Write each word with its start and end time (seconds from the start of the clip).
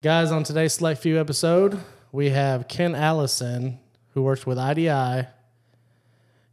Guys, 0.00 0.30
on 0.30 0.44
today's 0.44 0.74
Select 0.74 1.00
Few 1.02 1.18
episode, 1.18 1.80
we 2.12 2.30
have 2.30 2.68
Ken 2.68 2.94
Allison, 2.94 3.80
who 4.14 4.22
works 4.22 4.46
with 4.46 4.56
IDI. 4.56 5.26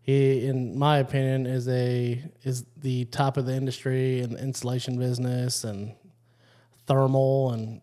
He, 0.01 0.47
in 0.47 0.77
my 0.79 0.97
opinion, 0.97 1.45
is 1.45 1.67
a 1.67 2.23
is 2.43 2.65
the 2.77 3.05
top 3.05 3.37
of 3.37 3.45
the 3.45 3.53
industry 3.53 4.21
in 4.21 4.31
the 4.33 4.39
insulation 4.41 4.97
business 4.97 5.63
and 5.63 5.93
thermal 6.87 7.51
and 7.51 7.81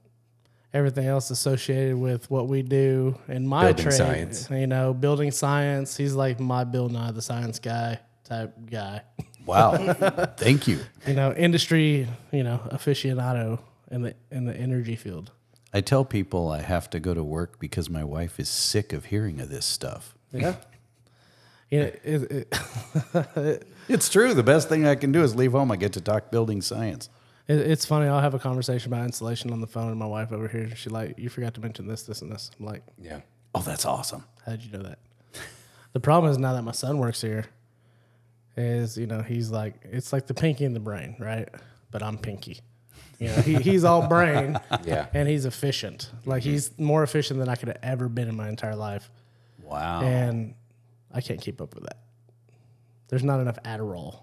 everything 0.75 1.07
else 1.07 1.31
associated 1.31 1.97
with 1.97 2.29
what 2.29 2.49
we 2.49 2.63
do 2.63 3.17
in 3.29 3.47
my 3.47 3.67
Building 3.67 3.85
trade. 3.85 3.95
science. 3.95 4.49
You 4.51 4.67
know, 4.67 4.93
building 4.93 5.31
science. 5.31 5.97
He's 5.97 6.15
like 6.15 6.41
my 6.41 6.65
Bill 6.65 6.89
Nye 6.89 7.13
the 7.13 7.23
Science 7.23 7.61
Guy 7.61 8.01
type 8.25 8.53
guy. 8.69 9.03
Wow. 9.47 9.93
Thank 10.37 10.67
you. 10.67 10.81
You 11.07 11.15
know, 11.15 11.33
industry. 11.35 12.09
You 12.33 12.43
know, 12.43 12.61
aficionado 12.73 13.61
in 13.93 14.03
the 14.03 14.15
in 14.33 14.45
the 14.45 14.57
energy 14.57 14.97
field. 14.97 15.31
I 15.73 15.81
tell 15.81 16.05
people 16.05 16.51
I 16.51 16.61
have 16.61 16.91
to 16.91 17.01
go 17.01 17.15
to 17.15 17.25
work 17.25 17.59
because 17.59 17.89
my 17.89 18.05
wife 18.05 18.39
is 18.39 18.49
sick 18.49 18.93
of 18.93 19.07
hearing 19.07 19.41
of 19.41 19.49
this 19.49 19.65
stuff. 19.65 20.15
Yeah. 20.33 20.57
Yeah, 21.71 21.91
it, 22.05 22.53
it, 22.55 23.67
It's 23.89 24.11
true. 24.11 24.35
The 24.35 24.43
best 24.43 24.69
thing 24.69 24.87
I 24.87 24.95
can 24.95 25.11
do 25.11 25.23
is 25.23 25.35
leave 25.35 25.53
home. 25.53 25.73
I 25.73 25.77
get 25.77 25.95
to 25.95 26.01
talk 26.03 26.31
building 26.31 26.61
science. 26.61 27.09
It, 27.49 27.59
it's 27.59 27.87
funny. 27.87 28.07
I'll 28.07 28.21
have 28.21 28.35
a 28.35 28.39
conversation 28.39 28.93
about 28.93 29.07
insulation 29.07 29.51
on 29.53 29.61
the 29.63 29.67
phone, 29.67 29.89
and 29.89 29.99
my 29.99 30.07
wife 30.07 30.33
over 30.33 30.49
here, 30.49 30.69
she's 30.77 30.93
like, 30.93 31.19
"You 31.19 31.31
forgot 31.31 31.55
to 31.55 31.61
mention 31.63 31.89
this, 31.89 32.03
this, 32.03 32.21
and 32.21 32.31
this." 32.31 32.51
I'm 32.61 32.67
like, 32.67 32.83
Yeah. 33.01 33.21
Oh, 33.55 33.63
that's 33.63 33.87
awesome. 33.87 34.25
"How 34.45 34.53
did 34.53 34.65
you 34.65 34.73
know 34.73 34.83
that?" 34.83 34.99
the 35.95 36.01
problem 36.01 36.31
is 36.31 36.39
now 36.39 36.53
that 36.53 36.63
my 36.63 36.73
son 36.73 36.99
works 36.99 37.23
here, 37.23 37.47
is 38.57 38.99
you 38.99 39.07
know 39.07 39.23
he's 39.23 39.51
like, 39.51 39.75
it's 39.85 40.13
like 40.13 40.27
the 40.27 40.35
pinky 40.35 40.65
in 40.65 40.75
the 40.75 40.81
brain, 40.81 41.17
right? 41.19 41.49
But 41.91 42.03
I'm 42.03 42.19
pinky. 42.19 42.61
You 43.23 43.29
know, 43.29 43.35
he, 43.43 43.55
he's 43.57 43.85
all 43.85 44.07
brain, 44.09 44.59
Yeah. 44.85 45.07
and 45.15 45.29
he's 45.29 45.45
efficient. 45.45 46.11
Like 46.27 46.43
he's 46.43 46.77
more 46.79 47.03
efficient 47.03 47.39
than 47.39 47.49
I 47.49 47.55
could 47.55 47.69
have 47.69 47.79
ever 47.83 48.09
been 48.09 48.29
in 48.29 48.37
my 48.37 48.49
entire 48.49 48.77
life, 48.77 49.11
Wow. 49.63 50.03
and 50.03 50.55
I 51.13 51.21
can't 51.21 51.41
keep 51.41 51.61
up 51.61 51.75
with 51.75 51.85
that. 51.85 51.99
There's 53.09 53.23
not 53.25 53.41
enough 53.41 53.59
Adderall 53.65 54.21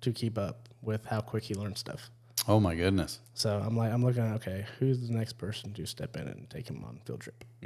to 0.00 0.12
keep 0.12 0.36
up 0.38 0.68
with 0.82 1.04
how 1.06 1.20
quick 1.20 1.44
he 1.44 1.54
learns 1.54 1.78
stuff. 1.78 2.10
oh 2.48 2.58
my 2.58 2.74
goodness. 2.74 3.20
So 3.34 3.62
I'm 3.64 3.76
like, 3.76 3.92
I'm 3.92 4.02
looking 4.04 4.22
at 4.24 4.34
okay, 4.36 4.66
who's 4.78 5.06
the 5.06 5.12
next 5.12 5.34
person 5.34 5.72
to 5.74 5.86
step 5.86 6.16
in 6.16 6.26
and 6.26 6.48
take 6.50 6.68
him 6.68 6.82
on 6.84 7.00
field 7.04 7.20
trip? 7.20 7.44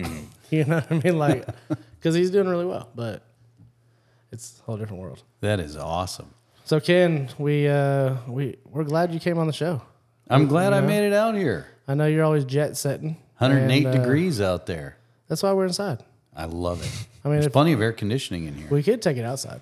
you 0.51 0.64
know 0.64 0.77
what 0.80 0.91
I 0.92 0.98
mean? 1.01 1.19
Like, 1.19 1.47
because 1.98 2.14
he's 2.14 2.30
doing 2.30 2.48
really 2.48 2.67
well, 2.67 2.91
but 2.95 3.23
it's 4.33 4.58
a 4.61 4.62
whole 4.64 4.77
different 4.77 5.01
world. 5.01 5.23
That 5.41 5.61
is 5.61 5.77
awesome. 5.77 6.34
So 6.64 6.80
Ken, 6.80 7.28
we 7.39 7.69
uh, 7.69 8.17
we 8.27 8.56
we're 8.69 8.84
glad 8.84 9.14
you 9.14 9.20
came 9.20 9.39
on 9.39 9.47
the 9.47 9.53
show. 9.53 9.80
I'm 10.28 10.47
glad 10.47 10.72
I 10.72 10.80
made 10.80 11.06
it 11.06 11.12
out 11.12 11.34
here. 11.34 11.67
I 11.86 11.94
know 11.94 12.06
you're 12.06 12.25
always 12.25 12.44
jet 12.44 12.77
setting. 12.77 13.17
108 13.39 13.86
and, 13.86 13.94
uh, 13.94 13.98
degrees 13.98 14.41
out 14.41 14.67
there. 14.67 14.97
That's 15.28 15.42
why 15.42 15.53
we're 15.53 15.67
inside. 15.67 16.03
I 16.34 16.47
love 16.47 16.83
it. 16.83 17.06
I 17.25 17.28
mean, 17.28 17.34
There's 17.36 17.47
if, 17.47 17.53
plenty 17.53 17.72
of 17.72 17.80
air 17.80 17.92
conditioning 17.92 18.47
in 18.47 18.55
here. 18.55 18.69
we 18.70 18.83
could 18.83 19.02
take 19.02 19.17
it 19.17 19.25
outside. 19.25 19.61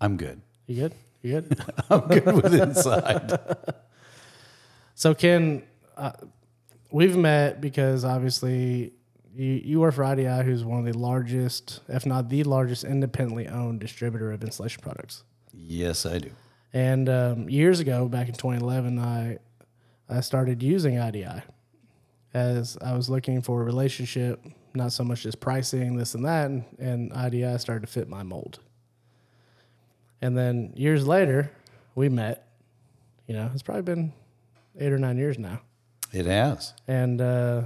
I'm 0.00 0.16
good. 0.16 0.40
You 0.66 0.76
good? 0.82 0.94
You 1.22 1.40
good? 1.40 1.60
I'm 1.90 2.00
good 2.08 2.26
with 2.42 2.54
inside. 2.54 3.38
So 4.96 5.12
Ken, 5.12 5.64
uh, 5.96 6.12
we've 6.92 7.16
met 7.16 7.60
because 7.60 8.04
obviously 8.04 8.92
you 9.34 9.44
you 9.64 9.80
work 9.80 9.94
for 9.94 10.04
IDI, 10.04 10.44
who's 10.44 10.64
one 10.64 10.78
of 10.78 10.84
the 10.92 10.96
largest, 10.96 11.80
if 11.88 12.06
not 12.06 12.28
the 12.28 12.44
largest, 12.44 12.84
independently 12.84 13.48
owned 13.48 13.80
distributor 13.80 14.30
of 14.30 14.44
insulation 14.44 14.82
products. 14.82 15.24
yes, 15.52 16.06
I 16.06 16.18
do. 16.18 16.30
And 16.72 17.08
um, 17.08 17.48
years 17.48 17.80
ago, 17.80 18.06
back 18.08 18.28
in 18.28 18.34
2011, 18.34 18.98
I 19.00 19.38
I 20.08 20.20
started 20.20 20.62
using 20.62 20.98
IDI 20.98 21.42
as 22.32 22.76
I 22.80 22.94
was 22.94 23.08
looking 23.08 23.40
for 23.40 23.62
a 23.62 23.64
relationship, 23.64 24.44
not 24.74 24.92
so 24.92 25.04
much 25.04 25.24
as 25.24 25.34
pricing, 25.34 25.96
this 25.96 26.14
and 26.14 26.24
that, 26.24 26.50
and, 26.50 26.64
and 26.78 27.12
IDI 27.12 27.56
started 27.58 27.86
to 27.86 27.92
fit 27.92 28.08
my 28.08 28.22
mold. 28.22 28.58
And 30.20 30.36
then 30.36 30.72
years 30.74 31.06
later, 31.06 31.50
we 31.94 32.08
met. 32.08 32.48
You 33.26 33.34
know, 33.34 33.50
it's 33.54 33.62
probably 33.62 33.82
been 33.82 34.12
eight 34.78 34.92
or 34.92 34.98
nine 34.98 35.16
years 35.16 35.38
now. 35.38 35.60
It 36.12 36.26
has. 36.26 36.74
And 36.86 37.20
uh, 37.20 37.62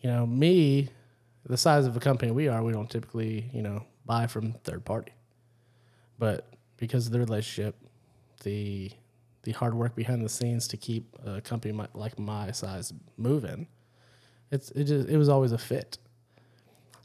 you 0.00 0.10
know, 0.10 0.26
me, 0.26 0.88
the 1.44 1.56
size 1.56 1.86
of 1.86 1.96
a 1.96 2.00
company 2.00 2.30
we 2.30 2.48
are, 2.48 2.62
we 2.62 2.72
don't 2.72 2.90
typically, 2.90 3.50
you 3.52 3.62
know, 3.62 3.84
buy 4.04 4.26
from 4.26 4.52
third 4.64 4.84
party. 4.84 5.12
But 6.18 6.46
because 6.76 7.06
of 7.06 7.12
the 7.12 7.18
relationship, 7.18 7.76
the 8.42 8.90
the 9.48 9.54
hard 9.54 9.72
work 9.72 9.96
behind 9.96 10.22
the 10.22 10.28
scenes 10.28 10.68
to 10.68 10.76
keep 10.76 11.16
a 11.24 11.40
company 11.40 11.72
my, 11.72 11.88
like 11.94 12.18
my 12.18 12.50
size 12.50 12.92
moving, 13.16 13.66
it's 14.50 14.70
it 14.72 14.84
just 14.84 15.08
it 15.08 15.16
was 15.16 15.30
always 15.30 15.52
a 15.52 15.58
fit. 15.58 15.96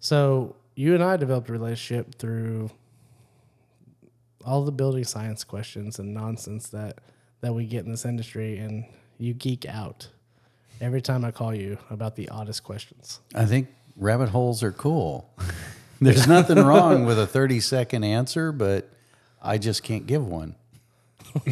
So 0.02 0.58
you 0.76 0.94
and 0.94 1.02
I 1.02 1.16
developed 1.16 1.48
a 1.48 1.54
relationship 1.54 2.16
through 2.16 2.70
all 4.46 4.66
the 4.66 4.74
building 4.74 5.06
science 5.06 5.46
questions 5.46 6.00
and 6.00 6.14
nonsense 6.14 6.68
that 6.72 7.00
that 7.40 7.54
we 7.54 7.66
get 7.66 7.86
in 7.86 7.92
this 7.92 8.04
industry, 8.04 8.58
and 8.58 8.84
you 9.18 9.34
geek 9.34 9.66
out 9.66 10.10
every 10.82 11.02
time 11.02 11.24
I 11.24 11.32
call 11.32 11.56
you 11.56 11.78
about 11.90 12.18
the 12.18 12.28
oddest 12.28 12.66
questions. 12.66 13.22
I 13.34 13.46
think 13.46 13.70
rabbit 13.96 14.28
holes 14.28 14.64
are 14.64 14.74
cool. 14.74 15.30
There's 16.02 16.28
nothing 16.28 16.58
wrong 16.58 17.06
with 17.06 17.18
a 17.18 17.26
30 17.26 17.62
second 17.62 18.04
answer, 18.04 18.52
but 18.52 18.90
I 19.42 19.58
just 19.58 19.82
can't 19.82 20.06
give 20.06 20.28
one. 20.28 20.56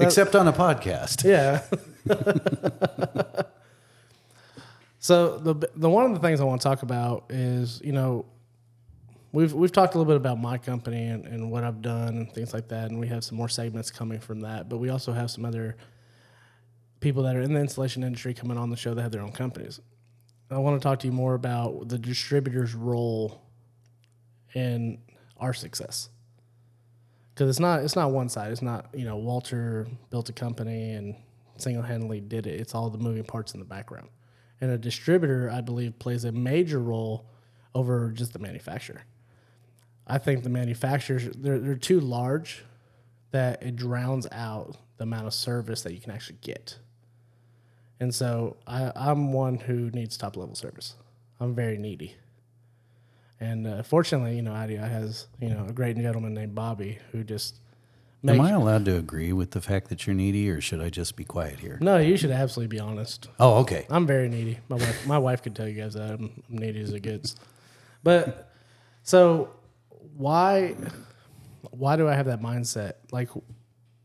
Except 0.00 0.36
on 0.36 0.48
a 0.48 0.52
podcast. 0.52 1.24
Yeah. 1.32 1.62
so 4.98 5.38
the 5.38 5.54
the 5.76 5.88
one 5.88 6.04
of 6.06 6.14
the 6.14 6.18
things 6.20 6.40
I 6.40 6.44
want 6.44 6.60
to 6.60 6.68
talk 6.68 6.82
about 6.82 7.26
is 7.30 7.80
you 7.84 7.92
know 7.92 8.26
we've 9.30 9.52
we've 9.52 9.72
talked 9.72 9.94
a 9.94 9.98
little 9.98 10.10
bit 10.10 10.16
about 10.16 10.38
my 10.40 10.58
company 10.58 11.04
and, 11.06 11.24
and 11.26 11.50
what 11.50 11.64
I've 11.64 11.80
done 11.80 12.08
and 12.08 12.32
things 12.32 12.52
like 12.52 12.68
that, 12.68 12.90
and 12.90 12.98
we 12.98 13.06
have 13.08 13.24
some 13.24 13.38
more 13.38 13.48
segments 13.48 13.90
coming 13.90 14.18
from 14.20 14.40
that. 14.40 14.68
But 14.68 14.78
we 14.78 14.90
also 14.90 15.12
have 15.12 15.30
some 15.30 15.44
other 15.44 15.76
people 17.00 17.22
that 17.22 17.36
are 17.36 17.42
in 17.42 17.54
the 17.54 17.60
insulation 17.60 18.02
industry 18.02 18.34
coming 18.34 18.58
on 18.58 18.70
the 18.70 18.76
show 18.76 18.94
that 18.94 19.02
have 19.02 19.12
their 19.12 19.22
own 19.22 19.32
companies. 19.32 19.80
I 20.50 20.58
want 20.58 20.80
to 20.80 20.86
talk 20.86 20.98
to 21.00 21.06
you 21.06 21.12
more 21.12 21.34
about 21.34 21.88
the 21.88 21.98
distributor's 21.98 22.74
role 22.74 23.42
in 24.54 24.98
our 25.38 25.54
success 25.54 26.10
because 27.34 27.48
it's 27.48 27.60
not 27.60 27.82
it's 27.82 27.96
not 27.96 28.10
one 28.10 28.28
side. 28.28 28.52
It's 28.52 28.62
not 28.62 28.86
you 28.94 29.04
know 29.04 29.16
Walter 29.16 29.86
built 30.10 30.28
a 30.28 30.32
company 30.32 30.92
and 30.92 31.16
single 31.56 31.82
handedly 31.82 32.20
did 32.20 32.46
it. 32.46 32.60
It's 32.60 32.74
all 32.74 32.90
the 32.90 32.98
moving 32.98 33.24
parts 33.24 33.54
in 33.54 33.60
the 33.60 33.66
background. 33.66 34.08
And 34.60 34.70
a 34.70 34.78
distributor, 34.78 35.50
I 35.50 35.60
believe, 35.60 35.98
plays 35.98 36.24
a 36.24 36.32
major 36.32 36.78
role 36.78 37.26
over 37.74 38.10
just 38.10 38.32
the 38.32 38.38
manufacturer. 38.38 39.02
I 40.06 40.18
think 40.18 40.42
the 40.42 40.50
manufacturers 40.50 41.28
they're 41.36 41.58
they're 41.58 41.74
too 41.74 42.00
large 42.00 42.64
that 43.30 43.62
it 43.62 43.76
drowns 43.76 44.26
out 44.30 44.76
the 44.98 45.04
amount 45.04 45.26
of 45.26 45.34
service 45.34 45.82
that 45.82 45.94
you 45.94 46.00
can 46.00 46.12
actually 46.12 46.38
get. 46.42 46.78
And 47.98 48.14
so 48.14 48.56
I, 48.66 48.92
I'm 48.94 49.32
one 49.32 49.58
who 49.58 49.90
needs 49.90 50.16
top 50.16 50.36
level 50.36 50.54
service. 50.54 50.96
I'm 51.40 51.54
very 51.54 51.78
needy. 51.78 52.16
And 53.42 53.66
uh, 53.66 53.82
fortunately, 53.82 54.36
you 54.36 54.42
know, 54.42 54.54
IDI 54.54 54.76
has, 54.76 55.26
you 55.40 55.48
know, 55.48 55.66
a 55.68 55.72
great 55.72 55.96
gentleman 55.96 56.32
named 56.32 56.54
Bobby 56.54 56.98
who 57.10 57.24
just 57.24 57.56
Am 58.24 58.40
I 58.40 58.52
allowed 58.52 58.84
to 58.84 58.96
agree 58.96 59.32
with 59.32 59.50
the 59.50 59.60
fact 59.60 59.88
that 59.88 60.06
you're 60.06 60.14
needy, 60.14 60.48
or 60.48 60.60
should 60.60 60.80
I 60.80 60.90
just 60.90 61.16
be 61.16 61.24
quiet 61.24 61.58
here? 61.58 61.76
No, 61.80 61.98
you 61.98 62.16
should 62.16 62.30
absolutely 62.30 62.76
be 62.76 62.78
honest. 62.78 63.28
Oh, 63.40 63.56
okay. 63.62 63.84
I'm 63.90 64.06
very 64.06 64.28
needy. 64.28 64.60
My 64.68 64.76
wife, 64.76 65.06
my 65.08 65.18
wife 65.18 65.42
could 65.42 65.56
tell 65.56 65.66
you 65.66 65.74
guys 65.74 65.94
that 65.94 66.12
I'm, 66.12 66.42
I'm 66.48 66.56
needy 66.56 66.80
as 66.82 66.92
it 66.92 67.00
gets. 67.00 67.34
But 68.04 68.52
so 69.02 69.50
why 70.16 70.76
why 71.70 71.96
do 71.96 72.08
I 72.08 72.14
have 72.14 72.26
that 72.26 72.40
mindset? 72.40 72.92
Like 73.10 73.28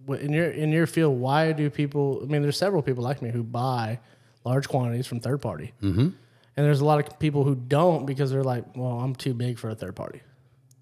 in 0.07 0.33
your 0.33 0.49
in 0.49 0.71
your 0.71 0.87
field, 0.87 1.19
why 1.19 1.51
do 1.51 1.69
people? 1.69 2.21
I 2.23 2.25
mean, 2.25 2.41
there's 2.41 2.57
several 2.57 2.81
people 2.81 3.03
like 3.03 3.21
me 3.21 3.29
who 3.29 3.43
buy 3.43 3.99
large 4.43 4.67
quantities 4.67 5.05
from 5.05 5.19
third 5.19 5.43
party, 5.43 5.73
mm-hmm. 5.81 6.09
And 6.57 6.65
there's 6.65 6.81
a 6.81 6.85
lot 6.85 6.99
of 6.99 7.19
people 7.19 7.43
who 7.43 7.55
don't 7.55 8.07
because 8.07 8.31
they're 8.31 8.43
like, 8.43 8.75
well, 8.75 8.99
I'm 8.99 9.15
too 9.15 9.35
big 9.35 9.59
for 9.59 9.69
a 9.69 9.75
third 9.75 9.95
party. 9.95 10.21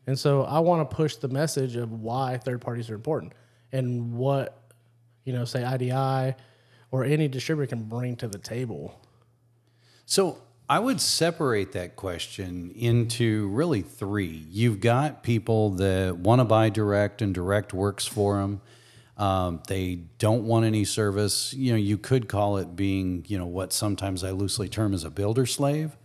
And 0.08 0.18
so 0.18 0.44
I 0.44 0.60
want 0.60 0.90
to 0.90 0.96
push 0.96 1.18
the 1.18 1.28
message 1.28 1.76
of 1.76 1.92
why 1.92 2.38
third 2.38 2.62
parties 2.62 2.90
are 2.90 2.96
important 2.96 3.34
and 3.74 4.14
what, 4.14 4.72
you 5.26 5.34
know, 5.34 5.44
say 5.44 5.66
IDI 5.66 6.36
or 6.92 7.04
any 7.04 7.28
distributor 7.28 7.68
can 7.76 7.84
bring 7.84 8.16
to 8.18 8.28
the 8.28 8.38
table. 8.38 8.98
So 10.06 10.38
I 10.70 10.80
would 10.80 11.02
separate 11.02 11.74
that 11.74 11.98
question 11.98 12.72
into 12.76 13.50
really 13.50 13.82
three. 13.82 14.46
You've 14.50 14.80
got 14.80 15.24
people 15.24 15.72
that 15.72 16.18
want 16.18 16.40
to 16.40 16.46
buy 16.46 16.70
direct, 16.70 17.22
and 17.22 17.34
direct 17.36 17.74
works 17.74 18.06
for 18.06 18.38
them. 18.38 18.62
Um, 19.18 19.62
they 19.68 19.96
don't 20.18 20.44
want 20.44 20.66
any 20.66 20.84
service. 20.84 21.54
You 21.54 21.72
know, 21.72 21.78
you 21.78 21.98
could 21.98 22.28
call 22.28 22.58
it 22.58 22.76
being, 22.76 23.24
you 23.28 23.38
know, 23.38 23.46
what 23.46 23.72
sometimes 23.72 24.24
I 24.24 24.32
loosely 24.32 24.68
term 24.68 24.94
as 24.94 25.04
a 25.04 25.10
builder 25.10 25.46
slave. 25.46 25.96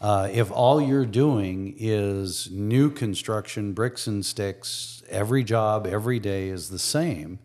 Uh, 0.00 0.28
if 0.32 0.50
all 0.50 0.80
you're 0.80 1.06
doing 1.06 1.74
is 1.78 2.50
new 2.50 2.90
construction, 2.90 3.72
bricks 3.72 4.06
and 4.06 4.24
sticks, 4.24 5.02
every 5.08 5.44
job, 5.44 5.86
every 5.86 6.18
day 6.18 6.48
is 6.48 6.70
the 6.70 6.78
same, 6.78 7.38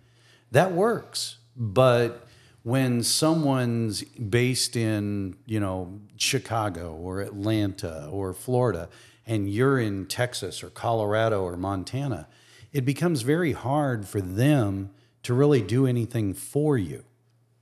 that 0.51 0.71
works. 0.71 1.37
But 1.55 2.27
when 2.63 3.03
someone's 3.03 4.03
based 4.03 4.75
in, 4.75 5.35
you 5.45 5.59
know, 5.59 5.99
Chicago 6.17 6.93
or 6.93 7.21
Atlanta 7.21 8.07
or 8.11 8.33
Florida 8.33 8.89
and 9.25 9.49
you're 9.49 9.79
in 9.79 10.05
Texas 10.05 10.63
or 10.63 10.69
Colorado 10.69 11.43
or 11.43 11.55
Montana, 11.55 12.27
it 12.73 12.85
becomes 12.85 13.21
very 13.21 13.53
hard 13.53 14.07
for 14.07 14.21
them 14.21 14.91
to 15.29 15.35
really 15.35 15.61
do 15.61 15.85
anything 15.85 16.33
for 16.33 16.75
you. 16.75 17.03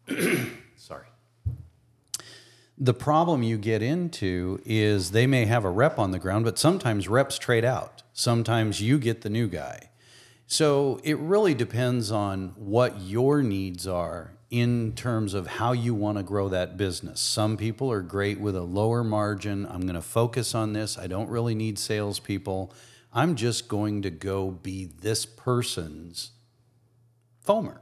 Sorry. 0.77 1.07
The 2.77 2.93
problem 2.93 3.43
you 3.43 3.57
get 3.57 3.81
into 3.81 4.61
is 4.63 5.11
they 5.11 5.27
may 5.27 5.43
have 5.47 5.65
a 5.65 5.69
rep 5.69 5.99
on 5.99 6.11
the 6.11 6.17
ground, 6.17 6.45
but 6.45 6.57
sometimes 6.57 7.09
reps 7.09 7.37
trade 7.37 7.65
out. 7.65 8.03
Sometimes 8.13 8.81
you 8.81 8.97
get 8.97 9.19
the 9.19 9.29
new 9.29 9.49
guy. 9.49 9.89
So 10.45 11.01
it 11.03 11.17
really 11.17 11.53
depends 11.53 12.09
on 12.09 12.53
what 12.55 13.01
your 13.01 13.43
needs 13.43 13.85
are 13.85 14.31
in 14.49 14.93
terms 14.93 15.33
of 15.33 15.47
how 15.47 15.73
you 15.73 15.93
want 15.93 16.17
to 16.17 16.23
grow 16.23 16.47
that 16.47 16.77
business. 16.77 17.19
Some 17.19 17.57
people 17.57 17.91
are 17.91 18.01
great 18.01 18.39
with 18.39 18.55
a 18.55 18.61
lower 18.61 19.03
margin. 19.03 19.65
I'm 19.65 19.81
going 19.81 19.95
to 19.95 20.01
focus 20.01 20.55
on 20.55 20.71
this. 20.71 20.97
I 20.97 21.07
don't 21.07 21.29
really 21.29 21.53
need 21.53 21.77
salespeople. 21.77 22.71
I'm 23.11 23.35
just 23.35 23.67
going 23.67 24.03
to 24.03 24.09
go 24.09 24.51
be 24.51 24.85
this 24.85 25.25
person's 25.25 26.31
foamer 27.47 27.79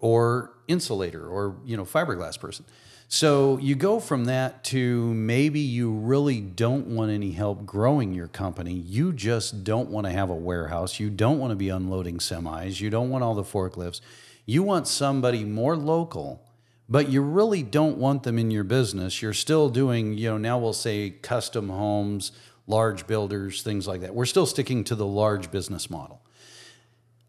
or 0.00 0.52
insulator 0.66 1.26
or 1.26 1.56
you 1.64 1.76
know 1.76 1.84
fiberglass 1.84 2.38
person. 2.38 2.64
So 3.10 3.56
you 3.56 3.74
go 3.74 4.00
from 4.00 4.26
that 4.26 4.64
to 4.64 5.14
maybe 5.14 5.60
you 5.60 5.90
really 5.90 6.42
don't 6.42 6.88
want 6.88 7.10
any 7.10 7.30
help 7.30 7.64
growing 7.64 8.12
your 8.12 8.28
company. 8.28 8.74
You 8.74 9.14
just 9.14 9.64
don't 9.64 9.88
want 9.88 10.06
to 10.06 10.12
have 10.12 10.28
a 10.28 10.34
warehouse. 10.34 11.00
You 11.00 11.08
don't 11.08 11.38
want 11.38 11.50
to 11.50 11.56
be 11.56 11.70
unloading 11.70 12.18
semis. 12.18 12.82
You 12.82 12.90
don't 12.90 13.08
want 13.08 13.24
all 13.24 13.34
the 13.34 13.42
forklifts. 13.42 14.02
You 14.44 14.62
want 14.62 14.86
somebody 14.86 15.42
more 15.42 15.74
local, 15.74 16.42
but 16.86 17.08
you 17.08 17.22
really 17.22 17.62
don't 17.62 17.96
want 17.96 18.24
them 18.24 18.38
in 18.38 18.50
your 18.50 18.64
business. 18.64 19.22
You're 19.22 19.32
still 19.32 19.70
doing, 19.70 20.12
you 20.12 20.28
know, 20.28 20.36
now 20.36 20.58
we'll 20.58 20.74
say 20.74 21.08
custom 21.08 21.70
homes, 21.70 22.32
large 22.66 23.06
builders, 23.06 23.62
things 23.62 23.86
like 23.86 24.02
that. 24.02 24.14
We're 24.14 24.26
still 24.26 24.46
sticking 24.46 24.84
to 24.84 24.94
the 24.94 25.06
large 25.06 25.50
business 25.50 25.88
model. 25.88 26.20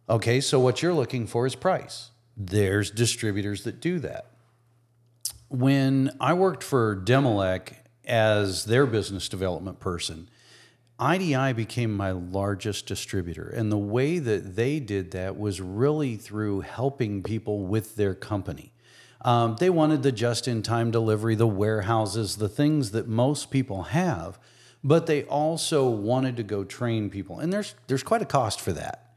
Okay, 0.10 0.42
so 0.42 0.60
what 0.60 0.82
you're 0.82 0.94
looking 0.94 1.28
for 1.28 1.46
is 1.46 1.56
price. 1.56 2.10
There's 2.36 2.90
distributors 2.90 3.64
that 3.64 3.80
do 3.80 4.00
that 4.00 4.30
when 5.50 6.12
I 6.20 6.36
worked 6.36 6.64
for 6.64 6.96
Demilec 6.96 7.74
as 8.06 8.66
their 8.66 8.86
business 8.86 9.28
development 9.28 9.80
person, 9.80 10.30
IDI 11.00 11.54
became 11.54 11.96
my 11.96 12.12
largest 12.12 12.86
distributor. 12.86 13.50
And 13.50 13.72
the 13.72 13.78
way 13.78 14.20
that 14.20 14.56
they 14.56 14.80
did 14.80 15.12
that 15.12 15.38
was 15.38 15.60
really 15.60 16.16
through 16.18 16.62
helping 16.62 17.24
people 17.24 17.66
with 17.66 17.96
their 17.96 18.14
company. 18.14 18.74
Um, 19.22 19.58
they 19.60 19.70
wanted 19.70 20.04
the 20.04 20.12
just 20.12 20.48
in 20.48 20.62
time 20.62 20.92
delivery, 20.92 21.36
the 21.36 21.48
warehouses, 21.48 22.38
the 22.38 22.50
things 22.50 22.92
that 22.92 23.08
most 23.08 23.52
people 23.52 23.84
have, 23.84 24.40
but 24.84 25.08
they 25.08 25.24
also 25.24 25.90
wanted 25.90 26.38
to 26.38 26.44
go 26.44 26.64
train 26.64 27.10
people. 27.10 27.40
And 27.40 27.52
there's, 27.52 27.76
there's 27.88 28.04
quite 28.04 28.22
a 28.22 28.26
cost 28.26 28.62
for 28.62 28.72
that. 28.74 29.09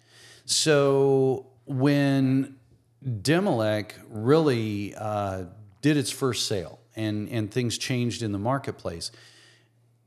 So 0.52 1.46
when 1.64 2.56
Demilec 3.04 3.92
really 4.08 4.94
uh, 4.94 5.44
did 5.80 5.96
its 5.96 6.10
first 6.10 6.46
sale 6.46 6.78
and, 6.94 7.28
and 7.28 7.50
things 7.50 7.76
changed 7.78 8.22
in 8.22 8.32
the 8.32 8.38
marketplace. 8.38 9.10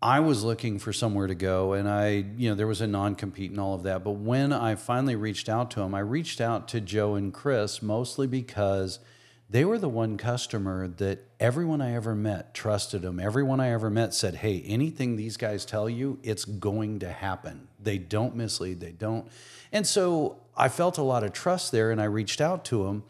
I 0.02 0.20
was 0.20 0.44
looking 0.44 0.78
for 0.78 0.94
somewhere 0.94 1.28
to 1.28 1.36
go 1.36 1.74
and 1.74 1.90
I, 1.90 2.26
you 2.38 2.50
know, 2.50 2.56
there 2.56 2.68
was 2.68 2.82
a 2.82 2.88
non 2.88 3.16
compete 3.16 3.52
and 3.52 3.60
all 3.60 3.74
of 3.74 3.84
that. 3.84 4.04
But 4.04 4.12
when 4.12 4.54
I 4.54 4.76
finally 4.76 5.16
reached 5.16 5.50
out 5.50 5.72
to 5.72 5.80
them, 5.80 5.96
I 5.96 6.00
reached 6.00 6.40
out 6.40 6.68
to 6.70 6.82
Joe 6.82 7.16
and 7.16 7.34
Chris 7.34 7.82
mostly 7.82 8.28
because 8.28 9.00
they 9.50 9.66
were 9.66 9.78
the 9.78 9.90
one 9.90 10.18
customer 10.18 10.88
that 10.88 11.20
everyone 11.40 11.82
I 11.82 11.94
ever 11.94 12.16
met 12.16 12.54
trusted 12.54 13.02
them. 13.02 13.20
Everyone 13.20 13.60
I 13.60 13.72
ever 13.72 13.90
met 13.90 14.14
said, 14.14 14.36
hey, 14.36 14.62
anything 14.66 15.16
these 15.16 15.38
guys 15.38 15.66
tell 15.66 15.90
you, 15.90 16.20
it's 16.24 16.46
going 16.46 17.00
to 17.00 17.12
happen. 17.12 17.68
They 17.86 17.98
don't 17.98 18.36
mislead, 18.36 18.82
they 18.82 18.92
don't. 18.92 19.28
And 19.72 19.88
so 19.88 20.42
I 20.58 20.68
felt 20.68 20.98
a 20.98 21.04
lot 21.04 21.24
of 21.24 21.32
trust 21.32 21.72
there 21.72 21.92
and 21.92 22.02
I 22.02 22.06
reached 22.06 22.42
out 22.42 22.66
to 22.66 22.84
them 22.84 23.04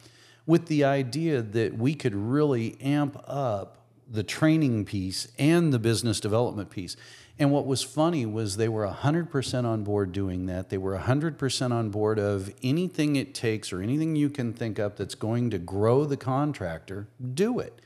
with 0.45 0.67
the 0.67 0.83
idea 0.83 1.41
that 1.41 1.77
we 1.77 1.95
could 1.95 2.13
really 2.13 2.79
amp 2.79 3.19
up 3.27 3.77
the 4.07 4.23
training 4.23 4.85
piece 4.85 5.27
and 5.39 5.73
the 5.73 5.79
business 5.79 6.19
development 6.19 6.69
piece. 6.69 6.95
And 7.37 7.51
what 7.51 7.65
was 7.65 7.83
funny 7.83 8.25
was 8.25 8.55
they 8.55 8.69
were 8.69 8.87
100% 8.87 9.65
on 9.65 9.83
board 9.83 10.13
doing 10.13 10.45
that. 10.45 10.69
They 10.69 10.77
were 10.77 10.97
100% 10.97 11.71
on 11.71 11.89
board 11.89 12.17
of 12.17 12.53
anything 12.63 13.15
it 13.15 13.33
takes 13.33 13.73
or 13.73 13.81
anything 13.81 14.15
you 14.15 14.29
can 14.29 14.53
think 14.53 14.79
up 14.79 14.95
that's 14.95 15.15
going 15.15 15.49
to 15.49 15.57
grow 15.57 16.05
the 16.05 16.17
contractor, 16.17 17.07
do 17.33 17.59
it. 17.59 17.81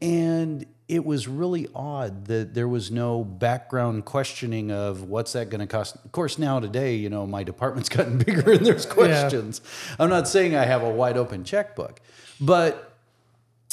And 0.00 0.66
it 0.88 1.04
was 1.04 1.26
really 1.26 1.66
odd 1.74 2.26
that 2.26 2.54
there 2.54 2.68
was 2.68 2.90
no 2.90 3.24
background 3.24 4.04
questioning 4.04 4.70
of 4.70 5.02
what's 5.02 5.32
that 5.32 5.48
going 5.48 5.60
to 5.60 5.66
cost. 5.66 5.96
Of 6.04 6.12
course, 6.12 6.38
now 6.38 6.60
today, 6.60 6.96
you 6.96 7.08
know, 7.08 7.26
my 7.26 7.42
department's 7.42 7.88
gotten 7.96 8.18
bigger 8.18 8.52
and 8.52 8.66
there's 8.66 8.86
questions. 8.86 9.60
Yeah. 9.64 9.96
I'm 10.04 10.10
not 10.10 10.28
saying 10.28 10.54
I 10.54 10.64
have 10.64 10.82
a 10.82 10.90
wide 10.90 11.16
open 11.16 11.44
checkbook, 11.44 12.00
but 12.40 12.94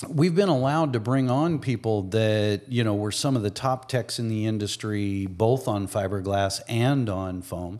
we've 0.07 0.35
been 0.35 0.49
allowed 0.49 0.93
to 0.93 0.99
bring 0.99 1.29
on 1.29 1.59
people 1.59 2.03
that 2.03 2.63
you 2.67 2.83
know 2.83 2.95
were 2.95 3.11
some 3.11 3.35
of 3.35 3.43
the 3.43 3.49
top 3.49 3.87
techs 3.87 4.17
in 4.17 4.29
the 4.29 4.45
industry, 4.45 5.25
both 5.25 5.67
on 5.67 5.87
fiberglass 5.87 6.61
and 6.69 7.09
on 7.09 7.41
foam, 7.41 7.79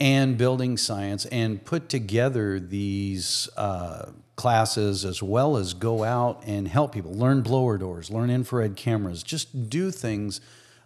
and 0.00 0.36
building 0.36 0.76
science, 0.76 1.26
and 1.26 1.64
put 1.64 1.88
together 1.88 2.58
these. 2.58 3.48
Uh, 3.56 4.10
classes 4.36 5.04
as 5.04 5.22
well 5.22 5.56
as 5.56 5.74
go 5.74 6.04
out 6.04 6.42
and 6.46 6.68
help 6.68 6.92
people 6.92 7.12
learn 7.12 7.42
blower 7.42 7.78
doors, 7.78 8.10
learn 8.10 8.30
infrared 8.30 8.76
cameras, 8.76 9.22
just 9.22 9.68
do 9.68 9.90
things 9.90 10.40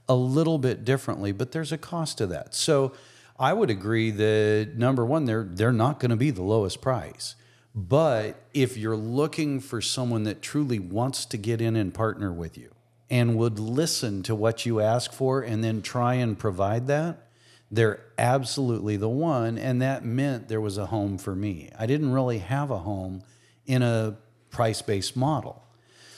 a 0.08 0.14
little 0.14 0.58
bit 0.58 0.84
differently, 0.84 1.32
but 1.32 1.52
there's 1.52 1.72
a 1.72 1.78
cost 1.78 2.18
to 2.18 2.26
that. 2.26 2.54
So 2.54 2.92
I 3.38 3.52
would 3.52 3.70
agree 3.70 4.10
that 4.10 4.72
number 4.76 5.04
one, 5.04 5.26
they're 5.26 5.44
they're 5.44 5.72
not 5.72 6.00
going 6.00 6.10
to 6.10 6.16
be 6.16 6.30
the 6.30 6.42
lowest 6.42 6.80
price. 6.80 7.36
But 7.74 8.42
if 8.54 8.76
you're 8.76 8.96
looking 8.96 9.60
for 9.60 9.80
someone 9.80 10.24
that 10.24 10.42
truly 10.42 10.78
wants 10.78 11.24
to 11.26 11.36
get 11.36 11.60
in 11.60 11.76
and 11.76 11.94
partner 11.94 12.32
with 12.32 12.58
you 12.58 12.74
and 13.08 13.36
would 13.36 13.60
listen 13.60 14.22
to 14.24 14.34
what 14.34 14.66
you 14.66 14.80
ask 14.80 15.12
for 15.12 15.42
and 15.42 15.62
then 15.62 15.82
try 15.82 16.14
and 16.14 16.36
provide 16.36 16.88
that, 16.88 17.28
they're 17.70 18.00
absolutely 18.16 18.96
the 18.96 19.08
one. 19.08 19.58
And 19.58 19.80
that 19.80 20.04
meant 20.04 20.48
there 20.48 20.60
was 20.60 20.76
a 20.76 20.86
home 20.86 21.18
for 21.18 21.36
me. 21.36 21.70
I 21.78 21.86
didn't 21.86 22.12
really 22.12 22.38
have 22.38 22.70
a 22.70 22.78
home 22.78 23.22
in 23.69 23.82
a 23.82 24.17
price 24.50 24.82
based 24.82 25.17
model. 25.17 25.62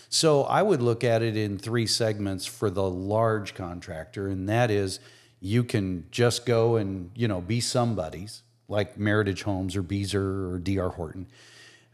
So 0.09 0.45
I 0.45 0.63
would 0.63 0.81
look 0.81 1.05
at 1.05 1.23
it 1.23 1.37
in 1.37 1.59
three 1.59 1.87
segments 1.87 2.47
for 2.47 2.71
the 2.71 2.89
large 2.89 3.55
contractor, 3.55 4.29
and 4.29 4.49
that 4.49 4.71
is 4.71 4.99
you 5.41 5.63
can 5.63 6.07
just 6.11 6.47
go 6.47 6.77
and 6.77 7.11
you 7.15 7.29
know 7.29 7.41
be 7.41 7.61
somebody's 7.61 8.43
like 8.67 8.97
Meritage 8.97 9.43
Homes 9.43 9.77
or 9.77 9.83
Beazer 9.83 10.53
or 10.53 10.59
DR 10.59 10.91
Horton. 10.91 11.27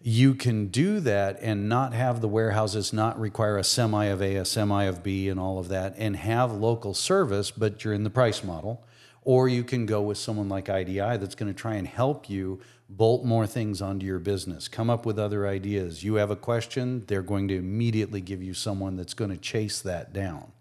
You 0.03 0.35
can 0.35 0.69
do 0.69 1.01
that 1.01 1.39
and 1.41 1.69
not 1.69 1.95
have 1.95 2.21
the 2.21 2.29
warehouses 2.29 2.93
not 2.93 3.19
require 3.19 3.57
a 3.57 3.65
semi 3.65 4.05
of 4.05 4.23
A, 4.23 4.37
a 4.37 4.45
semi 4.45 4.85
of 4.85 5.03
B, 5.03 5.29
and 5.29 5.41
all 5.41 5.59
of 5.59 5.69
that, 5.69 5.95
and 5.97 6.17
have 6.17 6.53
local 6.53 6.95
service, 6.95 7.51
but 7.51 7.83
you're 7.83 7.95
in 7.95 8.05
the 8.05 8.11
price 8.11 8.45
model. 8.45 8.85
Or 9.23 9.49
you 9.49 9.65
can 9.65 9.87
go 9.87 10.03
with 10.03 10.19
someone 10.19 10.49
like 10.49 10.69
IDI 10.69 11.17
that's 11.17 11.35
going 11.35 11.53
to 11.53 11.59
try 11.59 11.75
and 11.75 11.89
help 11.89 12.31
you 12.31 12.61
bolt 12.89 13.25
more 13.25 13.47
things 13.47 13.83
onto 13.83 14.07
your 14.07 14.19
business, 14.19 14.69
come 14.69 14.89
up 14.89 15.05
with 15.05 15.19
other 15.19 15.47
ideas. 15.47 16.05
You 16.05 16.15
have 16.17 16.31
a 16.31 16.37
question, 16.37 17.05
they're 17.07 17.23
going 17.23 17.49
to 17.49 17.57
immediately 17.57 18.21
give 18.21 18.43
you 18.43 18.55
someone 18.55 18.97
that's 18.97 19.15
going 19.15 19.31
to 19.31 19.37
chase 19.37 19.81
that 19.83 20.13
down. 20.13 20.53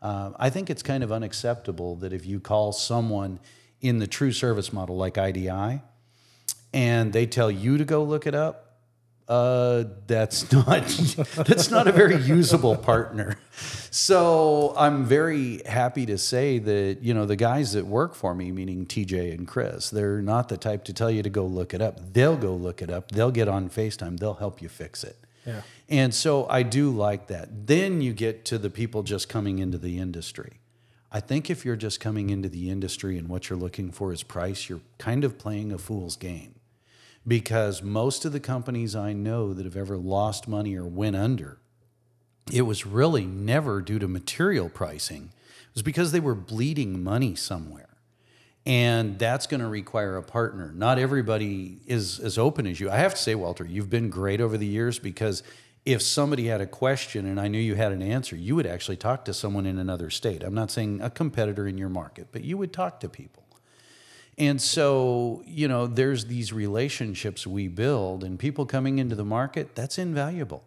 Uh, 0.00 0.32
I 0.36 0.50
think 0.50 0.70
it's 0.70 0.82
kind 0.82 1.02
of 1.02 1.12
unacceptable 1.12 1.96
that 1.96 2.12
if 2.12 2.24
you 2.24 2.40
call 2.40 2.72
someone 2.72 3.40
in 3.80 3.98
the 3.98 4.06
true 4.06 4.32
service 4.32 4.72
model 4.72 4.96
like 4.96 5.18
IDI 5.18 5.80
and 6.72 7.12
they 7.12 7.26
tell 7.26 7.50
you 7.50 7.78
to 7.78 7.84
go 7.84 8.02
look 8.02 8.26
it 8.26 8.34
up, 8.34 8.65
uh, 9.28 9.84
that's 10.06 10.52
not 10.52 10.86
that's 11.36 11.70
not 11.70 11.88
a 11.88 11.92
very 11.92 12.16
usable 12.16 12.76
partner. 12.76 13.36
So 13.90 14.74
I'm 14.76 15.04
very 15.04 15.62
happy 15.66 16.06
to 16.06 16.18
say 16.18 16.58
that 16.60 16.98
you 17.02 17.12
know 17.12 17.26
the 17.26 17.36
guys 17.36 17.72
that 17.72 17.86
work 17.86 18.14
for 18.14 18.34
me, 18.34 18.52
meaning 18.52 18.86
TJ 18.86 19.34
and 19.34 19.48
Chris, 19.48 19.90
they're 19.90 20.22
not 20.22 20.48
the 20.48 20.56
type 20.56 20.84
to 20.84 20.92
tell 20.92 21.10
you 21.10 21.22
to 21.22 21.30
go 21.30 21.44
look 21.44 21.74
it 21.74 21.82
up. 21.82 22.12
They'll 22.12 22.36
go 22.36 22.54
look 22.54 22.82
it 22.82 22.90
up. 22.90 23.10
They'll 23.10 23.32
get 23.32 23.48
on 23.48 23.68
Facetime. 23.68 24.18
They'll 24.18 24.34
help 24.34 24.62
you 24.62 24.68
fix 24.68 25.02
it. 25.02 25.16
Yeah. 25.44 25.62
And 25.88 26.14
so 26.14 26.48
I 26.48 26.62
do 26.62 26.90
like 26.90 27.28
that. 27.28 27.66
Then 27.66 28.00
you 28.00 28.12
get 28.12 28.44
to 28.46 28.58
the 28.58 28.70
people 28.70 29.02
just 29.02 29.28
coming 29.28 29.58
into 29.58 29.78
the 29.78 29.98
industry. 29.98 30.60
I 31.10 31.20
think 31.20 31.48
if 31.50 31.64
you're 31.64 31.76
just 31.76 32.00
coming 32.00 32.30
into 32.30 32.48
the 32.48 32.68
industry 32.68 33.16
and 33.16 33.28
what 33.28 33.48
you're 33.48 33.58
looking 33.58 33.92
for 33.92 34.12
is 34.12 34.24
price, 34.24 34.68
you're 34.68 34.80
kind 34.98 35.24
of 35.24 35.38
playing 35.38 35.72
a 35.72 35.78
fool's 35.78 36.16
game 36.16 36.55
because 37.26 37.82
most 37.82 38.24
of 38.24 38.32
the 38.32 38.40
companies 38.40 38.94
I 38.94 39.12
know 39.12 39.52
that 39.52 39.64
have 39.64 39.76
ever 39.76 39.96
lost 39.96 40.46
money 40.46 40.76
or 40.76 40.84
went 40.84 41.16
under, 41.16 41.58
it 42.52 42.62
was 42.62 42.86
really 42.86 43.24
never 43.24 43.80
due 43.80 43.98
to 43.98 44.06
material 44.06 44.68
pricing. 44.68 45.32
It 45.68 45.74
was 45.74 45.82
because 45.82 46.12
they 46.12 46.20
were 46.20 46.34
bleeding 46.34 47.02
money 47.02 47.34
somewhere. 47.34 47.88
And 48.64 49.18
that's 49.18 49.46
going 49.46 49.60
to 49.60 49.68
require 49.68 50.16
a 50.16 50.22
partner. 50.22 50.72
Not 50.74 50.98
everybody 50.98 51.78
is 51.86 52.18
as 52.18 52.36
open 52.36 52.66
as 52.66 52.80
you. 52.80 52.90
I 52.90 52.96
have 52.96 53.14
to 53.14 53.20
say, 53.20 53.34
Walter, 53.36 53.64
you've 53.64 53.90
been 53.90 54.10
great 54.10 54.40
over 54.40 54.58
the 54.58 54.66
years 54.66 54.98
because 54.98 55.44
if 55.84 56.02
somebody 56.02 56.48
had 56.48 56.60
a 56.60 56.66
question 56.66 57.26
and 57.26 57.40
I 57.40 57.46
knew 57.46 57.60
you 57.60 57.76
had 57.76 57.92
an 57.92 58.02
answer, 58.02 58.34
you 58.34 58.56
would 58.56 58.66
actually 58.66 58.96
talk 58.96 59.24
to 59.26 59.34
someone 59.34 59.66
in 59.66 59.78
another 59.78 60.10
state. 60.10 60.42
I'm 60.42 60.54
not 60.54 60.72
saying 60.72 61.00
a 61.00 61.10
competitor 61.10 61.68
in 61.68 61.78
your 61.78 61.88
market, 61.88 62.28
but 62.32 62.42
you 62.42 62.58
would 62.58 62.72
talk 62.72 62.98
to 63.00 63.08
people. 63.08 63.45
And 64.38 64.60
so, 64.60 65.42
you 65.46 65.66
know, 65.66 65.86
there's 65.86 66.26
these 66.26 66.52
relationships 66.52 67.46
we 67.46 67.68
build, 67.68 68.22
and 68.22 68.38
people 68.38 68.66
coming 68.66 68.98
into 68.98 69.14
the 69.14 69.24
market, 69.24 69.74
that's 69.74 69.98
invaluable. 69.98 70.64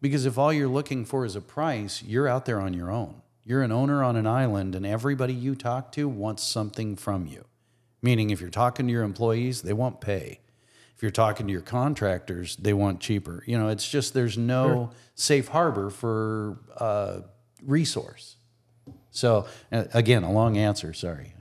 Because 0.00 0.24
if 0.24 0.38
all 0.38 0.52
you're 0.52 0.68
looking 0.68 1.04
for 1.04 1.24
is 1.24 1.34
a 1.34 1.40
price, 1.40 2.02
you're 2.02 2.28
out 2.28 2.46
there 2.46 2.60
on 2.60 2.74
your 2.74 2.90
own. 2.90 3.20
You're 3.44 3.62
an 3.62 3.72
owner 3.72 4.04
on 4.04 4.14
an 4.14 4.26
island, 4.26 4.74
and 4.74 4.86
everybody 4.86 5.34
you 5.34 5.56
talk 5.56 5.90
to 5.92 6.08
wants 6.08 6.44
something 6.44 6.94
from 6.94 7.26
you. 7.26 7.44
Meaning, 8.02 8.30
if 8.30 8.40
you're 8.40 8.50
talking 8.50 8.86
to 8.86 8.92
your 8.92 9.02
employees, 9.02 9.62
they 9.62 9.72
want 9.72 10.00
pay. 10.00 10.38
If 10.94 11.02
you're 11.02 11.10
talking 11.10 11.46
to 11.46 11.52
your 11.52 11.62
contractors, 11.62 12.56
they 12.56 12.72
want 12.72 13.00
cheaper. 13.00 13.42
You 13.46 13.58
know, 13.58 13.68
it's 13.68 13.88
just 13.88 14.14
there's 14.14 14.38
no 14.38 14.68
sure. 14.68 14.90
safe 15.14 15.48
harbor 15.48 15.90
for 15.90 16.58
uh, 16.76 17.20
resource. 17.64 18.36
So, 19.10 19.46
again, 19.72 20.22
a 20.22 20.30
long 20.30 20.56
answer. 20.56 20.92
Sorry. 20.92 21.34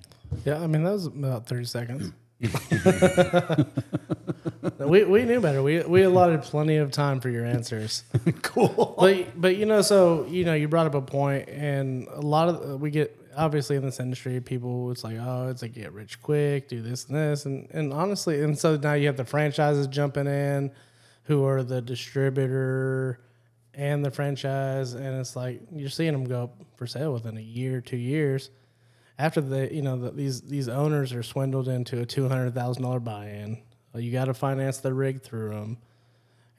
Yeah, 0.46 0.62
I 0.62 0.68
mean 0.68 0.84
that 0.84 0.94
was 0.94 1.08
about 1.08 1.48
thirty 1.48 1.66
seconds. 1.66 2.12
we, 4.80 5.04
we 5.06 5.24
knew 5.24 5.42
better. 5.42 5.64
We 5.64 5.82
we 5.82 6.04
allotted 6.04 6.44
plenty 6.44 6.78
of 6.78 6.92
time 6.92 7.20
for 7.20 7.30
your 7.30 7.46
answers. 7.46 8.04
cool. 8.44 8.96
But 8.98 9.40
but 9.40 9.58
you 9.58 9.66
know, 9.66 9.82
so 9.82 10.26
you 10.28 10.46
know, 10.46 10.54
you 10.54 10.68
brought 10.68 10.86
up 10.86 10.94
a 10.94 11.02
point, 11.02 11.50
and 11.50 12.08
a 12.10 12.22
lot 12.22 12.50
of 12.50 12.80
we 12.80 12.92
get 12.92 13.16
obviously 13.36 13.76
in 13.76 13.84
this 13.84 14.00
industry, 14.00 14.40
people 14.40 14.92
it's 14.92 15.04
like, 15.04 15.18
oh, 15.20 15.48
it's 15.50 15.62
like 15.62 15.74
get 15.74 15.94
rich 15.94 16.22
quick, 16.22 16.68
do 16.68 16.82
this 16.82 17.06
and 17.06 17.16
this, 17.16 17.46
and 17.46 17.68
and 17.72 17.92
honestly, 17.92 18.44
and 18.44 18.58
so 18.58 18.76
now 18.76 18.94
you 18.94 19.08
have 19.08 19.18
the 19.18 19.26
franchises 19.26 19.88
jumping 19.88 20.28
in, 20.28 20.72
who 21.24 21.44
are 21.46 21.64
the 21.64 21.82
distributor 21.82 23.20
and 23.74 24.06
the 24.06 24.12
franchise, 24.12 24.94
and 24.94 25.20
it's 25.20 25.36
like 25.36 25.62
you're 25.72 25.90
seeing 25.90 26.12
them 26.12 26.26
go 26.26 26.44
up 26.44 26.56
for 26.76 26.86
sale 26.86 27.14
within 27.14 27.38
a 27.38 27.42
year, 27.42 27.82
two 27.82 27.98
years. 27.98 28.52
After 29.20 29.42
the 29.42 29.74
you 29.74 29.82
know 29.82 29.98
the, 29.98 30.12
these 30.12 30.42
these 30.42 30.70
owners 30.70 31.14
are 31.14 31.24
swindled 31.24 31.68
into 31.68 32.02
a 32.02 32.06
two 32.06 32.28
hundred 32.28 32.54
thousand 32.54 32.84
dollar 32.84 33.00
buy 33.00 33.30
in, 33.30 33.62
uh, 33.96 34.00
you 34.00 34.12
got 34.12 34.26
to 34.26 34.34
finance 34.34 34.78
the 34.78 34.94
rig 34.94 35.22
through 35.22 35.50
them, 35.50 35.78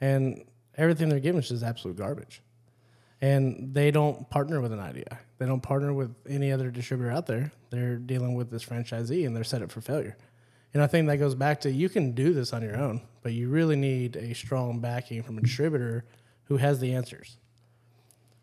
and 0.01 0.43
everything 0.75 1.09
they're 1.09 1.19
giving 1.19 1.39
is 1.39 1.49
just 1.49 1.63
absolute 1.63 1.97
garbage 1.97 2.41
and 3.21 3.73
they 3.73 3.91
don't 3.91 4.29
partner 4.29 4.61
with 4.61 4.71
an 4.71 4.79
IDI. 4.79 5.03
They 5.37 5.45
don't 5.45 5.61
partner 5.61 5.93
with 5.93 6.15
any 6.27 6.51
other 6.51 6.71
distributor 6.71 7.11
out 7.11 7.25
there. 7.25 7.51
They're 7.69 7.97
dealing 7.97 8.35
with 8.35 8.49
this 8.49 8.63
franchisee 8.63 9.25
and 9.25 9.35
they're 9.35 9.43
set 9.43 9.61
up 9.61 9.71
for 9.71 9.81
failure. 9.81 10.17
And 10.73 10.83
I 10.83 10.87
think 10.87 11.07
that 11.07 11.17
goes 11.17 11.35
back 11.35 11.61
to 11.61 11.71
you 11.71 11.89
can 11.89 12.13
do 12.13 12.33
this 12.33 12.53
on 12.53 12.61
your 12.61 12.77
own, 12.77 13.01
but 13.23 13.33
you 13.33 13.49
really 13.49 13.75
need 13.75 14.15
a 14.15 14.33
strong 14.33 14.79
backing 14.79 15.23
from 15.23 15.37
a 15.37 15.41
distributor 15.41 16.05
who 16.45 16.57
has 16.57 16.79
the 16.79 16.93
answers. 16.93 17.37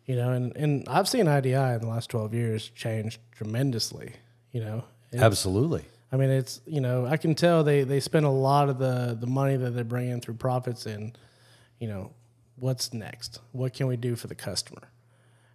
You 0.07 0.15
know, 0.15 0.31
and, 0.31 0.55
and 0.55 0.87
I've 0.87 1.07
seen 1.07 1.27
IDI 1.27 1.53
in 1.53 1.81
the 1.81 1.87
last 1.87 2.09
12 2.09 2.33
years 2.33 2.69
change 2.69 3.19
tremendously, 3.33 4.13
you 4.53 4.61
know. 4.61 4.85
It's, 5.11 5.21
Absolutely. 5.21 5.83
I 6.11 6.15
mean, 6.15 6.29
it's, 6.29 6.61
you 6.65 6.79
know, 6.79 7.05
I 7.05 7.17
can 7.17 7.35
tell 7.35 7.63
they, 7.63 7.83
they 7.83 7.99
spend 7.99 8.25
a 8.25 8.29
lot 8.29 8.69
of 8.69 8.79
the, 8.79 9.17
the 9.19 9.27
money 9.27 9.57
that 9.57 9.71
they're 9.71 9.83
bringing 9.83 10.21
through 10.21 10.35
profits 10.35 10.85
and, 10.85 11.17
you 11.79 11.89
know, 11.89 12.11
what's 12.55 12.93
next? 12.93 13.39
What 13.51 13.73
can 13.73 13.87
we 13.87 13.97
do 13.97 14.15
for 14.15 14.27
the 14.27 14.35
customer? 14.35 14.89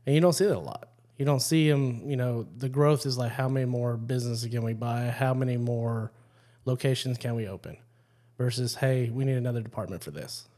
And 0.05 0.15
you 0.15 0.21
don't 0.21 0.35
see 0.35 0.45
that 0.45 0.57
a 0.57 0.59
lot. 0.59 0.89
You 1.17 1.25
don't 1.25 1.41
see 1.41 1.71
them, 1.71 2.03
you 2.05 2.17
know, 2.17 2.47
the 2.59 2.69
growth 2.69 3.07
is 3.07 3.17
like 3.17 3.33
how 3.33 3.49
many 3.49 3.65
more 3.65 3.97
businesses 3.97 4.51
can 4.51 4.63
we 4.63 4.75
buy? 4.75 5.07
How 5.07 5.33
many 5.33 5.57
more 5.57 6.13
locations 6.67 7.17
can 7.17 7.35
we 7.35 7.49
open? 7.49 7.79
Versus, 8.37 8.75
hey, 8.75 9.09
we 9.09 9.25
need 9.25 9.37
another 9.37 9.61
department 9.61 10.03
for 10.03 10.11
this. 10.11 10.49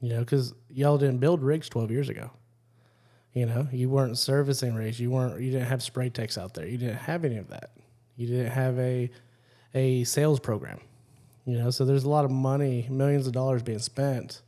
You 0.00 0.10
know, 0.10 0.20
because 0.20 0.54
y'all 0.70 0.98
didn't 0.98 1.18
build 1.18 1.42
rigs 1.42 1.68
12 1.68 1.90
years 1.90 2.08
ago. 2.08 2.30
You 3.34 3.46
know, 3.46 3.68
you 3.72 3.88
weren't 3.88 4.16
servicing 4.16 4.74
rigs. 4.74 4.98
You 4.98 5.10
weren't. 5.10 5.40
You 5.40 5.50
didn't 5.50 5.66
have 5.66 5.82
spray 5.82 6.08
techs 6.08 6.38
out 6.38 6.54
there. 6.54 6.66
You 6.66 6.78
didn't 6.78 6.96
have 6.96 7.24
any 7.24 7.36
of 7.36 7.48
that. 7.48 7.70
You 8.16 8.26
didn't 8.26 8.52
have 8.52 8.78
a 8.78 9.10
a 9.74 10.04
sales 10.04 10.40
program. 10.40 10.80
You 11.44 11.58
know, 11.58 11.70
so 11.70 11.84
there's 11.84 12.04
a 12.04 12.08
lot 12.08 12.24
of 12.24 12.30
money, 12.30 12.86
millions 12.90 13.26
of 13.26 13.32
dollars 13.32 13.62
being 13.62 13.80
spent 13.80 14.40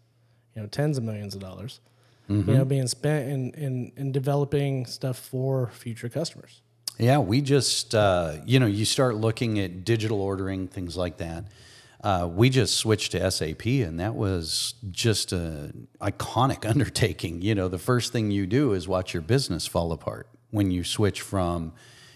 you 0.57 0.63
know 0.63 0.69
tens 0.69 0.99
of 0.99 1.05
millions 1.05 1.35
of 1.35 1.41
dollars 1.41 1.81
mm-hmm. 2.29 2.51
you 2.51 2.57
know 2.57 2.65
being 2.65 2.89
spent 2.89 3.29
in, 3.31 3.51
in 3.53 3.93
in 3.97 4.11
developing 4.11 4.87
stuff 4.87 5.19
for 5.19 5.69
future 5.69 6.09
customers 6.09 6.63
yeah 6.99 7.19
we 7.19 7.41
just 7.41 7.95
uh, 7.95 8.37
you 8.45 8.59
know 8.59 8.67
you 8.67 8.85
start 8.85 9.15
looking 9.15 9.61
at 9.61 9.85
digital 9.85 10.21
ordering 10.21 10.67
things 10.67 10.97
like 10.97 11.19
that 11.19 11.45
uh, 12.07 12.25
we 12.25 12.49
just 12.49 12.77
switched 12.77 13.11
to 13.11 13.31
SAP, 13.33 13.67
and 13.67 13.99
that 13.99 14.15
was 14.15 14.75
just 14.93 15.33
an 15.33 15.89
iconic 16.01 16.65
undertaking. 16.71 17.43
You 17.43 17.57
know, 17.57 17.67
the 17.67 17.81
first 17.81 18.13
thing 18.13 18.31
you 18.31 18.47
do 18.47 18.75
is 18.75 18.87
watch 18.87 19.13
your 19.13 19.23
business 19.23 19.67
fall 19.67 19.91
apart 19.91 20.29
when 20.51 20.71
you 20.71 20.85
switch 20.85 21.21
from, 21.21 21.73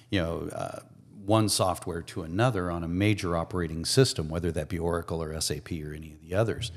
you 0.09 0.21
know, 0.21 0.49
uh, 0.53 0.79
one 1.25 1.49
software 1.49 2.03
to 2.03 2.23
another 2.23 2.71
on 2.71 2.85
a 2.85 2.89
major 2.89 3.37
operating 3.37 3.85
system, 3.85 4.29
whether 4.29 4.53
that 4.53 4.69
be 4.69 4.79
Oracle 4.79 5.21
or 5.21 5.39
SAP 5.41 5.73
or 5.73 5.93
any 5.93 6.13
of 6.13 6.21
the 6.21 6.37
others. 6.37 6.71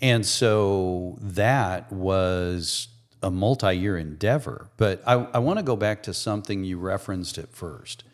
And 0.00 0.24
so 0.24 1.18
that 1.20 1.92
was 1.92 2.88
a 3.22 3.30
multi 3.30 3.74
year 3.74 3.98
endeavor. 3.98 4.70
But 4.78 5.02
I, 5.06 5.26
I 5.34 5.38
want 5.38 5.58
to 5.58 5.62
go 5.62 5.76
back 5.76 6.02
to 6.04 6.14
something 6.14 6.64
you 6.64 6.78
referenced 6.78 7.36
at 7.36 7.52
first, 7.52 8.04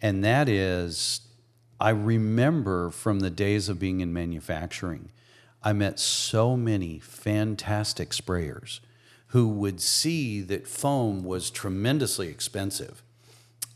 and 0.00 0.24
that 0.24 0.48
is 0.48 1.20
I 1.80 1.90
remember 1.90 2.90
from 2.90 3.20
the 3.20 3.30
days 3.30 3.68
of 3.68 3.78
being 3.78 4.00
in 4.00 4.12
manufacturing, 4.12 5.10
I 5.62 5.72
met 5.72 5.98
so 5.98 6.56
many 6.56 6.98
fantastic 6.98 8.10
sprayers 8.10 8.80
who 9.28 9.48
would 9.48 9.80
see 9.80 10.40
that 10.42 10.66
foam 10.66 11.24
was 11.24 11.50
tremendously 11.50 12.28
expensive 12.28 13.02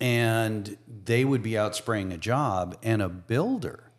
and 0.00 0.76
they 1.04 1.24
would 1.24 1.42
be 1.42 1.56
out 1.56 1.76
spraying 1.76 2.12
a 2.12 2.18
job 2.18 2.76
and 2.82 3.00
a 3.00 3.08
builder 3.08 3.90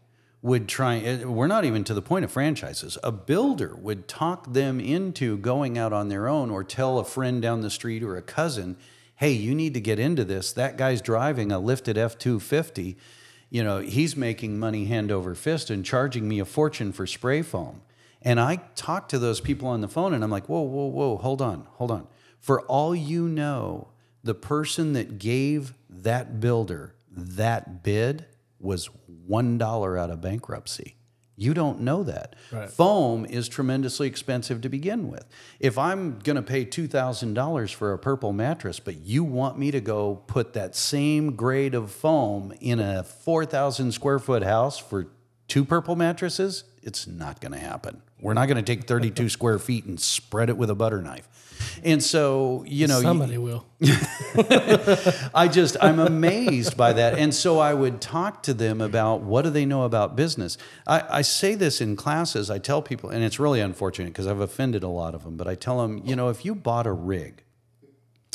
would 0.41 0.67
try 0.67 1.23
we're 1.23 1.47
not 1.47 1.63
even 1.63 1.83
to 1.85 1.93
the 1.93 2.01
point 2.01 2.25
of 2.25 2.31
franchises 2.31 2.97
a 3.01 3.11
builder 3.11 3.75
would 3.77 4.07
talk 4.07 4.51
them 4.51 4.79
into 4.79 5.37
going 5.37 5.77
out 5.77 5.93
on 5.93 6.09
their 6.09 6.27
own 6.27 6.51
or 6.51 6.63
tell 6.63 6.99
a 6.99 7.05
friend 7.05 7.41
down 7.41 7.61
the 7.61 7.69
street 7.69 8.03
or 8.03 8.17
a 8.17 8.21
cousin 8.21 8.75
hey 9.15 9.31
you 9.31 9.55
need 9.55 9.73
to 9.73 9.79
get 9.79 9.99
into 9.99 10.25
this. 10.25 10.51
That 10.51 10.77
guy's 10.77 11.01
driving 11.01 11.51
a 11.51 11.59
lifted 11.59 11.97
f-250 11.97 12.95
you 13.49 13.63
know 13.63 13.79
he's 13.79 14.15
making 14.15 14.59
money 14.59 14.85
hand 14.85 15.11
over 15.11 15.35
fist 15.35 15.69
and 15.69 15.85
charging 15.85 16.27
me 16.27 16.39
a 16.39 16.45
fortune 16.45 16.91
for 16.91 17.05
spray 17.05 17.41
foam 17.41 17.81
and 18.21 18.39
i 18.39 18.57
talk 18.75 19.07
to 19.07 19.19
those 19.19 19.39
people 19.39 19.67
on 19.67 19.81
the 19.81 19.87
phone 19.87 20.13
and 20.13 20.23
i'm 20.23 20.31
like 20.31 20.47
whoa 20.47 20.61
whoa 20.61 20.87
whoa 20.87 21.17
hold 21.17 21.41
on 21.41 21.67
hold 21.73 21.91
on 21.91 22.07
for 22.39 22.61
all 22.63 22.95
you 22.95 23.27
know 23.27 23.87
the 24.23 24.35
person 24.35 24.93
that 24.93 25.19
gave 25.19 25.73
that 25.89 26.39
builder 26.39 26.95
that 27.15 27.83
bid 27.83 28.25
was 28.59 28.89
$1 29.29 29.99
out 29.99 30.09
of 30.09 30.21
bankruptcy. 30.21 30.94
You 31.37 31.53
don't 31.53 31.81
know 31.81 32.03
that. 32.03 32.35
Right. 32.51 32.69
Foam 32.69 33.25
is 33.25 33.49
tremendously 33.49 34.07
expensive 34.07 34.61
to 34.61 34.69
begin 34.69 35.09
with. 35.09 35.25
If 35.59 35.77
I'm 35.77 36.19
going 36.19 36.37
to 36.37 36.41
pay 36.41 36.65
$2,000 36.65 37.73
for 37.73 37.93
a 37.93 37.99
purple 37.99 38.31
mattress, 38.31 38.79
but 38.79 38.95
you 38.97 39.23
want 39.23 39.57
me 39.59 39.71
to 39.71 39.81
go 39.81 40.23
put 40.27 40.53
that 40.53 40.75
same 40.75 41.35
grade 41.35 41.75
of 41.75 41.91
foam 41.91 42.53
in 42.61 42.79
a 42.79 43.03
4,000 43.03 43.91
square 43.91 44.19
foot 44.19 44.43
house 44.43 44.77
for 44.77 45.07
two 45.47 45.65
purple 45.65 45.95
mattresses, 45.95 46.63
it's 46.81 47.05
not 47.05 47.41
going 47.41 47.51
to 47.51 47.59
happen. 47.59 48.01
We're 48.21 48.33
not 48.33 48.47
going 48.47 48.63
to 48.63 48.75
take 48.75 48.87
32 48.87 49.29
square 49.29 49.59
feet 49.59 49.85
and 49.85 49.99
spread 49.99 50.49
it 50.49 50.57
with 50.57 50.69
a 50.69 50.75
butter 50.75 51.01
knife. 51.01 51.27
And 51.83 52.03
so, 52.03 52.63
you 52.67 52.87
know, 52.87 53.01
somebody 53.01 53.33
you, 53.33 53.41
will. 53.41 53.65
I 55.33 55.49
just, 55.51 55.77
I'm 55.81 55.99
amazed 55.99 56.77
by 56.77 56.93
that. 56.93 57.17
And 57.17 57.33
so 57.33 57.59
I 57.59 57.73
would 57.73 58.01
talk 58.01 58.43
to 58.43 58.53
them 58.53 58.81
about 58.81 59.21
what 59.21 59.43
do 59.43 59.49
they 59.49 59.65
know 59.65 59.83
about 59.83 60.15
business. 60.15 60.57
I, 60.87 61.03
I 61.09 61.21
say 61.21 61.55
this 61.55 61.81
in 61.81 61.95
classes. 61.95 62.49
I 62.49 62.57
tell 62.57 62.81
people, 62.81 63.09
and 63.09 63.23
it's 63.23 63.39
really 63.39 63.59
unfortunate 63.59 64.07
because 64.07 64.27
I've 64.27 64.39
offended 64.39 64.83
a 64.83 64.87
lot 64.87 65.15
of 65.15 65.23
them, 65.23 65.37
but 65.37 65.47
I 65.47 65.55
tell 65.55 65.81
them, 65.81 66.01
you 66.03 66.15
know, 66.15 66.29
if 66.29 66.45
you 66.45 66.55
bought 66.55 66.87
a 66.87 66.91
rig 66.91 67.43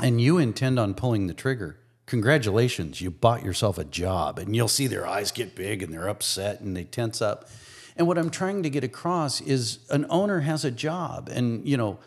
and 0.02 0.20
you 0.20 0.38
intend 0.38 0.78
on 0.78 0.94
pulling 0.94 1.26
the 1.26 1.34
trigger, 1.34 1.78
congratulations, 2.06 3.00
you 3.00 3.10
bought 3.10 3.44
yourself 3.44 3.78
a 3.78 3.84
job. 3.84 4.38
And 4.38 4.56
you'll 4.56 4.68
see 4.68 4.88
their 4.88 5.06
eyes 5.06 5.30
get 5.30 5.54
big 5.54 5.82
and 5.82 5.92
they're 5.92 6.08
upset 6.08 6.60
and 6.60 6.76
they 6.76 6.84
tense 6.84 7.22
up. 7.22 7.48
And 7.96 8.06
what 8.06 8.18
I'm 8.18 8.30
trying 8.30 8.62
to 8.62 8.70
get 8.70 8.82
across 8.82 9.40
is 9.40 9.78
an 9.90 10.06
owner 10.10 10.40
has 10.40 10.64
a 10.64 10.70
job. 10.70 11.28
And, 11.28 11.66
you 11.68 11.76
know, 11.76 11.98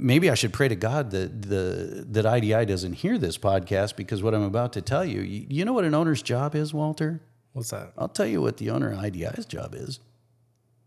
maybe 0.00 0.30
I 0.30 0.34
should 0.34 0.52
pray 0.52 0.68
to 0.68 0.76
God 0.76 1.10
that 1.10 1.42
the 1.42 2.04
that 2.10 2.26
IDI 2.26 2.64
doesn't 2.64 2.94
hear 2.94 3.18
this 3.18 3.38
podcast 3.38 3.96
because 3.96 4.22
what 4.22 4.34
I'm 4.34 4.42
about 4.42 4.72
to 4.74 4.82
tell 4.82 5.04
you, 5.04 5.20
you, 5.20 5.46
you 5.48 5.64
know 5.64 5.72
what 5.72 5.84
an 5.84 5.94
owner's 5.94 6.22
job 6.22 6.54
is, 6.54 6.72
Walter? 6.72 7.20
What's 7.52 7.70
that? 7.70 7.92
I'll 7.96 8.08
tell 8.08 8.26
you 8.26 8.40
what 8.40 8.56
the 8.56 8.70
owner 8.70 8.92
of 8.92 8.98
IDI's 8.98 9.46
job 9.46 9.74
is. 9.74 10.00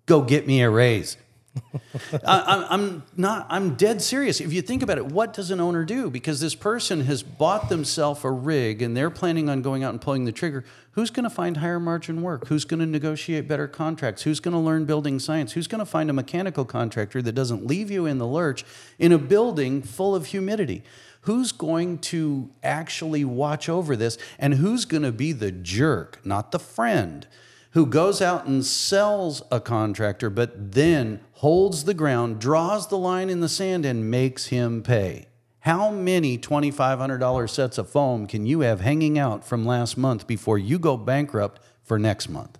Go 0.06 0.22
get 0.22 0.48
me 0.48 0.62
a 0.62 0.70
raise. 0.70 1.18
I, 2.26 2.68
I'm 2.70 3.04
not. 3.16 3.48
I'm 3.50 3.76
dead 3.76 4.02
serious. 4.02 4.42
If 4.42 4.54
you 4.54 4.62
think 4.62 4.82
about 4.84 4.98
it, 4.98 5.06
what 5.06 5.34
does 5.34 5.52
an 5.52 5.60
owner 5.60 5.86
do? 5.86 6.10
Because 6.10 6.40
this 6.40 6.56
person 6.56 7.02
has 7.02 7.24
bought 7.24 7.70
themselves 7.70 8.24
a 8.24 8.32
rig 8.32 8.82
and 8.82 8.96
they're 8.96 9.10
planning 9.10 9.50
on 9.50 9.62
going 9.62 9.84
out 9.84 9.92
and 9.92 10.02
pulling 10.02 10.26
the 10.26 10.32
trigger. 10.32 10.64
Who's 10.92 11.10
going 11.12 11.26
to 11.26 11.30
find 11.30 11.58
higher 11.58 11.80
margin 11.80 12.22
work? 12.22 12.48
Who's 12.48 12.66
going 12.66 12.80
to 12.80 12.86
negotiate 12.86 13.48
better 13.48 13.68
contracts? 13.68 14.24
Who's 14.24 14.40
going 14.40 14.54
to 14.54 14.60
learn 14.60 14.86
building 14.86 15.20
science? 15.20 15.54
Who's 15.54 15.68
going 15.68 15.80
to 15.80 15.86
find 15.86 16.10
a 16.10 16.14
mechanical 16.14 16.66
contractor 16.66 17.22
that 17.22 17.34
doesn't 17.34 17.66
leave 17.66 17.92
you 17.92 18.06
in 18.06 18.18
the 18.18 18.28
lurch 18.28 18.66
in 18.98 19.12
a 19.12 19.18
building 19.18 19.82
full 19.82 20.16
of 20.16 20.28
humidity? 20.28 20.84
Who's 21.22 21.52
going 21.52 22.00
to 22.00 22.50
actually 22.64 23.26
watch 23.26 23.70
over 23.70 23.96
this? 23.96 24.18
And 24.40 24.56
who's 24.56 24.86
going 24.86 25.04
to 25.04 25.12
be 25.12 25.34
the 25.34 25.52
jerk, 25.52 26.20
not 26.24 26.52
the 26.52 26.60
friend? 26.60 27.28
Who 27.72 27.86
goes 27.86 28.22
out 28.22 28.46
and 28.46 28.66
sells 28.66 29.42
a 29.52 29.60
contractor, 29.60 30.30
but 30.30 30.74
then 30.74 31.20
holds 31.34 31.84
the 31.84 31.94
ground, 31.94 32.40
draws 32.40 32.88
the 32.88 32.98
line 32.98 33.30
in 33.30 33.40
the 33.40 33.50
sand, 33.50 33.86
and 33.86 34.10
makes 34.10 34.48
him 34.48 34.82
pay. 34.82 35.28
How 35.60 35.92
many 35.92 36.38
$2,500 36.38 37.50
sets 37.50 37.78
of 37.78 37.90
foam 37.90 38.26
can 38.26 38.46
you 38.46 38.62
have 38.62 38.82
hanging 38.82 39.20
out 39.20 39.44
from 39.44 39.66
last 39.66 39.98
month 39.98 40.26
before 40.26 40.58
you 40.58 40.80
go 40.80 40.98
bankrupt 40.98 41.62
for 41.84 42.00
next 42.00 42.30
month? 42.30 42.58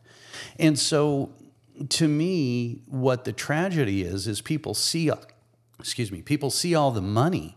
And 0.60 0.78
so, 0.78 1.32
to 1.90 2.08
me, 2.08 2.82
what 2.88 3.24
the 3.24 3.34
tragedy 3.34 4.04
is, 4.04 4.28
is 4.28 4.42
people 4.42 4.74
see, 4.74 5.10
excuse 5.80 6.12
me, 6.12 6.22
people 6.22 6.50
see 6.50 6.76
all 6.76 6.92
the 6.92 7.02
money 7.02 7.57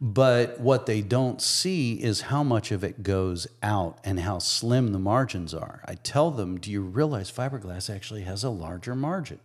but 0.00 0.58
what 0.58 0.86
they 0.86 1.02
don't 1.02 1.42
see 1.42 1.94
is 2.02 2.22
how 2.22 2.42
much 2.42 2.72
of 2.72 2.82
it 2.82 3.02
goes 3.02 3.46
out 3.62 3.98
and 4.02 4.20
how 4.20 4.38
slim 4.38 4.92
the 4.92 4.98
margins 4.98 5.52
are. 5.52 5.82
I 5.84 5.94
tell 5.94 6.30
them, 6.30 6.58
do 6.58 6.70
you 6.70 6.80
realize 6.80 7.30
fiberglass 7.30 7.94
actually 7.94 8.22
has 8.22 8.42
a 8.42 8.48
larger 8.48 8.94
margin? 8.94 9.40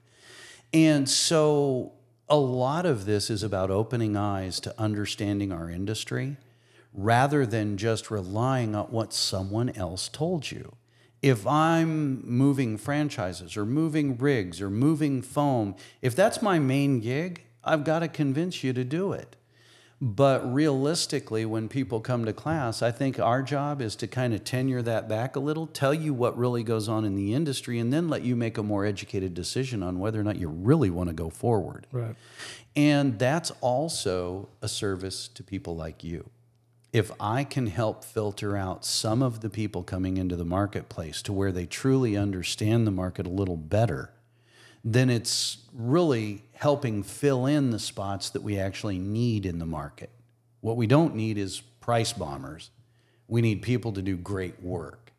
And 0.73 1.09
so 1.09 1.91
a 2.29 2.37
lot 2.37 2.85
of 2.85 3.05
this 3.05 3.29
is 3.29 3.43
about 3.43 3.69
opening 3.69 4.15
eyes 4.15 4.61
to 4.61 4.73
understanding 4.79 5.51
our 5.51 5.69
industry 5.69 6.37
rather 6.93 7.45
than 7.45 7.75
just 7.75 8.09
relying 8.09 8.75
on 8.75 8.85
what 8.85 9.13
someone 9.13 9.69
else 9.71 10.07
told 10.07 10.51
you. 10.51 10.73
If 11.21 11.45
I'm 11.45 12.25
moving 12.25 12.77
franchises 12.77 13.57
or 13.57 13.65
moving 13.65 14.17
rigs 14.17 14.61
or 14.61 14.69
moving 14.69 15.21
foam, 15.21 15.75
if 16.01 16.15
that's 16.15 16.41
my 16.41 16.59
main 16.59 17.01
gig, 17.01 17.43
I've 17.61 17.83
got 17.83 17.99
to 17.99 18.07
convince 18.07 18.63
you 18.63 18.71
to 18.71 18.85
do 18.85 19.11
it. 19.11 19.35
But 20.05 20.53
realistically, 20.53 21.47
when 21.47 21.67
people 21.67 21.99
come 21.99 22.25
to 22.25 22.33
class, 22.33 22.83
I 22.83 22.91
think 22.91 23.19
our 23.19 23.41
job 23.41 23.81
is 23.81 23.95
to 23.95 24.07
kind 24.07 24.35
of 24.35 24.43
tenure 24.43 24.83
that 24.83 25.09
back 25.09 25.35
a 25.35 25.39
little, 25.39 25.65
tell 25.65 25.95
you 25.95 26.13
what 26.13 26.37
really 26.37 26.61
goes 26.61 26.87
on 26.87 27.05
in 27.05 27.15
the 27.15 27.33
industry, 27.33 27.79
and 27.79 27.91
then 27.91 28.07
let 28.07 28.21
you 28.21 28.35
make 28.35 28.59
a 28.59 28.61
more 28.61 28.85
educated 28.85 29.33
decision 29.33 29.81
on 29.81 29.97
whether 29.97 30.19
or 30.19 30.23
not 30.23 30.35
you 30.35 30.47
really 30.47 30.91
want 30.91 31.09
to 31.09 31.15
go 31.15 31.31
forward. 31.31 31.87
Right. 31.91 32.15
And 32.75 33.17
that's 33.17 33.51
also 33.61 34.47
a 34.61 34.67
service 34.67 35.27
to 35.29 35.41
people 35.41 35.75
like 35.75 36.03
you. 36.03 36.29
If 36.93 37.11
I 37.19 37.43
can 37.43 37.65
help 37.65 38.03
filter 38.03 38.55
out 38.55 38.85
some 38.85 39.23
of 39.23 39.41
the 39.41 39.49
people 39.49 39.81
coming 39.81 40.17
into 40.17 40.35
the 40.35 40.45
marketplace 40.45 41.23
to 41.23 41.33
where 41.33 41.51
they 41.51 41.65
truly 41.65 42.15
understand 42.15 42.85
the 42.85 42.91
market 42.91 43.25
a 43.25 43.31
little 43.31 43.57
better, 43.57 44.11
then 44.85 45.09
it's 45.09 45.57
really 45.73 46.43
helping 46.53 47.01
fill 47.01 47.47
in 47.47 47.71
the 47.71 47.79
spots 47.79 48.29
that 48.29 48.43
we 48.43 48.59
actually 48.59 48.99
need 48.99 49.47
in 49.47 49.57
the 49.57 49.65
market. 49.65 50.11
What 50.61 50.77
we 50.77 50.85
don't 50.85 51.15
need 51.15 51.39
is 51.39 51.59
price 51.81 52.13
bombers. 52.13 52.69
We 53.27 53.41
need 53.41 53.63
people 53.63 53.91
to 53.93 54.01
do 54.03 54.15
great 54.15 54.61
work. 54.61 55.11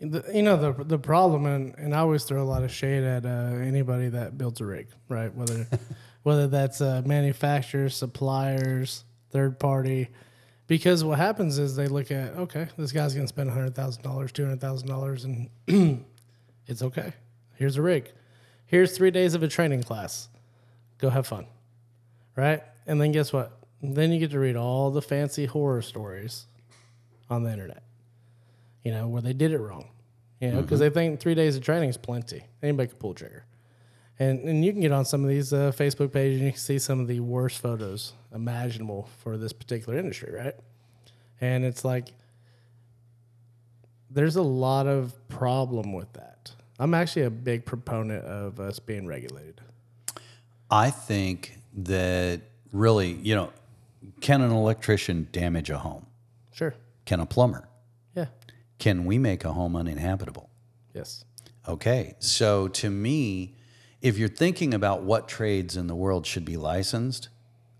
The, 0.00 0.24
you 0.32 0.42
know 0.42 0.56
the 0.56 0.84
the 0.84 0.98
problem, 0.98 1.46
and, 1.46 1.74
and 1.76 1.92
I 1.92 1.98
always 1.98 2.22
throw 2.22 2.40
a 2.40 2.44
lot 2.46 2.62
of 2.62 2.70
shade 2.70 3.02
at 3.02 3.26
uh, 3.26 3.28
anybody 3.28 4.08
that 4.10 4.38
builds 4.38 4.60
a 4.60 4.64
rig, 4.64 4.86
right? 5.08 5.34
Whether 5.34 5.66
whether 6.22 6.46
that's 6.46 6.80
uh, 6.80 7.02
manufacturers, 7.04 7.96
suppliers, 7.96 9.04
third 9.30 9.58
party, 9.58 10.08
because 10.68 11.02
what 11.02 11.18
happens 11.18 11.58
is 11.58 11.74
they 11.74 11.88
look 11.88 12.12
at 12.12 12.34
okay, 12.36 12.68
this 12.76 12.92
guy's 12.92 13.12
going 13.12 13.26
to 13.26 13.28
spend 13.28 13.50
hundred 13.50 13.74
thousand 13.74 14.04
dollars, 14.04 14.30
two 14.30 14.44
hundred 14.44 14.60
thousand 14.60 14.86
dollars, 14.86 15.24
and 15.24 15.50
it's 16.68 16.82
okay. 16.82 17.12
Here's 17.56 17.76
a 17.76 17.82
rig. 17.82 18.12
Here's 18.68 18.96
three 18.96 19.10
days 19.10 19.34
of 19.34 19.42
a 19.42 19.48
training 19.48 19.82
class 19.82 20.28
go 20.98 21.08
have 21.08 21.26
fun, 21.26 21.46
right? 22.36 22.62
And 22.86 23.00
then 23.00 23.12
guess 23.12 23.32
what? 23.32 23.58
Then 23.82 24.12
you 24.12 24.18
get 24.20 24.30
to 24.32 24.38
read 24.38 24.56
all 24.56 24.90
the 24.90 25.00
fancy 25.02 25.46
horror 25.46 25.82
stories 25.82 26.46
on 27.30 27.44
the 27.44 27.50
internet, 27.50 27.82
you 28.84 28.92
know, 28.92 29.08
where 29.08 29.22
they 29.22 29.32
did 29.32 29.52
it 29.52 29.58
wrong, 29.58 29.88
you 30.40 30.50
know, 30.50 30.60
because 30.60 30.80
mm-hmm. 30.80 30.94
they 30.94 31.08
think 31.08 31.20
three 31.20 31.34
days 31.34 31.56
of 31.56 31.62
training 31.62 31.88
is 31.88 31.96
plenty. 31.96 32.44
Anybody 32.62 32.88
can 32.88 32.98
pull 32.98 33.14
trigger. 33.14 33.44
And, 34.18 34.40
and 34.40 34.64
you 34.64 34.72
can 34.72 34.82
get 34.82 34.92
on 34.92 35.04
some 35.04 35.22
of 35.22 35.30
these 35.30 35.52
uh, 35.52 35.72
Facebook 35.74 36.12
pages 36.12 36.38
and 36.38 36.46
you 36.46 36.52
can 36.52 36.60
see 36.60 36.78
some 36.78 37.00
of 37.00 37.06
the 37.06 37.20
worst 37.20 37.60
photos 37.60 38.12
imaginable 38.34 39.08
for 39.22 39.38
this 39.38 39.52
particular 39.52 39.98
industry, 39.98 40.34
right? 40.34 40.54
And 41.40 41.64
it's 41.64 41.84
like, 41.84 42.08
there's 44.10 44.36
a 44.36 44.42
lot 44.42 44.86
of 44.86 45.14
problem 45.28 45.92
with 45.92 46.12
that. 46.14 46.52
I'm 46.78 46.94
actually 46.94 47.22
a 47.22 47.30
big 47.30 47.64
proponent 47.64 48.24
of 48.24 48.60
us 48.60 48.78
being 48.78 49.06
regulated. 49.06 49.60
I 50.70 50.90
think 50.90 51.58
that 51.74 52.42
really, 52.72 53.12
you 53.12 53.34
know, 53.34 53.52
can 54.20 54.42
an 54.42 54.50
electrician 54.50 55.28
damage 55.32 55.70
a 55.70 55.78
home? 55.78 56.06
Sure. 56.52 56.74
Can 57.04 57.20
a 57.20 57.26
plumber? 57.26 57.68
Yeah. 58.14 58.26
Can 58.78 59.04
we 59.04 59.18
make 59.18 59.44
a 59.44 59.52
home 59.52 59.74
uninhabitable? 59.74 60.50
Yes. 60.94 61.24
Okay. 61.66 62.14
So 62.18 62.68
to 62.68 62.90
me, 62.90 63.56
if 64.00 64.18
you're 64.18 64.28
thinking 64.28 64.72
about 64.72 65.02
what 65.02 65.28
trades 65.28 65.76
in 65.76 65.86
the 65.88 65.96
world 65.96 66.26
should 66.26 66.44
be 66.44 66.56
licensed, 66.56 67.28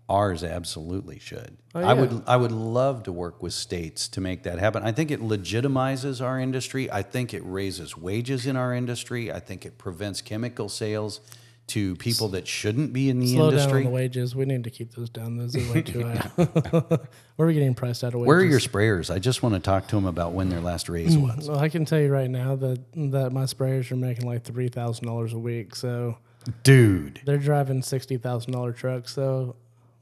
ours 0.09 0.43
absolutely 0.43 1.19
should. 1.19 1.57
Oh, 1.75 1.79
yeah. 1.79 1.89
I 1.89 1.93
would 1.93 2.23
I 2.27 2.35
would 2.35 2.51
love 2.51 3.03
to 3.03 3.11
work 3.11 3.41
with 3.41 3.53
states 3.53 4.07
to 4.09 4.21
make 4.21 4.43
that 4.43 4.59
happen. 4.59 4.83
I 4.83 4.91
think 4.91 5.11
it 5.11 5.21
legitimizes 5.21 6.23
our 6.23 6.39
industry. 6.39 6.91
I 6.91 7.03
think 7.03 7.33
it 7.33 7.43
raises 7.45 7.95
wages 7.95 8.45
in 8.45 8.55
our 8.55 8.73
industry. 8.73 9.31
I 9.31 9.39
think 9.39 9.65
it 9.65 9.77
prevents 9.77 10.21
chemical 10.21 10.67
sales 10.67 11.21
to 11.69 11.95
people 11.97 12.29
that 12.29 12.47
shouldn't 12.47 12.91
be 12.93 13.09
in 13.09 13.19
the 13.19 13.27
Slow 13.27 13.49
industry. 13.49 13.71
down 13.71 13.77
on 13.77 13.83
the 13.83 13.89
wages. 13.91 14.35
We 14.35 14.45
need 14.45 14.63
to 14.63 14.71
keep 14.71 14.95
those 14.95 15.09
down. 15.09 15.37
Those 15.37 15.55
are 15.55 15.71
way 15.73 15.83
too 15.83 16.03
high. 16.07 16.97
We're 17.37 17.53
getting 17.53 17.75
priced 17.75 18.03
out 18.03 18.15
of 18.15 18.21
wages. 18.21 18.27
Where 18.27 18.37
are 18.37 18.43
your 18.43 18.59
sprayers? 18.59 19.13
I 19.13 19.19
just 19.19 19.43
want 19.43 19.53
to 19.53 19.61
talk 19.61 19.87
to 19.89 19.95
them 19.95 20.07
about 20.07 20.33
when 20.33 20.49
their 20.49 20.61
last 20.61 20.89
raise 20.89 21.13
hmm. 21.13 21.21
was. 21.21 21.47
Well, 21.47 21.59
I 21.59 21.69
can 21.69 21.85
tell 21.85 21.99
you 21.99 22.11
right 22.11 22.29
now 22.29 22.55
that 22.55 22.83
that 22.95 23.31
my 23.31 23.43
sprayers 23.43 23.91
are 23.91 23.95
making 23.95 24.25
like 24.25 24.43
three 24.43 24.69
thousand 24.69 25.05
dollars 25.05 25.33
a 25.33 25.39
week. 25.39 25.75
So, 25.75 26.17
dude, 26.63 27.21
they're 27.25 27.37
driving 27.37 27.83
sixty 27.83 28.17
thousand 28.17 28.51
dollar 28.51 28.73
trucks. 28.73 29.13
So. 29.13 29.55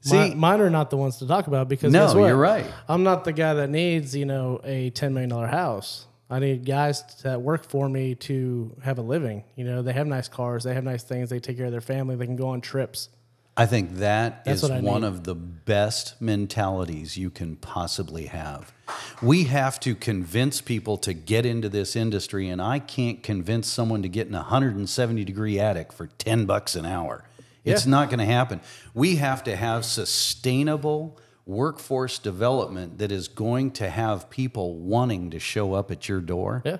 See, 0.08 0.16
my, 0.16 0.34
mine 0.34 0.60
are 0.60 0.70
not 0.70 0.90
the 0.90 0.96
ones 0.96 1.18
to 1.18 1.26
talk 1.26 1.46
about 1.46 1.68
because 1.68 1.92
no, 1.92 2.26
you're 2.26 2.36
right. 2.36 2.66
I'm 2.88 3.02
not 3.02 3.24
the 3.24 3.32
guy 3.32 3.54
that 3.54 3.70
needs 3.70 4.14
you 4.14 4.24
know 4.24 4.60
a 4.64 4.90
ten 4.90 5.14
million 5.14 5.30
dollar 5.30 5.46
house. 5.46 6.06
I 6.30 6.40
need 6.40 6.66
guys 6.66 7.02
that 7.22 7.40
work 7.40 7.64
for 7.64 7.88
me 7.88 8.14
to 8.16 8.76
have 8.82 8.98
a 8.98 9.02
living. 9.02 9.44
You 9.56 9.64
know, 9.64 9.80
they 9.80 9.94
have 9.94 10.06
nice 10.06 10.28
cars, 10.28 10.64
they 10.64 10.74
have 10.74 10.84
nice 10.84 11.02
things, 11.02 11.30
they 11.30 11.40
take 11.40 11.56
care 11.56 11.66
of 11.66 11.72
their 11.72 11.80
family, 11.80 12.16
they 12.16 12.26
can 12.26 12.36
go 12.36 12.48
on 12.48 12.60
trips. 12.60 13.08
I 13.56 13.66
think 13.66 13.96
that 13.96 14.44
That's 14.44 14.62
is 14.62 14.70
one 14.70 15.02
of 15.02 15.24
the 15.24 15.34
best 15.34 16.20
mentalities 16.22 17.16
you 17.16 17.28
can 17.28 17.56
possibly 17.56 18.26
have. 18.26 18.72
We 19.20 19.44
have 19.44 19.80
to 19.80 19.96
convince 19.96 20.60
people 20.60 20.96
to 20.98 21.12
get 21.12 21.44
into 21.44 21.68
this 21.68 21.96
industry, 21.96 22.48
and 22.48 22.62
I 22.62 22.78
can't 22.78 23.20
convince 23.20 23.66
someone 23.66 24.02
to 24.02 24.08
get 24.08 24.28
in 24.28 24.34
a 24.34 24.42
170 24.42 25.24
degree 25.24 25.58
attic 25.58 25.92
for 25.92 26.06
10 26.06 26.46
bucks 26.46 26.76
an 26.76 26.86
hour. 26.86 27.24
It's 27.68 27.86
yeah. 27.86 27.90
not 27.90 28.08
going 28.08 28.18
to 28.18 28.24
happen. 28.24 28.60
We 28.94 29.16
have 29.16 29.44
to 29.44 29.56
have 29.56 29.84
sustainable, 29.84 31.18
workforce 31.46 32.18
development 32.18 32.98
that 32.98 33.12
is 33.12 33.28
going 33.28 33.72
to 33.72 33.88
have 33.88 34.30
people 34.30 34.74
wanting 34.76 35.30
to 35.30 35.38
show 35.38 35.74
up 35.74 35.90
at 35.90 36.08
your 36.08 36.20
door. 36.20 36.62
Yeah. 36.64 36.78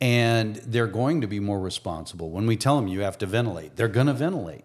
And 0.00 0.56
they're 0.56 0.86
going 0.86 1.20
to 1.20 1.26
be 1.26 1.40
more 1.40 1.60
responsible. 1.60 2.30
When 2.30 2.46
we 2.46 2.56
tell 2.56 2.76
them 2.76 2.88
you 2.88 3.00
have 3.00 3.18
to 3.18 3.26
ventilate, 3.26 3.76
they're 3.76 3.88
going 3.88 4.06
to 4.06 4.14
ventilate. 4.14 4.64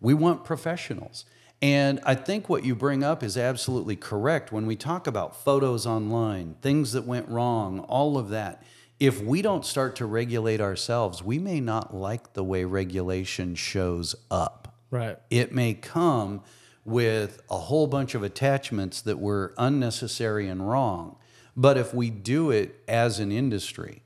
We 0.00 0.14
want 0.14 0.44
professionals. 0.44 1.24
And 1.62 2.00
I 2.04 2.14
think 2.14 2.48
what 2.48 2.64
you 2.64 2.74
bring 2.74 3.02
up 3.02 3.22
is 3.22 3.36
absolutely 3.36 3.96
correct. 3.96 4.52
When 4.52 4.66
we 4.66 4.76
talk 4.76 5.06
about 5.06 5.34
photos 5.42 5.86
online, 5.86 6.56
things 6.60 6.92
that 6.92 7.04
went 7.04 7.28
wrong, 7.28 7.80
all 7.80 8.18
of 8.18 8.28
that, 8.28 8.62
if 9.00 9.20
we 9.22 9.42
don't 9.42 9.64
start 9.64 9.96
to 9.96 10.06
regulate 10.06 10.60
ourselves, 10.60 11.22
we 11.22 11.38
may 11.38 11.60
not 11.60 11.94
like 11.94 12.34
the 12.34 12.44
way 12.44 12.64
regulation 12.64 13.54
shows 13.54 14.14
up. 14.30 14.65
Right. 14.90 15.18
It 15.30 15.52
may 15.52 15.74
come 15.74 16.42
with 16.84 17.42
a 17.50 17.58
whole 17.58 17.86
bunch 17.86 18.14
of 18.14 18.22
attachments 18.22 19.00
that 19.02 19.18
were 19.18 19.52
unnecessary 19.58 20.48
and 20.48 20.68
wrong. 20.68 21.16
But 21.56 21.76
if 21.76 21.92
we 21.92 22.10
do 22.10 22.50
it 22.50 22.82
as 22.86 23.18
an 23.18 23.32
industry, 23.32 24.02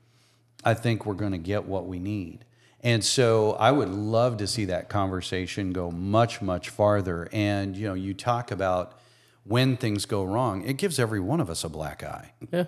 I 0.63 0.73
think 0.73 1.05
we're 1.05 1.13
going 1.13 1.33
to 1.33 1.37
get 1.37 1.65
what 1.65 1.85
we 1.85 1.99
need. 1.99 2.45
And 2.83 3.03
so 3.03 3.53
I 3.53 3.71
would 3.71 3.89
love 3.89 4.37
to 4.37 4.47
see 4.47 4.65
that 4.65 4.89
conversation 4.89 5.71
go 5.71 5.91
much, 5.91 6.41
much 6.41 6.69
farther. 6.69 7.27
And, 7.31 7.77
you 7.77 7.87
know, 7.87 7.93
you 7.93 8.13
talk 8.13 8.49
about 8.49 8.99
when 9.43 9.77
things 9.77 10.05
go 10.05 10.23
wrong, 10.23 10.63
it 10.63 10.77
gives 10.77 10.97
every 10.97 11.19
one 11.19 11.39
of 11.39 11.49
us 11.49 11.63
a 11.63 11.69
black 11.69 12.03
eye. 12.03 12.33
Yeah. 12.51 12.65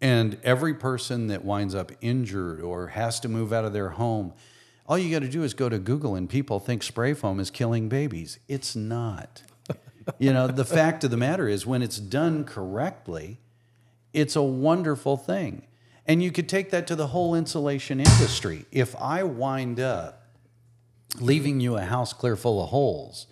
And 0.00 0.38
every 0.42 0.74
person 0.74 1.28
that 1.28 1.44
winds 1.44 1.76
up 1.76 1.92
injured 2.00 2.60
or 2.60 2.88
has 2.88 3.20
to 3.20 3.28
move 3.28 3.52
out 3.52 3.64
of 3.64 3.72
their 3.72 3.90
home, 3.90 4.32
All 4.92 4.98
you 4.98 5.10
got 5.10 5.22
to 5.22 5.28
do 5.30 5.42
is 5.42 5.54
go 5.54 5.70
to 5.70 5.78
Google, 5.78 6.14
and 6.14 6.28
people 6.28 6.60
think 6.60 6.82
spray 6.82 7.14
foam 7.14 7.40
is 7.40 7.50
killing 7.50 7.88
babies. 7.88 8.38
It's 8.46 8.76
not. 8.76 9.42
you 10.18 10.34
know, 10.34 10.46
the 10.46 10.66
fact 10.66 11.02
of 11.02 11.10
the 11.10 11.16
matter 11.16 11.48
is, 11.48 11.66
when 11.66 11.80
it's 11.80 11.96
done 11.96 12.44
correctly, 12.44 13.38
it's 14.12 14.36
a 14.36 14.42
wonderful 14.42 15.16
thing. 15.16 15.62
And 16.06 16.22
you 16.22 16.30
could 16.30 16.46
take 16.46 16.72
that 16.72 16.86
to 16.88 16.94
the 16.94 17.06
whole 17.06 17.34
insulation 17.34 18.00
industry. 18.00 18.66
If 18.70 18.94
I 18.96 19.22
wind 19.22 19.80
up 19.80 20.26
leaving 21.18 21.58
you 21.60 21.78
a 21.78 21.84
house 21.84 22.12
clear 22.12 22.36
full 22.36 22.62
of 22.62 22.68
holes, 22.68 23.28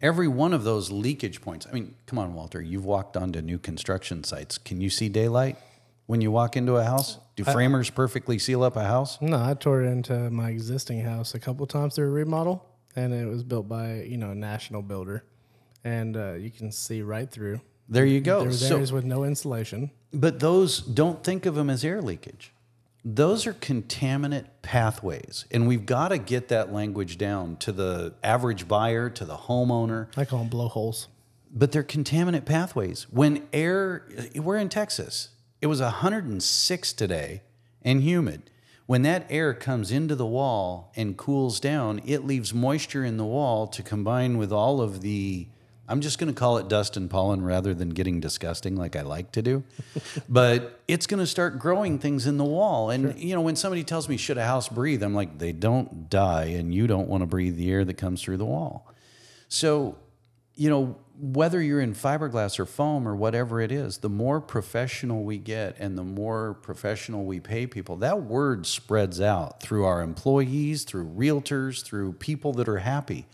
every 0.00 0.28
one 0.28 0.54
of 0.54 0.64
those 0.64 0.90
leakage 0.90 1.42
points. 1.42 1.66
I 1.68 1.74
mean, 1.74 1.94
come 2.06 2.18
on, 2.18 2.32
Walter, 2.32 2.62
you've 2.62 2.86
walked 2.86 3.18
onto 3.18 3.42
new 3.42 3.58
construction 3.58 4.24
sites. 4.24 4.56
Can 4.56 4.80
you 4.80 4.88
see 4.88 5.10
daylight 5.10 5.58
when 6.06 6.20
you 6.20 6.30
walk 6.30 6.56
into 6.56 6.76
a 6.76 6.84
house? 6.84 7.18
Do 7.36 7.44
framers 7.44 7.88
perfectly 7.90 8.38
seal 8.38 8.62
up 8.62 8.76
a 8.76 8.84
house? 8.84 9.18
No, 9.20 9.42
I 9.42 9.54
tore 9.54 9.82
it 9.82 9.88
into 9.88 10.30
my 10.30 10.50
existing 10.50 11.00
house 11.00 11.34
a 11.34 11.38
couple 11.38 11.66
times 11.66 11.94
through 11.94 12.08
a 12.08 12.10
remodel, 12.10 12.64
and 12.94 13.12
it 13.14 13.26
was 13.26 13.42
built 13.42 13.68
by 13.68 14.02
you 14.02 14.16
know 14.18 14.30
a 14.30 14.34
national 14.34 14.82
builder, 14.82 15.24
and 15.84 16.16
uh, 16.16 16.32
you 16.34 16.50
can 16.50 16.70
see 16.72 17.02
right 17.02 17.30
through. 17.30 17.60
There 17.88 18.04
you 18.04 18.20
go. 18.20 18.42
There's 18.42 18.66
So- 18.66 18.74
areas 18.74 18.92
with 18.92 19.04
no 19.04 19.24
insulation. 19.24 19.90
But 20.14 20.40
those 20.40 20.80
don't 20.80 21.24
think 21.24 21.46
of 21.46 21.54
them 21.54 21.70
as 21.70 21.84
air 21.84 22.02
leakage. 22.02 22.52
Those 23.04 23.46
are 23.46 23.54
contaminant 23.54 24.44
pathways. 24.60 25.46
And 25.50 25.66
we've 25.66 25.86
got 25.86 26.08
to 26.08 26.18
get 26.18 26.48
that 26.48 26.72
language 26.72 27.16
down 27.18 27.56
to 27.56 27.72
the 27.72 28.14
average 28.22 28.68
buyer, 28.68 29.08
to 29.10 29.24
the 29.24 29.36
homeowner. 29.36 30.08
I 30.16 30.24
call 30.26 30.40
them 30.40 30.48
blowholes. 30.48 31.08
But 31.50 31.72
they're 31.72 31.82
contaminant 31.82 32.44
pathways. 32.44 33.04
When 33.10 33.46
air, 33.52 34.06
we're 34.36 34.58
in 34.58 34.68
Texas, 34.68 35.30
it 35.62 35.68
was 35.68 35.80
106 35.80 36.92
today 36.92 37.40
and 37.82 38.02
humid. 38.02 38.50
When 38.86 39.02
that 39.02 39.26
air 39.30 39.54
comes 39.54 39.92
into 39.92 40.16
the 40.16 40.26
wall 40.26 40.92
and 40.96 41.16
cools 41.16 41.60
down, 41.60 42.02
it 42.04 42.26
leaves 42.26 42.52
moisture 42.52 43.04
in 43.04 43.16
the 43.16 43.24
wall 43.24 43.68
to 43.68 43.82
combine 43.82 44.38
with 44.38 44.52
all 44.52 44.80
of 44.80 45.02
the, 45.02 45.46
I'm 45.88 46.00
just 46.00 46.18
going 46.18 46.34
to 46.34 46.38
call 46.38 46.58
it 46.58 46.68
dust 46.68 46.96
and 46.96 47.08
pollen 47.08 47.44
rather 47.44 47.74
than 47.74 47.90
getting 47.90 48.18
disgusting 48.18 48.74
like 48.74 48.96
I 48.96 49.02
like 49.02 49.30
to 49.32 49.40
do. 49.40 49.62
but 50.28 50.80
it's 50.88 51.06
going 51.06 51.20
to 51.20 51.28
start 51.28 51.60
growing 51.60 52.00
things 52.00 52.26
in 52.26 52.38
the 52.38 52.44
wall. 52.44 52.90
And, 52.90 53.16
you 53.16 53.36
know, 53.36 53.40
when 53.40 53.54
somebody 53.54 53.84
tells 53.84 54.08
me, 54.08 54.16
should 54.16 54.38
a 54.38 54.44
house 54.44 54.68
breathe? 54.68 55.04
I'm 55.04 55.14
like, 55.14 55.38
they 55.38 55.52
don't 55.52 56.10
die, 56.10 56.46
and 56.46 56.74
you 56.74 56.88
don't 56.88 57.08
want 57.08 57.22
to 57.22 57.26
breathe 57.26 57.56
the 57.56 57.70
air 57.70 57.84
that 57.84 57.94
comes 57.94 58.20
through 58.20 58.38
the 58.38 58.44
wall. 58.44 58.92
So, 59.48 59.96
you 60.56 60.68
know, 60.68 60.96
whether 61.22 61.62
you're 61.62 61.80
in 61.80 61.94
fiberglass 61.94 62.58
or 62.58 62.66
foam 62.66 63.06
or 63.06 63.14
whatever 63.14 63.60
it 63.60 63.70
is, 63.70 63.98
the 63.98 64.08
more 64.08 64.40
professional 64.40 65.22
we 65.22 65.38
get 65.38 65.76
and 65.78 65.96
the 65.96 66.02
more 66.02 66.54
professional 66.54 67.24
we 67.24 67.38
pay 67.38 67.64
people, 67.64 67.94
that 67.98 68.22
word 68.22 68.66
spreads 68.66 69.20
out 69.20 69.62
through 69.62 69.84
our 69.84 70.02
employees, 70.02 70.82
through 70.82 71.06
realtors, 71.06 71.84
through 71.84 72.14
people 72.14 72.52
that 72.54 72.68
are 72.68 72.78
happy. 72.78 73.28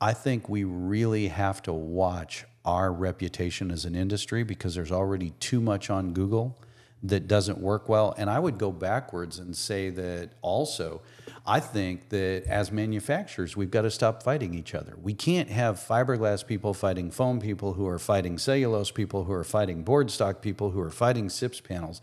I 0.00 0.14
think 0.14 0.48
we 0.48 0.64
really 0.64 1.28
have 1.28 1.62
to 1.64 1.72
watch 1.74 2.46
our 2.64 2.90
reputation 2.90 3.70
as 3.70 3.84
an 3.84 3.94
industry 3.94 4.42
because 4.42 4.74
there's 4.74 4.90
already 4.90 5.34
too 5.38 5.60
much 5.60 5.90
on 5.90 6.14
Google 6.14 6.58
that 7.02 7.28
doesn't 7.28 7.58
work 7.58 7.90
well. 7.90 8.14
And 8.16 8.30
I 8.30 8.38
would 8.38 8.56
go 8.56 8.72
backwards 8.72 9.38
and 9.38 9.54
say 9.54 9.90
that 9.90 10.30
also, 10.40 11.02
I 11.44 11.58
think 11.58 12.10
that 12.10 12.44
as 12.46 12.70
manufacturers, 12.70 13.56
we've 13.56 13.70
got 13.70 13.82
to 13.82 13.90
stop 13.90 14.22
fighting 14.22 14.54
each 14.54 14.74
other. 14.74 14.94
We 15.00 15.12
can't 15.12 15.48
have 15.48 15.76
fiberglass 15.76 16.46
people 16.46 16.72
fighting 16.72 17.10
foam 17.10 17.40
people 17.40 17.72
who 17.72 17.86
are 17.88 17.98
fighting 17.98 18.38
cellulose 18.38 18.92
people 18.92 19.24
who 19.24 19.32
are 19.32 19.42
fighting 19.42 19.82
board 19.82 20.10
stock 20.10 20.40
people 20.40 20.70
who 20.70 20.80
are 20.80 20.90
fighting 20.90 21.28
SIPS 21.28 21.60
panels. 21.60 22.00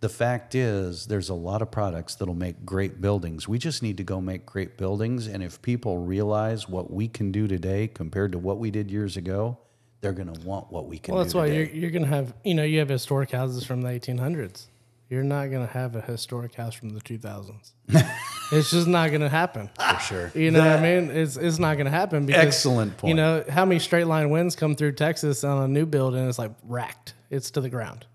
The 0.00 0.10
fact 0.10 0.54
is, 0.54 1.06
there's 1.06 1.28
a 1.28 1.34
lot 1.34 1.62
of 1.62 1.70
products 1.70 2.16
that'll 2.16 2.34
make 2.34 2.66
great 2.66 3.00
buildings. 3.00 3.48
We 3.48 3.58
just 3.58 3.82
need 3.82 3.96
to 3.98 4.04
go 4.04 4.20
make 4.20 4.44
great 4.44 4.76
buildings. 4.76 5.26
And 5.26 5.42
if 5.42 5.62
people 5.62 5.98
realize 5.98 6.68
what 6.68 6.90
we 6.90 7.08
can 7.08 7.32
do 7.32 7.46
today 7.46 7.86
compared 7.86 8.32
to 8.32 8.38
what 8.38 8.58
we 8.58 8.70
did 8.70 8.90
years 8.90 9.16
ago, 9.16 9.58
they're 10.00 10.12
going 10.12 10.34
to 10.34 10.40
want 10.40 10.70
what 10.70 10.86
we 10.86 10.98
can 10.98 11.12
do. 11.12 11.14
Well, 11.14 11.24
that's 11.24 11.34
why 11.34 11.46
today. 11.46 11.58
you're, 11.58 11.82
you're 11.82 11.90
going 11.92 12.02
to 12.02 12.08
have, 12.08 12.34
you 12.44 12.54
know, 12.54 12.64
you 12.64 12.80
have 12.80 12.88
historic 12.88 13.30
houses 13.30 13.64
from 13.64 13.82
the 13.82 13.88
1800s. 13.88 14.66
You're 15.12 15.22
not 15.22 15.50
going 15.50 15.66
to 15.66 15.70
have 15.70 15.94
a 15.94 16.00
historic 16.00 16.54
house 16.54 16.72
from 16.72 16.88
the 16.88 17.00
2000s. 17.02 17.72
it's 18.50 18.70
just 18.70 18.86
not 18.86 19.10
going 19.10 19.20
to 19.20 19.28
happen. 19.28 19.68
For 19.78 19.98
sure. 20.00 20.32
You 20.34 20.50
know 20.50 20.60
what 20.60 20.78
I 20.78 20.80
mean? 20.80 21.10
It's 21.10 21.36
it's 21.36 21.58
not 21.58 21.74
going 21.74 21.84
to 21.84 21.90
happen 21.90 22.24
because 22.24 22.42
Excellent 22.42 22.96
point. 22.96 23.10
You 23.10 23.16
know 23.16 23.44
how 23.46 23.66
many 23.66 23.78
straight 23.78 24.06
line 24.06 24.30
winds 24.30 24.56
come 24.56 24.74
through 24.74 24.92
Texas 24.92 25.44
on 25.44 25.64
a 25.64 25.68
new 25.68 25.84
build 25.84 26.14
and 26.14 26.26
it's 26.30 26.38
like 26.38 26.52
racked. 26.62 27.12
It's 27.28 27.50
to 27.50 27.60
the 27.60 27.68
ground. 27.68 28.06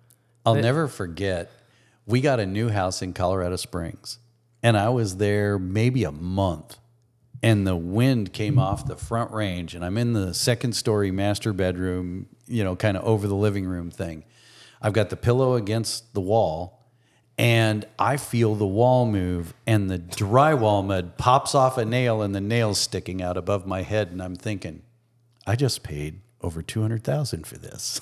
I'll 0.44 0.56
never 0.56 0.88
forget. 0.88 1.52
We 2.08 2.20
got 2.20 2.40
a 2.40 2.48
new 2.48 2.70
house 2.70 3.04
in 3.04 3.14
Colorado 3.14 3.58
Springs, 3.58 4.18
and 4.64 4.76
I 4.76 4.90
was 4.90 5.18
there 5.18 5.60
maybe 5.60 6.04
a 6.04 6.12
month, 6.12 6.80
and 7.44 7.68
the 7.68 7.76
wind 7.76 8.34
came 8.34 8.58
off 8.58 8.88
the 8.88 8.98
front 8.98 9.30
range, 9.30 9.76
and 9.76 9.86
I'm 9.86 10.00
in 10.00 10.14
the 10.14 10.34
second 10.34 10.74
story 10.74 11.12
master 11.12 11.54
bedroom, 11.54 12.26
you 12.48 12.64
know, 12.64 12.76
kind 12.76 12.98
of 12.98 13.04
over 13.04 13.28
the 13.28 13.36
living 13.36 13.68
room 13.68 13.92
thing. 13.92 14.24
I've 14.82 14.94
got 14.94 15.12
the 15.12 15.16
pillow 15.16 15.54
against 15.54 16.16
the 16.16 16.22
wall, 16.22 16.77
and 17.38 17.86
I 18.00 18.18
feel 18.18 18.56
the 18.56 18.66
wall 18.66 19.06
move, 19.06 19.54
and 19.66 19.90
the 19.90 20.00
drywall 20.00 20.86
mud 20.86 21.18
pops 21.18 21.54
off 21.54 21.78
a 21.78 21.86
nail, 21.86 22.22
and 22.22 22.34
the 22.34 22.42
nail's 22.42 22.80
sticking 22.80 23.22
out 23.22 23.38
above 23.38 23.68
my 23.68 23.84
head, 23.84 24.10
and 24.10 24.22
I'm 24.22 24.36
thinking, 24.36 24.82
I 25.46 25.56
just 25.56 25.84
paid 25.84 26.22
over 26.42 26.62
two 26.62 26.82
hundred 26.82 27.04
thousand 27.04 27.46
for 27.48 27.58
this. 27.58 28.02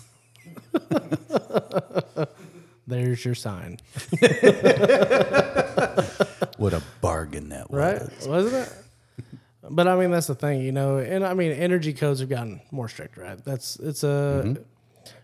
There's 2.88 3.26
your 3.26 3.34
sign, 3.36 3.80
What 6.58 6.74
a 6.74 6.82
bargain 7.02 7.50
that 7.50 7.70
was! 7.70 7.78
right? 7.78 8.02
Wasn't 8.28 8.54
it? 8.54 8.74
But 9.68 9.88
I 9.88 9.96
mean, 9.96 10.12
that's 10.12 10.28
the 10.28 10.36
thing, 10.36 10.62
you 10.62 10.72
know. 10.72 11.00
And 11.00 11.26
I 11.26 11.34
mean, 11.34 11.52
energy 11.52 11.94
codes 11.94 12.20
have 12.20 12.30
gotten 12.30 12.62
more 12.72 12.88
strict, 12.88 13.18
right? 13.18 13.44
That's 13.44 13.78
it's 13.78 14.04
a, 14.04 14.44
mm-hmm. 14.46 14.62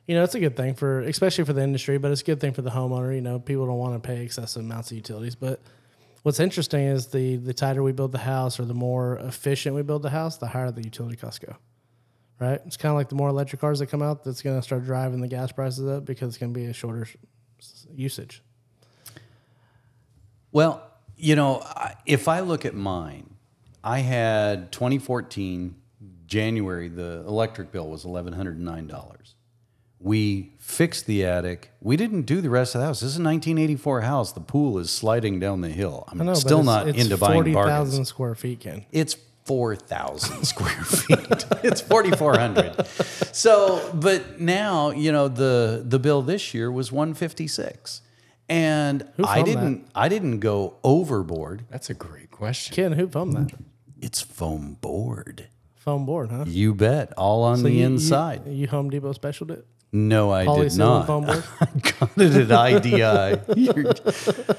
You 0.07 0.15
know, 0.15 0.23
it's 0.23 0.35
a 0.35 0.39
good 0.39 0.55
thing 0.57 0.73
for, 0.73 1.01
especially 1.01 1.43
for 1.45 1.53
the 1.53 1.61
industry, 1.61 1.97
but 1.97 2.11
it's 2.11 2.21
a 2.21 2.25
good 2.25 2.39
thing 2.39 2.53
for 2.53 2.61
the 2.61 2.71
homeowner. 2.71 3.13
You 3.13 3.21
know, 3.21 3.39
people 3.39 3.65
don't 3.65 3.77
want 3.77 4.01
to 4.01 4.05
pay 4.05 4.23
excessive 4.23 4.63
amounts 4.63 4.91
of 4.91 4.97
utilities. 4.97 5.35
But 5.35 5.61
what's 6.23 6.39
interesting 6.39 6.85
is 6.85 7.07
the 7.07 7.37
the 7.37 7.53
tighter 7.53 7.83
we 7.83 7.91
build 7.91 8.11
the 8.11 8.19
house, 8.19 8.59
or 8.59 8.65
the 8.65 8.73
more 8.73 9.17
efficient 9.17 9.75
we 9.75 9.83
build 9.83 10.01
the 10.01 10.09
house, 10.09 10.37
the 10.37 10.47
higher 10.47 10.71
the 10.71 10.83
utility 10.83 11.15
costs 11.15 11.39
go. 11.39 11.55
Right? 12.39 12.59
It's 12.65 12.77
kind 12.77 12.91
of 12.91 12.97
like 12.97 13.09
the 13.09 13.15
more 13.15 13.29
electric 13.29 13.61
cars 13.61 13.79
that 13.79 13.87
come 13.87 14.01
out, 14.01 14.23
that's 14.23 14.41
going 14.41 14.57
to 14.57 14.63
start 14.63 14.83
driving 14.83 15.21
the 15.21 15.27
gas 15.27 15.51
prices 15.51 15.87
up 15.87 16.05
because 16.05 16.29
it's 16.29 16.37
going 16.39 16.51
to 16.51 16.59
be 16.59 16.65
a 16.65 16.73
shorter 16.73 17.07
usage. 17.93 18.41
Well, 20.51 20.83
you 21.17 21.35
know, 21.35 21.63
if 22.07 22.27
I 22.27 22.39
look 22.39 22.65
at 22.65 22.73
mine, 22.73 23.35
I 23.83 23.99
had 23.99 24.71
2014 24.71 25.75
January. 26.25 26.87
The 26.87 27.23
electric 27.27 27.71
bill 27.71 27.87
was 27.87 28.05
$1,109. 28.05 29.33
We 30.01 30.51
fixed 30.57 31.05
the 31.05 31.25
attic. 31.25 31.71
We 31.79 31.95
didn't 31.95 32.23
do 32.23 32.41
the 32.41 32.49
rest 32.49 32.73
of 32.75 32.81
the 32.81 32.87
house. 32.87 33.01
This 33.01 33.09
is 33.11 33.17
a 33.17 33.23
1984 33.23 34.01
house. 34.01 34.31
The 34.31 34.39
pool 34.39 34.79
is 34.79 34.89
sliding 34.89 35.39
down 35.39 35.61
the 35.61 35.69
hill. 35.69 36.05
I'm 36.07 36.21
I 36.21 36.25
know, 36.25 36.33
still 36.33 36.59
but 36.59 36.63
not 36.65 36.87
it's, 36.87 36.97
it's 36.97 37.05
into 37.05 37.17
buying 37.17 37.35
40,000 37.43 37.53
bargains. 37.53 38.09
square 38.09 38.35
feet, 38.35 38.59
Ken. 38.61 38.85
It's 38.91 39.15
4,000 39.45 40.43
square 40.45 40.69
feet. 40.83 41.45
It's 41.63 41.81
4,400. 41.81 42.87
So, 43.35 43.91
but 43.93 44.39
now, 44.39 44.89
you 44.89 45.11
know, 45.11 45.27
the 45.27 45.83
the 45.85 45.99
bill 45.99 46.23
this 46.23 46.53
year 46.55 46.71
was 46.71 46.91
156. 46.91 48.01
And 48.49 49.07
Who 49.17 49.25
I 49.25 49.35
found 49.35 49.45
didn't 49.45 49.87
I 49.93 50.09
didn't 50.09 50.39
go 50.39 50.75
overboard. 50.83 51.65
That's 51.69 51.89
a 51.89 51.93
great 51.93 52.31
question. 52.31 52.75
Ken, 52.75 52.91
who 52.93 53.07
foamed 53.07 53.33
that? 53.37 53.53
It's 54.01 54.19
foam 54.21 54.77
board. 54.81 55.47
Foam 55.75 56.05
board, 56.05 56.29
huh? 56.31 56.45
You 56.47 56.73
bet. 56.73 57.13
All 57.13 57.43
on 57.43 57.63
the 57.63 57.71
you- 57.71 57.85
inside. 57.85 58.41
You, 58.47 58.53
you 58.53 58.67
Home 58.67 58.89
Depot 58.89 59.11
specialed 59.13 59.51
it? 59.51 59.65
No, 59.91 60.31
I 60.31 60.45
did 60.45 60.77
not. 60.77 61.09
I 61.09 61.67
got 61.99 62.17
it 62.17 62.51
at 62.51 62.85
IDI. 62.85 63.01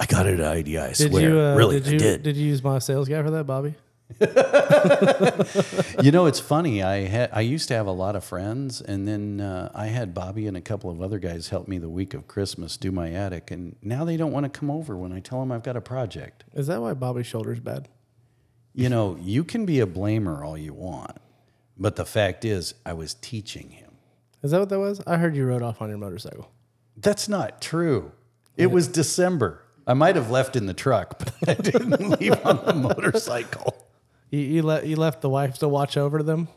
I 0.00 0.06
got 0.06 0.26
it 0.26 0.40
at 0.40 0.56
IDI. 0.56 0.78
I 0.78 0.92
swear. 0.92 1.22
you? 1.22 1.40
Uh, 1.40 1.54
really, 1.56 1.80
did 1.80 1.88
I 1.88 1.92
you? 1.92 1.98
did. 1.98 2.22
Did 2.22 2.36
you 2.36 2.46
use 2.46 2.62
my 2.62 2.78
sales 2.78 3.08
guy 3.08 3.22
for 3.22 3.30
that, 3.30 3.44
Bobby? 3.44 3.74
You 6.02 6.10
know, 6.10 6.26
it's 6.26 6.40
funny. 6.40 6.82
I 6.82 7.06
had 7.06 7.30
I 7.32 7.40
used 7.42 7.68
to 7.68 7.74
have 7.74 7.86
a 7.86 7.92
lot 7.92 8.16
of 8.16 8.24
friends, 8.24 8.80
and 8.80 9.06
then 9.06 9.40
uh, 9.40 9.70
I 9.74 9.86
had 9.86 10.14
Bobby 10.14 10.46
and 10.46 10.56
a 10.56 10.60
couple 10.60 10.90
of 10.90 11.00
other 11.00 11.18
guys 11.18 11.48
help 11.50 11.68
me 11.68 11.78
the 11.78 11.88
week 11.88 12.12
of 12.14 12.26
Christmas 12.26 12.76
do 12.76 12.90
my 12.90 13.12
attic, 13.12 13.50
and 13.50 13.76
now 13.82 14.04
they 14.04 14.16
don't 14.16 14.32
want 14.32 14.44
to 14.44 14.50
come 14.50 14.70
over 14.70 14.96
when 14.96 15.12
I 15.12 15.20
tell 15.20 15.40
them 15.40 15.52
I've 15.52 15.62
got 15.62 15.76
a 15.76 15.80
project. 15.80 16.44
Is 16.54 16.66
that 16.66 16.80
why 16.80 16.94
Bobby's 16.94 17.26
shoulder's 17.26 17.60
bad? 17.60 17.88
You 18.74 18.88
know, 18.88 19.16
you 19.20 19.44
can 19.44 19.64
be 19.66 19.80
a 19.80 19.86
blamer 19.86 20.44
all 20.44 20.56
you 20.58 20.72
want, 20.72 21.18
but 21.78 21.96
the 21.96 22.06
fact 22.06 22.44
is, 22.44 22.74
I 22.84 22.94
was 22.94 23.14
teaching 23.14 23.70
him. 23.70 23.81
Is 24.42 24.50
that 24.50 24.60
what 24.60 24.68
that 24.70 24.78
was? 24.78 25.00
I 25.06 25.16
heard 25.18 25.36
you 25.36 25.44
rode 25.46 25.62
off 25.62 25.80
on 25.80 25.88
your 25.88 25.98
motorcycle. 25.98 26.50
That's 26.96 27.28
not 27.28 27.60
true. 27.60 28.12
It 28.56 28.66
was 28.70 28.88
December. 28.88 29.62
I 29.86 29.94
might 29.94 30.14
have 30.16 30.30
left 30.30 30.56
in 30.56 30.66
the 30.66 30.74
truck, 30.74 31.18
but 31.40 31.48
I 31.48 31.54
didn't 31.54 32.20
leave 32.20 32.44
on 32.44 32.64
the 32.64 32.74
motorcycle. 32.74 33.74
You, 34.30 34.40
you 34.40 34.62
let 34.62 34.86
you 34.86 34.96
left 34.96 35.20
the 35.20 35.28
wife 35.28 35.58
to 35.58 35.68
watch 35.68 35.96
over 35.96 36.22
them. 36.22 36.48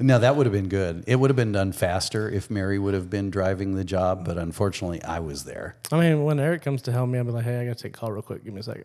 Now 0.00 0.18
that 0.18 0.36
would 0.36 0.46
have 0.46 0.52
been 0.52 0.68
good. 0.68 1.02
It 1.08 1.16
would 1.16 1.28
have 1.28 1.36
been 1.36 1.50
done 1.52 1.72
faster 1.72 2.30
if 2.30 2.50
Mary 2.50 2.78
would 2.78 2.94
have 2.94 3.10
been 3.10 3.30
driving 3.30 3.74
the 3.74 3.82
job, 3.84 4.24
but 4.24 4.38
unfortunately, 4.38 5.02
I 5.02 5.18
was 5.18 5.44
there. 5.44 5.76
I 5.90 5.98
mean, 5.98 6.22
when 6.24 6.38
Eric 6.38 6.62
comes 6.62 6.82
to 6.82 6.92
help 6.92 7.08
me, 7.08 7.18
I'll 7.18 7.24
be 7.24 7.32
like, 7.32 7.44
"Hey, 7.44 7.58
I 7.60 7.64
gotta 7.64 7.82
take 7.82 7.96
a 7.96 7.98
call 7.98 8.12
real 8.12 8.22
quick. 8.22 8.44
Give 8.44 8.54
me 8.54 8.60
a 8.60 8.62
second. 8.62 8.84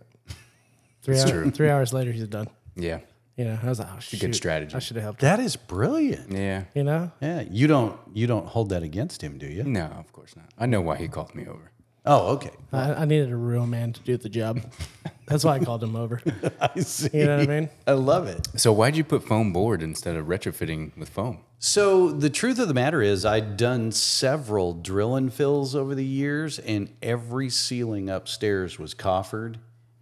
Three, 1.04 1.20
hour- 1.20 1.28
true. 1.30 1.52
three 1.52 1.70
hours 1.70 1.94
later, 1.94 2.12
he's 2.12 2.28
done. 2.28 2.48
Yeah. 2.76 3.00
You 3.38 3.46
know, 3.46 3.58
I 3.64 3.68
was 3.68 3.80
like, 3.80 3.88
oh, 3.92 3.98
a 4.14 4.18
good 4.18 4.36
strategy. 4.36 4.76
I 4.76 4.80
should 4.80 4.96
have 4.96 5.04
helped. 5.04 5.22
him. 5.24 5.28
That 5.28 5.40
is 5.40 5.56
brilliant. 5.56 6.32
Yeah. 6.32 6.66
You 6.76 6.84
know, 6.84 7.12
Yeah, 7.20 7.42
you 7.50 7.66
don't 7.68 8.00
you 8.14 8.28
don't 8.28 8.46
hold 8.46 8.70
that 8.70 8.84
against 8.84 9.24
him, 9.24 9.38
do 9.40 9.48
you? 9.48 9.64
No, 9.64 9.86
of 9.86 10.12
course 10.14 10.36
not. 10.36 10.46
I 10.58 10.66
know 10.68 10.82
why 10.82 10.98
he 10.98 11.08
called 11.08 11.34
me 11.34 11.48
over. 11.48 11.72
Oh, 12.06 12.34
okay. 12.34 12.52
I, 12.74 12.94
I 12.94 13.06
needed 13.06 13.32
a 13.32 13.36
real 13.36 13.66
man 13.66 13.94
to 13.94 14.02
do 14.02 14.18
the 14.18 14.28
job. 14.28 14.60
That's 15.28 15.46
why 15.46 15.56
I 15.56 15.60
called 15.60 15.82
him 15.82 15.96
over. 15.96 16.22
I 16.62 16.80
see. 16.82 17.18
You 17.18 17.26
know 17.26 17.38
what 17.38 17.50
I 17.50 17.60
mean? 17.62 17.70
I 17.88 17.94
love 17.94 18.28
it. 18.28 18.46
So 18.58 18.74
why'd 18.74 18.98
you 18.98 19.06
put 19.06 19.24
foam 19.24 19.54
board 19.54 19.82
instead 19.82 20.18
of 20.18 20.26
retrofitting 20.26 20.96
with 20.98 21.08
foam? 21.08 21.40
So 21.60 22.12
the 22.12 22.30
truth 22.30 22.60
of 22.60 22.68
the 22.68 22.74
matter 22.74 23.02
is, 23.02 23.24
I'd 23.26 23.56
done 23.56 23.94
several 23.94 24.74
drill 24.74 25.16
and 25.16 25.34
fills 25.34 25.76
over 25.76 25.96
the 25.96 26.04
years, 26.04 26.60
and 26.60 26.90
every 27.02 27.50
ceiling 27.50 28.10
upstairs 28.10 28.78
was 28.78 28.94
coffered. 28.94 29.56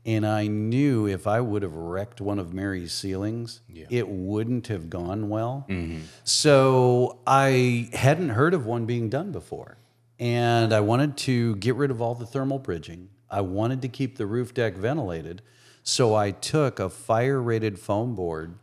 And 0.05 0.25
I 0.25 0.47
knew 0.47 1.07
if 1.07 1.27
I 1.27 1.41
would 1.41 1.61
have 1.61 1.75
wrecked 1.75 2.21
one 2.21 2.39
of 2.39 2.53
Mary's 2.53 2.91
ceilings, 2.91 3.61
it 3.89 4.07
wouldn't 4.07 4.67
have 4.67 4.89
gone 4.89 5.29
well. 5.29 5.65
Mm-hmm. 5.69 6.01
So 6.23 7.19
I 7.27 7.89
hadn't 7.93 8.29
heard 8.29 8.53
of 8.53 8.65
one 8.65 8.85
being 8.85 9.09
done 9.09 9.31
before. 9.31 9.77
And 10.19 10.73
I 10.73 10.79
wanted 10.79 11.17
to 11.17 11.55
get 11.57 11.75
rid 11.75 11.91
of 11.91 12.01
all 12.01 12.15
the 12.15 12.25
thermal 12.25 12.59
bridging. 12.59 13.09
I 13.29 13.41
wanted 13.41 13.81
to 13.83 13.87
keep 13.87 14.17
the 14.17 14.25
roof 14.25 14.53
deck 14.53 14.75
ventilated. 14.75 15.41
So 15.83 16.15
I 16.15 16.31
took 16.31 16.79
a 16.79 16.89
fire 16.89 17.41
rated 17.41 17.79
foam 17.79 18.15
board 18.15 18.55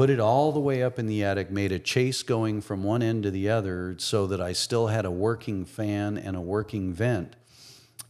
put 0.00 0.08
it 0.08 0.18
all 0.18 0.50
the 0.50 0.58
way 0.58 0.82
up 0.82 0.98
in 0.98 1.04
the 1.04 1.22
attic, 1.22 1.50
made 1.50 1.70
a 1.70 1.78
chase 1.78 2.22
going 2.22 2.58
from 2.58 2.82
one 2.82 3.02
end 3.02 3.22
to 3.22 3.30
the 3.30 3.50
other 3.50 3.94
so 3.98 4.26
that 4.26 4.40
I 4.40 4.54
still 4.54 4.86
had 4.86 5.04
a 5.04 5.10
working 5.10 5.66
fan 5.66 6.16
and 6.16 6.34
a 6.34 6.40
working 6.40 6.90
vent, 6.90 7.36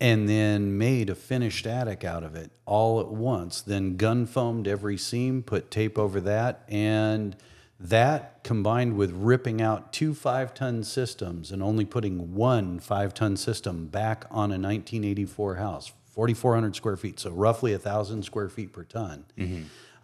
and 0.00 0.28
then 0.28 0.78
made 0.78 1.10
a 1.10 1.14
finished 1.14 1.66
attic 1.66 2.04
out 2.04 2.22
of 2.22 2.34
it 2.34 2.50
all 2.64 3.00
at 3.00 3.08
once. 3.08 3.60
Then 3.60 3.96
gun 3.96 4.26
foamed 4.26 4.66
every 4.66 4.96
seam, 4.96 5.42
put 5.42 5.70
tape 5.70 5.98
over 5.98 6.20
that, 6.22 6.62
and 6.68 7.36
that 7.78 8.42
combined 8.44 8.96
with 8.96 9.12
ripping 9.12 9.60
out 9.60 9.92
two 9.92 10.14
five 10.14 10.54
ton 10.54 10.82
systems 10.84 11.50
and 11.50 11.62
only 11.62 11.84
putting 11.84 12.34
one 12.34 12.78
five 12.78 13.14
ton 13.14 13.36
system 13.36 13.86
back 13.86 14.24
on 14.30 14.50
a 14.50 14.58
1984 14.58 15.56
house, 15.56 15.92
4,400 16.12 16.76
square 16.76 16.96
feet, 16.96 17.20
so 17.20 17.30
roughly 17.30 17.72
a 17.72 17.78
thousand 17.78 18.24
square 18.24 18.48
feet 18.48 18.72
per 18.72 18.84
ton 18.84 19.24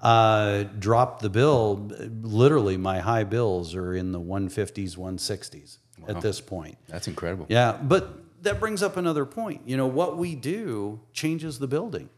uh, 0.02 0.64
dropped 0.78 1.22
the 1.22 1.30
bill. 1.30 1.90
Literally, 2.22 2.76
my 2.76 3.00
high 3.00 3.24
bills 3.24 3.74
are 3.74 3.94
in 3.94 4.12
the 4.12 4.20
150s, 4.20 4.96
160s 4.96 5.78
at 6.09 6.20
this 6.20 6.40
point. 6.40 6.76
That's 6.88 7.09
incredible. 7.09 7.46
Yeah, 7.48 7.72
but 7.72 8.20
that 8.42 8.61
brings 8.61 8.83
up 8.83 8.96
another 8.96 9.25
point. 9.25 9.62
You 9.66 9.77
know, 9.77 9.87
what 9.87 10.16
we 10.16 10.35
do 10.35 11.01
changes 11.12 11.59
the 11.59 11.66
building. 11.66 12.09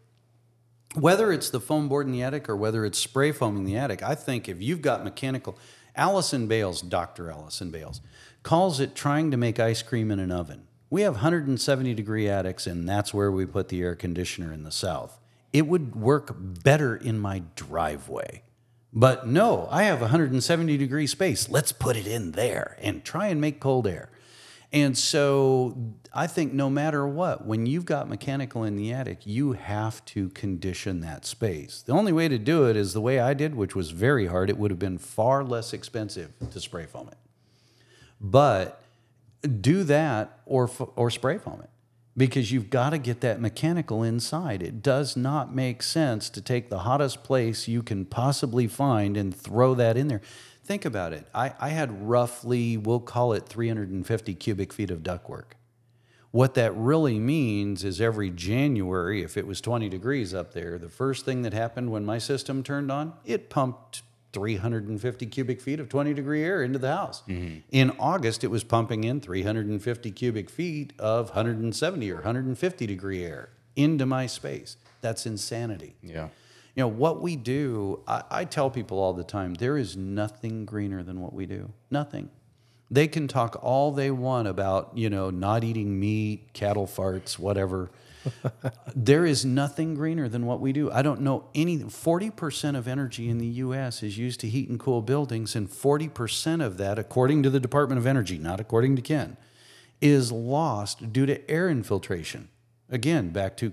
Whether 0.94 1.32
it's 1.32 1.50
the 1.50 1.60
foam 1.60 1.88
board 1.88 2.06
in 2.06 2.12
the 2.12 2.22
attic 2.22 2.48
or 2.48 2.56
whether 2.56 2.84
it's 2.84 2.98
spray 2.98 3.32
foam 3.32 3.56
in 3.56 3.64
the 3.64 3.76
attic, 3.76 4.02
I 4.02 4.14
think 4.14 4.48
if 4.48 4.62
you've 4.62 4.80
got 4.82 5.04
mechanical, 5.04 5.58
Allison 5.94 6.46
Bailes, 6.46 6.80
Dr. 6.80 7.30
Allison 7.30 7.70
Bailes, 7.70 8.00
calls 8.42 8.80
it 8.80 8.94
trying 8.94 9.30
to 9.30 9.36
make 9.36 9.60
ice 9.60 9.82
cream 9.82 10.10
in 10.10 10.18
an 10.18 10.30
oven. 10.30 10.66
We 10.90 11.02
have 11.02 11.14
170 11.14 11.92
degree 11.92 12.28
attics, 12.28 12.66
and 12.66 12.88
that's 12.88 13.12
where 13.12 13.30
we 13.30 13.44
put 13.44 13.68
the 13.68 13.82
air 13.82 13.94
conditioner 13.94 14.52
in 14.52 14.62
the 14.62 14.70
south. 14.70 15.20
It 15.52 15.66
would 15.66 15.94
work 15.94 16.34
better 16.38 16.96
in 16.96 17.18
my 17.18 17.42
driveway. 17.56 18.42
But 18.92 19.26
no, 19.26 19.68
I 19.70 19.82
have 19.84 20.00
170 20.00 20.76
degree 20.78 21.06
space. 21.06 21.50
Let's 21.50 21.72
put 21.72 21.96
it 21.96 22.06
in 22.06 22.32
there 22.32 22.76
and 22.80 23.04
try 23.04 23.26
and 23.26 23.40
make 23.40 23.60
cold 23.60 23.86
air. 23.86 24.08
And 24.72 24.98
so 24.98 25.94
I 26.12 26.26
think 26.26 26.52
no 26.52 26.68
matter 26.68 27.06
what, 27.06 27.46
when 27.46 27.64
you've 27.64 27.86
got 27.86 28.08
mechanical 28.08 28.64
in 28.64 28.76
the 28.76 28.92
attic, 28.92 29.20
you 29.24 29.52
have 29.52 30.04
to 30.06 30.28
condition 30.30 31.00
that 31.00 31.24
space. 31.24 31.82
The 31.82 31.92
only 31.92 32.12
way 32.12 32.28
to 32.28 32.38
do 32.38 32.66
it 32.66 32.76
is 32.76 32.92
the 32.92 33.00
way 33.00 33.18
I 33.18 33.32
did, 33.32 33.54
which 33.54 33.74
was 33.74 33.92
very 33.92 34.26
hard. 34.26 34.50
It 34.50 34.58
would 34.58 34.70
have 34.70 34.78
been 34.78 34.98
far 34.98 35.42
less 35.42 35.72
expensive 35.72 36.32
to 36.50 36.60
spray 36.60 36.84
foam 36.84 37.08
it. 37.08 37.16
But 38.20 38.82
do 39.60 39.84
that 39.84 40.40
or 40.44 40.70
or 40.96 41.10
spray 41.10 41.38
foam 41.38 41.60
it 41.62 41.70
because 42.16 42.50
you've 42.50 42.68
got 42.68 42.90
to 42.90 42.98
get 42.98 43.20
that 43.20 43.40
mechanical 43.40 44.02
inside. 44.02 44.60
It 44.60 44.82
does 44.82 45.16
not 45.16 45.54
make 45.54 45.84
sense 45.84 46.28
to 46.30 46.40
take 46.42 46.68
the 46.68 46.80
hottest 46.80 47.22
place 47.22 47.68
you 47.68 47.82
can 47.82 48.04
possibly 48.04 48.66
find 48.66 49.16
and 49.16 49.34
throw 49.34 49.74
that 49.76 49.96
in 49.96 50.08
there. 50.08 50.20
Think 50.68 50.84
about 50.84 51.14
it. 51.14 51.26
I, 51.34 51.54
I 51.58 51.70
had 51.70 52.06
roughly, 52.06 52.76
we'll 52.76 53.00
call 53.00 53.32
it 53.32 53.48
350 53.48 54.34
cubic 54.34 54.70
feet 54.70 54.90
of 54.90 54.98
ductwork. 54.98 55.52
What 56.30 56.52
that 56.56 56.76
really 56.76 57.18
means 57.18 57.84
is 57.84 58.02
every 58.02 58.28
January, 58.28 59.22
if 59.22 59.38
it 59.38 59.46
was 59.46 59.62
20 59.62 59.88
degrees 59.88 60.34
up 60.34 60.52
there, 60.52 60.78
the 60.78 60.90
first 60.90 61.24
thing 61.24 61.40
that 61.40 61.54
happened 61.54 61.90
when 61.90 62.04
my 62.04 62.18
system 62.18 62.62
turned 62.62 62.92
on, 62.92 63.14
it 63.24 63.48
pumped 63.48 64.02
350 64.34 65.24
cubic 65.28 65.62
feet 65.62 65.80
of 65.80 65.88
20 65.88 66.12
degree 66.12 66.44
air 66.44 66.62
into 66.62 66.78
the 66.78 66.94
house. 66.94 67.22
Mm-hmm. 67.22 67.60
In 67.70 67.92
August, 67.98 68.44
it 68.44 68.48
was 68.48 68.62
pumping 68.62 69.04
in 69.04 69.22
350 69.22 70.10
cubic 70.10 70.50
feet 70.50 70.92
of 70.98 71.28
170 71.28 72.10
or 72.10 72.16
150 72.16 72.86
degree 72.86 73.24
air 73.24 73.48
into 73.74 74.04
my 74.04 74.26
space. 74.26 74.76
That's 75.00 75.24
insanity. 75.24 75.96
Yeah. 76.02 76.28
You 76.78 76.84
know, 76.84 76.88
what 76.88 77.20
we 77.20 77.34
do, 77.34 78.04
I, 78.06 78.22
I 78.30 78.44
tell 78.44 78.70
people 78.70 79.00
all 79.00 79.12
the 79.12 79.24
time, 79.24 79.54
there 79.54 79.76
is 79.76 79.96
nothing 79.96 80.64
greener 80.64 81.02
than 81.02 81.20
what 81.20 81.34
we 81.34 81.44
do. 81.44 81.72
Nothing. 81.90 82.30
They 82.88 83.08
can 83.08 83.26
talk 83.26 83.58
all 83.60 83.90
they 83.90 84.12
want 84.12 84.46
about, 84.46 84.96
you 84.96 85.10
know, 85.10 85.30
not 85.30 85.64
eating 85.64 85.98
meat, 85.98 86.52
cattle 86.52 86.86
farts, 86.86 87.36
whatever. 87.36 87.90
there 88.94 89.26
is 89.26 89.44
nothing 89.44 89.96
greener 89.96 90.28
than 90.28 90.46
what 90.46 90.60
we 90.60 90.72
do. 90.72 90.88
I 90.92 91.02
don't 91.02 91.20
know 91.20 91.46
any 91.52 91.78
40% 91.78 92.78
of 92.78 92.86
energy 92.86 93.28
in 93.28 93.38
the 93.38 93.46
US 93.46 94.04
is 94.04 94.16
used 94.16 94.38
to 94.38 94.48
heat 94.48 94.68
and 94.68 94.78
cool 94.78 95.02
buildings 95.02 95.56
and 95.56 95.68
40% 95.68 96.64
of 96.64 96.76
that 96.76 96.96
according 96.96 97.42
to 97.42 97.50
the 97.50 97.58
Department 97.58 97.98
of 97.98 98.06
Energy, 98.06 98.38
not 98.38 98.60
according 98.60 98.94
to 98.94 99.02
Ken, 99.02 99.36
is 100.00 100.30
lost 100.30 101.12
due 101.12 101.26
to 101.26 101.50
air 101.50 101.68
infiltration. 101.68 102.50
Again, 102.88 103.30
back 103.30 103.56
to 103.56 103.72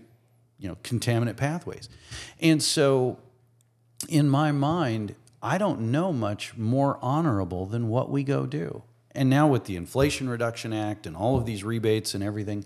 you 0.59 0.67
know, 0.67 0.77
contaminant 0.83 1.37
pathways. 1.37 1.89
And 2.39 2.61
so 2.61 3.19
in 4.07 4.29
my 4.29 4.51
mind, 4.51 5.15
I 5.41 5.57
don't 5.57 5.91
know 5.91 6.11
much 6.11 6.57
more 6.57 6.97
honorable 7.01 7.65
than 7.65 7.87
what 7.87 8.09
we 8.09 8.23
go 8.23 8.45
do. 8.45 8.83
And 9.11 9.29
now 9.29 9.47
with 9.47 9.65
the 9.65 9.75
Inflation 9.75 10.27
Reduction 10.27 10.73
Act 10.73 11.05
and 11.05 11.15
all 11.15 11.37
of 11.37 11.45
these 11.45 11.63
rebates 11.63 12.13
and 12.13 12.23
everything, 12.23 12.65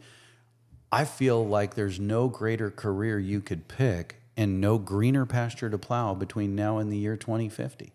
I 0.92 1.06
feel 1.06 1.46
like 1.46 1.76
there's 1.76 2.00
no 2.00 2.28
greater 2.28 2.72
career 2.72 3.20
you 3.20 3.42
could 3.42 3.68
pick 3.68 4.22
and 4.36 4.60
no 4.60 4.78
greener 4.78 5.26
pasture 5.26 5.70
to 5.70 5.78
plow 5.78 6.14
between 6.14 6.56
now 6.56 6.78
and 6.78 6.92
the 6.92 6.98
year 6.98 7.18
2050. 7.18 7.92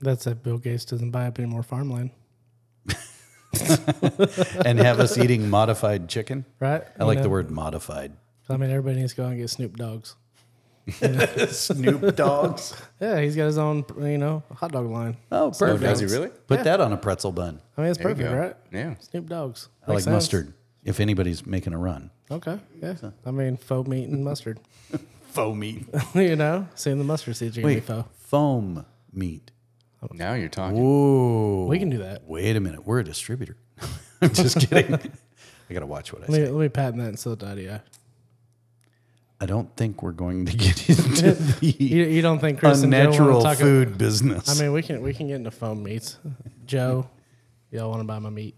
That's 0.00 0.26
if 0.26 0.42
Bill 0.42 0.58
Gates 0.58 0.84
doesn't 0.84 1.10
buy 1.10 1.26
up 1.26 1.38
any 1.38 1.48
more 1.48 1.62
farmland, 1.62 2.10
and 4.64 4.78
have 4.78 5.00
us 5.00 5.18
eating 5.18 5.50
modified 5.50 6.08
chicken. 6.08 6.44
right? 6.60 6.82
I 6.98 7.04
like 7.04 7.22
the 7.22 7.28
word 7.30 7.50
modified. 7.50 8.12
I 8.48 8.56
mean, 8.56 8.70
everybody 8.70 9.00
needs 9.00 9.12
to 9.12 9.16
go 9.18 9.24
out 9.24 9.30
and 9.32 9.38
get 9.40 9.50
Snoop 9.50 9.76
Dogs. 9.76 10.16
Snoop 11.50 12.16
Dogs. 12.16 12.74
Yeah, 13.00 13.20
he's 13.20 13.36
got 13.36 13.46
his 13.46 13.58
own, 13.58 13.84
you 14.00 14.18
know, 14.18 14.42
hot 14.54 14.72
dog 14.72 14.86
line. 14.86 15.16
Oh, 15.30 15.46
Oh, 15.46 15.50
perfect. 15.50 15.82
does 15.82 16.00
he 16.00 16.06
really? 16.06 16.28
Put 16.46 16.64
that 16.64 16.80
on 16.80 16.92
a 16.92 16.96
pretzel 16.96 17.32
bun. 17.32 17.60
I 17.76 17.82
mean, 17.82 17.90
it's 17.90 17.98
There 17.98 18.08
you 18.08 18.14
perfect, 18.14 18.30
go. 18.32 18.38
right? 18.38 18.56
Yeah. 18.72 18.94
Snoop 19.00 19.28
Dogs. 19.28 19.68
I 19.86 19.90
like 19.92 19.96
Makes 19.96 20.04
sense. 20.04 20.14
mustard. 20.14 20.54
If 20.82 20.98
anybody's 21.00 21.46
making 21.46 21.74
a 21.74 21.78
run, 21.78 22.10
Okay, 22.30 22.58
yeah. 22.80 22.94
I 23.26 23.30
mean, 23.32 23.56
faux 23.56 23.88
meat 23.88 24.08
and 24.08 24.24
mustard. 24.24 24.60
faux 25.30 25.56
meat. 25.56 25.84
you 26.14 26.36
know, 26.36 26.66
seeing 26.74 26.98
the 26.98 27.04
mustard 27.04 27.36
seeds 27.36 27.58
are 27.58 27.60
gonna 27.62 27.74
be 27.74 27.80
Wait, 27.80 27.84
faux. 27.84 28.08
foam 28.18 28.86
meat. 29.12 29.50
Now 30.12 30.34
you're 30.34 30.48
talking. 30.48 30.78
Whoa. 30.82 31.66
We 31.66 31.78
can 31.78 31.90
do 31.90 31.98
that. 31.98 32.24
Wait 32.26 32.56
a 32.56 32.60
minute. 32.60 32.86
We're 32.86 33.00
a 33.00 33.04
distributor. 33.04 33.56
I'm 34.22 34.32
just 34.32 34.58
kidding. 34.68 34.94
I 35.70 35.72
got 35.74 35.80
to 35.80 35.86
watch 35.86 36.12
what 36.12 36.22
I 36.22 36.26
Let 36.26 36.40
me, 36.40 36.46
say. 36.46 36.50
let 36.50 36.60
me 36.62 36.68
patent 36.68 36.98
that 36.98 37.08
and 37.08 37.18
sell 37.18 37.34
it 37.34 37.40
to 37.40 37.52
IDI. 37.52 37.80
I 39.42 39.46
don't 39.46 39.74
think 39.76 40.02
we're 40.02 40.12
going 40.12 40.46
to 40.46 40.56
get 40.56 40.88
into 40.88 41.32
the 41.32 41.66
You, 41.66 42.04
you 42.04 42.22
don't 42.22 42.40
think 42.40 42.58
Chris 42.58 42.82
and 42.82 42.92
Joe 42.92 42.98
unnatural 42.98 43.30
want 43.30 43.42
to 43.42 43.48
talk? 43.50 43.58
food 43.58 43.96
business. 43.98 44.48
I 44.48 44.62
mean, 44.62 44.72
we 44.72 44.82
can 44.82 45.00
we 45.02 45.14
can 45.14 45.28
get 45.28 45.36
into 45.36 45.50
foam 45.50 45.82
meats. 45.82 46.18
Joe, 46.66 47.08
y'all 47.70 47.88
want 47.90 48.00
to 48.00 48.06
buy 48.06 48.18
my 48.18 48.30
meat? 48.30 48.54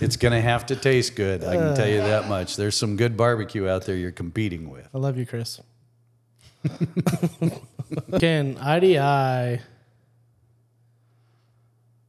it's 0.00 0.16
going 0.16 0.32
to 0.32 0.40
have 0.40 0.66
to 0.66 0.76
taste 0.76 1.16
good. 1.16 1.42
I 1.44 1.56
can 1.56 1.74
tell 1.74 1.88
you 1.88 1.98
that 1.98 2.28
much. 2.28 2.56
There's 2.56 2.76
some 2.76 2.96
good 2.96 3.16
barbecue 3.16 3.68
out 3.68 3.86
there 3.86 3.96
you're 3.96 4.12
competing 4.12 4.70
with. 4.70 4.88
I 4.94 4.98
love 4.98 5.16
you, 5.18 5.26
Chris. 5.26 5.60
Ken, 8.18 8.56
IDI 8.58 8.96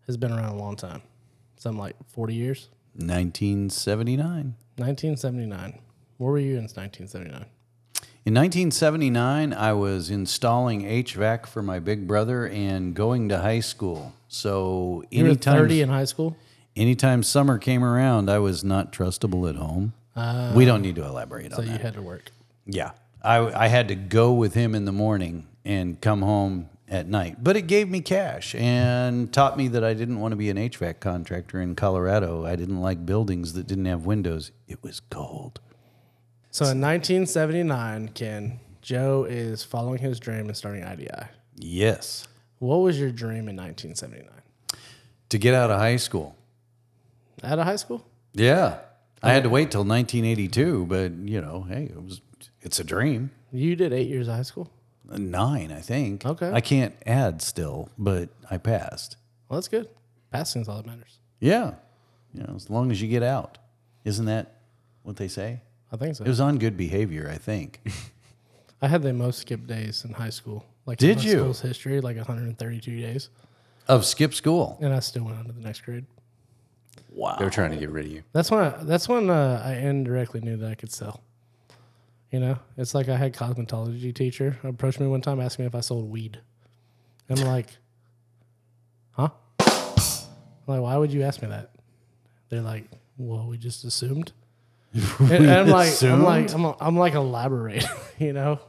has 0.08 0.18
been 0.18 0.32
around 0.32 0.54
a 0.54 0.58
long 0.58 0.76
time. 0.76 1.02
Something 1.58 1.80
like 1.80 1.96
40 2.10 2.34
years. 2.34 2.70
1979. 2.96 4.56
1979. 4.78 5.80
Where 6.18 6.32
were 6.32 6.38
you 6.40 6.52
in 6.58 6.64
1979? 6.64 7.46
In 8.26 8.34
1979, 8.36 9.54
I 9.54 9.74
was 9.74 10.10
installing 10.10 10.84
HVAC 10.84 11.46
for 11.46 11.62
my 11.62 11.80
big 11.80 12.08
brother 12.08 12.48
and 12.48 12.94
going 12.94 13.28
to 13.30 13.40
high 13.40 13.60
school. 13.60 14.14
So 14.30 15.04
You 15.12 15.24
were 15.24 15.30
anytime, 15.32 15.58
30 15.58 15.82
in 15.82 15.90
high 15.90 16.06
school? 16.06 16.38
anytime 16.76 17.24
summer 17.24 17.58
came 17.58 17.84
around, 17.84 18.30
I 18.30 18.40
was 18.40 18.64
not 18.64 18.94
trustable 18.94 19.50
at 19.50 19.56
home. 19.56 19.94
Ah. 20.16 20.54
we 20.56 20.64
don't 20.64 20.82
need 20.84 20.96
to 20.96 21.04
elaborate 21.06 21.46
on 21.46 21.50
that. 21.52 21.56
So 21.56 21.62
on 21.64 21.68
you 21.68 21.74
that. 21.74 21.82
had 21.82 21.94
to 21.96 22.02
work. 22.02 22.32
Yeah. 22.68 22.92
I, 23.24 23.66
I 23.66 23.68
had 23.68 23.88
to 23.88 23.96
go 23.96 24.34
with 24.34 24.54
him 24.54 24.76
in 24.76 24.86
the 24.86 24.92
morning 24.92 25.48
and 25.64 26.00
come 26.02 26.22
home 26.22 26.70
at 26.90 27.08
night. 27.08 27.44
But 27.44 27.56
it 27.56 27.64
gave 27.64 27.90
me 27.90 28.02
cash 28.02 28.54
and 28.56 29.32
taught 29.32 29.58
me 29.58 29.68
that 29.70 29.84
I 29.84 29.94
didn't 29.94 30.20
want 30.20 30.34
to 30.34 30.36
be 30.36 30.50
an 30.50 30.58
HVAC 30.58 31.00
contractor 31.00 31.62
in 31.62 31.76
Colorado. 31.76 32.46
I 32.46 32.56
didn't 32.56 32.82
like 32.82 33.06
buildings 33.06 33.54
that 33.54 33.66
didn't 33.66 33.86
have 33.86 34.06
windows. 34.06 34.52
It 34.68 34.84
was 34.84 35.00
cold. 35.10 35.60
So 36.52 36.66
in 36.66 36.82
1979, 36.82 38.10
Ken, 38.10 38.60
Joe 38.82 39.26
is 39.28 39.64
following 39.64 40.00
his 40.00 40.20
dream 40.20 40.48
and 40.48 40.56
starting 40.56 40.84
IDI. 40.84 41.08
Yes. 41.56 42.28
What 42.60 42.78
was 42.78 43.00
your 43.00 43.12
dream 43.12 43.48
in 43.48 43.56
1979? 43.56 44.30
To 45.30 45.38
get 45.38 45.54
out 45.54 45.72
of 45.72 45.80
high 45.80 45.96
school. 45.96 46.36
Out 47.44 47.58
of 47.58 47.66
high 47.66 47.78
school? 47.78 48.06
Yeah. 48.34 48.80
I 49.24 49.32
had 49.32 49.44
to 49.44 49.50
wait 49.50 49.72
till 49.72 49.86
1982, 49.86 50.86
but 50.86 51.14
you 51.14 51.42
know, 51.42 51.66
hey, 51.68 51.86
it 51.86 52.04
was 52.04 52.22
it's 52.64 52.80
a 52.80 52.84
dream. 52.84 53.32
You 53.52 53.76
did 53.76 53.94
eight 53.94 54.08
years 54.08 54.28
of 54.28 54.36
high 54.36 54.42
school? 54.44 54.72
Nine, 55.06 55.72
I 55.72 55.82
think. 55.82 56.26
Okay. 56.26 56.52
I 56.52 56.62
can't 56.62 56.96
add 57.06 57.42
still, 57.42 57.90
but 57.98 58.30
I 58.50 58.58
passed. 58.58 59.18
Well, 59.48 59.60
that's 59.60 59.68
good. 59.68 59.90
Passing's 60.32 60.68
all 60.68 60.78
that 60.78 60.86
matters. 60.86 61.20
Yeah. 61.40 61.76
You 62.34 62.44
know, 62.44 62.54
as 62.56 62.70
long 62.70 62.90
as 62.90 63.02
you 63.02 63.08
get 63.08 63.22
out. 63.22 63.58
Isn't 64.06 64.26
that 64.26 64.56
what 65.04 65.18
they 65.18 65.28
say? 65.28 65.62
I 65.92 65.98
think 65.98 66.16
so. 66.16 66.24
It 66.24 66.28
was 66.30 66.40
on 66.40 66.58
good 66.58 66.76
behavior, 66.76 67.30
I 67.32 67.38
think. 67.38 67.80
I 68.82 68.88
had 68.88 69.04
the 69.04 69.14
most 69.14 69.40
skip 69.40 69.68
days 69.68 70.04
in 70.06 70.14
high 70.14 70.30
school. 70.32 70.66
Like 70.86 70.98
Did 70.98 71.12
in 71.12 71.18
my 71.18 71.24
you? 71.24 71.32
School's 71.40 71.62
history, 71.62 72.02
like 72.02 72.18
132 72.18 73.00
days, 73.00 73.30
of 73.88 74.06
skip 74.06 74.34
school. 74.34 74.78
and 74.82 74.94
I 74.94 75.00
still 75.00 75.24
went 75.26 75.38
on 75.38 75.46
to 75.46 75.52
the 75.52 75.62
next 75.62 75.82
grade. 75.82 76.06
Wow. 77.10 77.36
They're 77.38 77.50
trying 77.50 77.72
to 77.72 77.78
get 77.78 77.90
rid 77.90 78.06
of 78.06 78.12
you. 78.12 78.24
That's 78.34 78.50
when 78.50 78.60
I, 78.62 78.70
that's 78.84 79.08
when 79.08 79.30
uh, 79.30 79.62
I 79.64 79.76
indirectly 79.76 80.42
knew 80.42 80.58
that 80.58 80.72
I 80.72 80.76
could 80.76 80.92
sell. 80.92 81.22
You 82.34 82.40
know, 82.40 82.58
it's 82.78 82.96
like 82.96 83.10
I 83.10 83.16
had 83.16 83.36
cosmetology 83.36 84.14
teacher 84.14 84.58
approach 84.64 85.00
me 85.00 85.06
one 85.06 85.22
time, 85.22 85.40
asked 85.40 85.60
me 85.60 85.66
if 85.66 85.76
I 85.76 85.82
sold 85.82 86.10
weed. 86.10 86.40
I'm 87.30 87.36
like, 87.36 87.68
huh? 89.12 89.30
I'm 89.60 89.68
like, 90.66 90.82
why 90.82 90.98
would 90.98 91.14
you 91.14 91.22
ask 91.22 91.44
me 91.44 91.50
that? 91.50 91.76
They're 92.50 92.62
like, 92.62 92.86
well, 93.18 93.46
we 93.46 93.60
just 93.60 93.84
assumed. 93.84 94.32
and, 95.20 95.32
and 95.32 95.52
I'm 95.52 95.68
like, 95.68 96.02
I'm 96.02 96.24
like, 96.24 96.52
I'm, 96.52 96.74
I'm 96.80 96.98
like 96.98 97.14
elaborate, 97.14 97.86
you 98.18 98.34
know. 98.34 98.60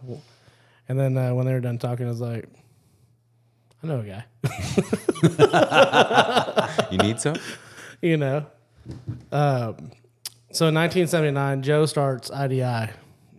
And 0.87 1.01
then 1.01 1.17
uh, 1.17 1.33
when 1.33 1.47
they 1.47 1.55
were 1.55 1.61
done 1.61 1.79
talking, 1.79 2.05
I 2.05 2.11
was 2.11 2.21
like, 2.21 2.47
I 3.83 3.87
know 3.87 4.01
a 4.01 4.05
guy. 4.05 4.25
You 6.93 6.99
need 6.99 7.19
some? 7.19 7.37
you 8.03 8.19
know. 8.19 8.45
Um, 9.33 9.91
so 10.53 10.69
in 10.69 10.75
1979, 10.75 11.63
Joe 11.63 11.87
starts 11.87 12.31
IDI, 12.31 12.91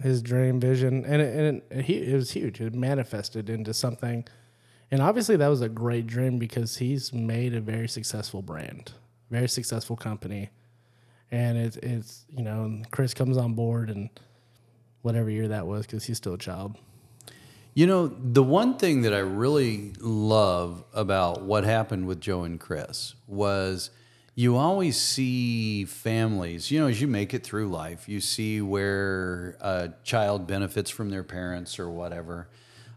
his 0.01 0.21
dream 0.21 0.60
vision, 0.60 1.05
and 1.05 1.21
it, 1.21 1.36
and 1.36 1.62
it, 1.71 1.89
it 1.89 2.15
was 2.15 2.31
huge. 2.31 2.62
It 2.62 2.73
manifested 2.73 3.49
into 3.49 3.73
something, 3.73 4.25
and 4.91 5.01
obviously 5.01 5.36
that 5.38 5.47
was 5.47 5.62
a 5.62 5.69
great 5.69 6.08
dream 6.08 6.38
because 6.38 6.77
he's 6.77 7.13
made 7.13 7.53
a 7.53 7.62
very 7.62 7.88
successful 7.88 8.41
brand, 8.41 8.93
very 9.29 9.47
successful 9.47 9.95
company, 9.95 10.49
and 11.31 11.58
it's 11.58 11.77
it's 11.77 12.25
you 12.36 12.43
know 12.43 12.81
Chris 12.91 13.13
comes 13.13 13.38
on 13.38 13.53
board 13.53 13.89
and 13.89 14.10
whatever 15.01 15.29
year 15.29 15.47
that 15.47 15.67
was 15.67 15.86
because 15.86 16.03
he's 16.05 16.17
still 16.17 16.34
a 16.34 16.38
child. 16.38 16.77
You 17.75 17.88
know, 17.88 18.08
the 18.08 18.41
one 18.41 18.77
thing 18.77 19.01
that 19.01 19.13
I 19.13 19.19
really 19.19 19.91
love 19.99 20.84
about 20.93 21.41
what 21.41 21.65
happened 21.65 22.08
with 22.08 22.21
Joe 22.21 22.43
and 22.43 22.58
Chris 22.58 23.15
was 23.27 23.89
you 24.38 24.58
always 24.58 25.00
see 25.00 25.86
families, 25.86 26.69
you 26.69 26.82
know, 26.82 26.88
as 26.88 27.00
you 27.00 27.08
make 27.08 27.34
it 27.34 27.43
through 27.43 27.69
life, 27.69 28.10
you 28.10 28.19
see 28.19 28.62
where 28.62 29.58
a 29.62 29.93
child 30.04 30.45
benefits 30.45 30.89
from 30.89 31.10
their 31.10 31.24
parents 31.24 31.80
or 31.80 31.89
whatever, 31.89 32.50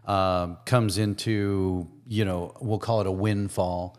um, 0.05 0.57
comes 0.65 0.97
into, 0.97 1.87
you 2.05 2.25
know, 2.25 2.53
we'll 2.59 2.77
call 2.77 2.99
it 2.99 3.07
a 3.07 3.11
windfall. 3.11 3.97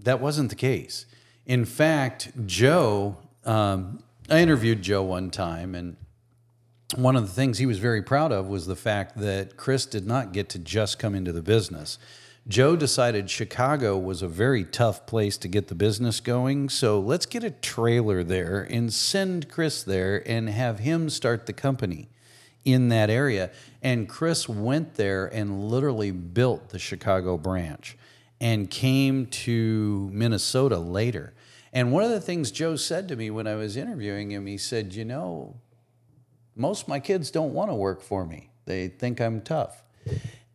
That 0.00 0.20
wasn't 0.20 0.50
the 0.50 0.56
case. 0.56 1.06
In 1.46 1.64
fact, 1.64 2.32
Joe, 2.46 3.16
um, 3.44 4.02
I 4.28 4.40
interviewed 4.40 4.82
Joe 4.82 5.04
one 5.04 5.30
time, 5.30 5.76
and 5.76 5.96
one 6.96 7.14
of 7.14 7.22
the 7.22 7.32
things 7.32 7.58
he 7.58 7.66
was 7.66 7.78
very 7.78 8.02
proud 8.02 8.32
of 8.32 8.48
was 8.48 8.66
the 8.66 8.74
fact 8.74 9.18
that 9.18 9.56
Chris 9.56 9.86
did 9.86 10.04
not 10.04 10.32
get 10.32 10.48
to 10.50 10.58
just 10.58 10.98
come 10.98 11.14
into 11.14 11.30
the 11.30 11.42
business. 11.42 11.98
Joe 12.48 12.76
decided 12.76 13.28
Chicago 13.28 13.98
was 13.98 14.22
a 14.22 14.28
very 14.28 14.62
tough 14.62 15.04
place 15.04 15.36
to 15.38 15.48
get 15.48 15.66
the 15.66 15.74
business 15.74 16.20
going, 16.20 16.68
so 16.68 17.00
let's 17.00 17.26
get 17.26 17.42
a 17.42 17.50
trailer 17.50 18.22
there 18.22 18.62
and 18.70 18.92
send 18.92 19.48
Chris 19.48 19.82
there 19.82 20.22
and 20.28 20.48
have 20.48 20.78
him 20.78 21.10
start 21.10 21.46
the 21.46 21.52
company 21.52 22.08
in 22.64 22.88
that 22.90 23.10
area. 23.10 23.50
And 23.82 24.08
Chris 24.08 24.48
went 24.48 24.94
there 24.94 25.26
and 25.26 25.64
literally 25.64 26.12
built 26.12 26.68
the 26.68 26.78
Chicago 26.78 27.36
branch 27.36 27.96
and 28.40 28.70
came 28.70 29.26
to 29.26 30.08
Minnesota 30.12 30.78
later. 30.78 31.32
And 31.72 31.90
one 31.90 32.04
of 32.04 32.10
the 32.10 32.20
things 32.20 32.52
Joe 32.52 32.76
said 32.76 33.08
to 33.08 33.16
me 33.16 33.28
when 33.28 33.48
I 33.48 33.56
was 33.56 33.76
interviewing 33.76 34.30
him, 34.30 34.46
he 34.46 34.56
said, 34.56 34.94
You 34.94 35.04
know, 35.04 35.56
most 36.54 36.82
of 36.82 36.88
my 36.88 37.00
kids 37.00 37.32
don't 37.32 37.54
want 37.54 37.72
to 37.72 37.74
work 37.74 38.00
for 38.02 38.24
me. 38.24 38.50
They 38.66 38.86
think 38.86 39.20
I'm 39.20 39.40
tough. 39.40 39.82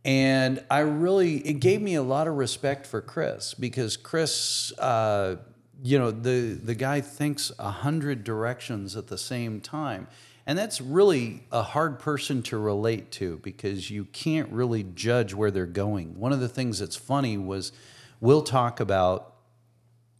And 0.03 0.63
I 0.69 0.79
really, 0.79 1.37
it 1.37 1.59
gave 1.59 1.81
me 1.81 1.95
a 1.95 2.01
lot 2.01 2.27
of 2.27 2.35
respect 2.35 2.87
for 2.87 3.01
Chris 3.01 3.53
because 3.53 3.97
Chris, 3.97 4.73
uh, 4.79 5.37
you 5.83 5.99
know, 5.99 6.11
the, 6.11 6.53
the 6.53 6.75
guy 6.75 7.01
thinks 7.01 7.51
a 7.59 7.69
hundred 7.69 8.23
directions 8.23 8.95
at 8.95 9.07
the 9.07 9.17
same 9.17 9.61
time. 9.61 10.07
And 10.47 10.57
that's 10.57 10.81
really 10.81 11.43
a 11.51 11.61
hard 11.61 11.99
person 11.99 12.41
to 12.43 12.57
relate 12.57 13.11
to 13.11 13.37
because 13.37 13.91
you 13.91 14.05
can't 14.05 14.49
really 14.51 14.83
judge 14.83 15.35
where 15.35 15.51
they're 15.51 15.67
going. 15.67 16.19
One 16.19 16.33
of 16.33 16.39
the 16.39 16.49
things 16.49 16.79
that's 16.79 16.95
funny 16.95 17.37
was 17.37 17.71
we'll 18.19 18.41
talk 18.41 18.79
about 18.79 19.35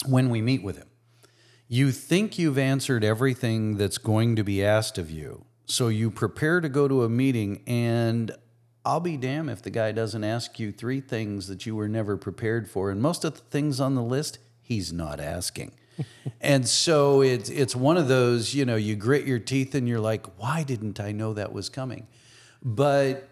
when 0.06 0.30
we 0.30 0.42
meet 0.42 0.64
with 0.64 0.78
him. 0.78 0.88
You 1.68 1.92
think 1.92 2.38
you've 2.38 2.58
answered 2.58 3.04
everything 3.04 3.78
that's 3.78 3.98
going 3.98 4.36
to 4.36 4.44
be 4.44 4.64
asked 4.64 4.98
of 4.98 5.10
you. 5.10 5.46
So 5.66 5.88
you 5.88 6.12
prepare 6.12 6.60
to 6.60 6.70
go 6.70 6.88
to 6.88 7.04
a 7.04 7.10
meeting, 7.10 7.64
and 7.66 8.32
I'll 8.84 9.00
be 9.00 9.18
damned 9.18 9.50
if 9.50 9.62
the 9.62 9.70
guy 9.70 9.92
doesn't 9.92 10.24
ask 10.24 10.60
you 10.60 10.72
three 10.72 11.02
things 11.02 11.48
that 11.48 11.66
you 11.66 11.76
were 11.76 11.88
never 11.88 12.18
prepared 12.18 12.70
for. 12.70 12.90
And 12.90 13.02
most 13.02 13.24
of 13.24 13.36
the 13.36 13.42
things 13.42 13.80
on 13.80 13.96
the 13.96 14.02
list, 14.02 14.40
he's 14.62 14.92
not 14.92 15.20
asking. 15.20 15.74
and 16.42 16.68
so 16.68 17.22
it's 17.22 17.50
it's 17.50 17.76
one 17.76 17.98
of 17.98 18.08
those, 18.08 18.56
you 18.56 18.66
know, 18.66 18.76
you 18.76 18.96
grit 18.96 19.26
your 19.26 19.40
teeth 19.40 19.76
and 19.76 19.88
you're 19.88 20.00
like, 20.00 20.26
why 20.40 20.64
didn't 20.64 21.00
I 21.00 21.12
know 21.12 21.34
that 21.34 21.54
was 21.54 21.70
coming? 21.70 22.08
But 22.64 23.30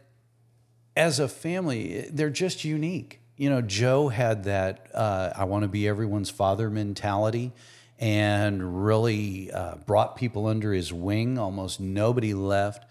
as 0.96 1.20
a 1.20 1.28
family, 1.28 2.08
they're 2.12 2.30
just 2.30 2.64
unique. 2.64 3.22
You 3.38 3.50
know, 3.50 3.62
Joe 3.62 4.10
had 4.10 4.44
that 4.44 4.88
uh, 4.94 5.32
I 5.36 5.46
want 5.46 5.64
to 5.64 5.70
be 5.70 5.88
everyone's 5.88 6.30
father 6.30 6.70
mentality 6.70 7.54
and 7.98 8.86
really 8.86 9.52
uh, 9.52 9.76
brought 9.86 10.16
people 10.16 10.46
under 10.46 10.74
his 10.74 10.92
wing. 10.94 11.40
Almost 11.40 11.80
nobody 11.80 12.34
left. 12.34 12.86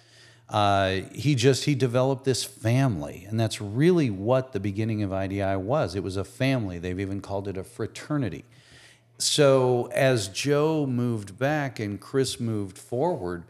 Uh, 0.49 1.03
he 1.13 1.35
just 1.35 1.65
he 1.65 1.75
developed 1.75 2.25
this 2.25 2.43
family, 2.43 3.27
and 3.29 3.39
that's 3.39 3.61
really 3.61 4.09
what 4.09 4.53
the 4.53 4.61
beginning 4.61 5.03
of 5.03 5.13
IDI 5.13 5.57
was. 5.57 5.95
It 5.95 6.03
was 6.03 6.17
a 6.17 6.25
family. 6.25 6.79
They've 6.79 6.99
even 6.99 7.21
called 7.21 7.49
it 7.49 7.59
a 7.59 7.65
fraternity. 7.65 8.45
So 9.19 9.91
as 9.93 10.29
Joe 10.29 10.87
moved 10.87 11.39
back 11.39 11.81
and 11.81 12.01
Chris 12.01 12.41
moved 12.41 12.79
forward, 12.79 13.45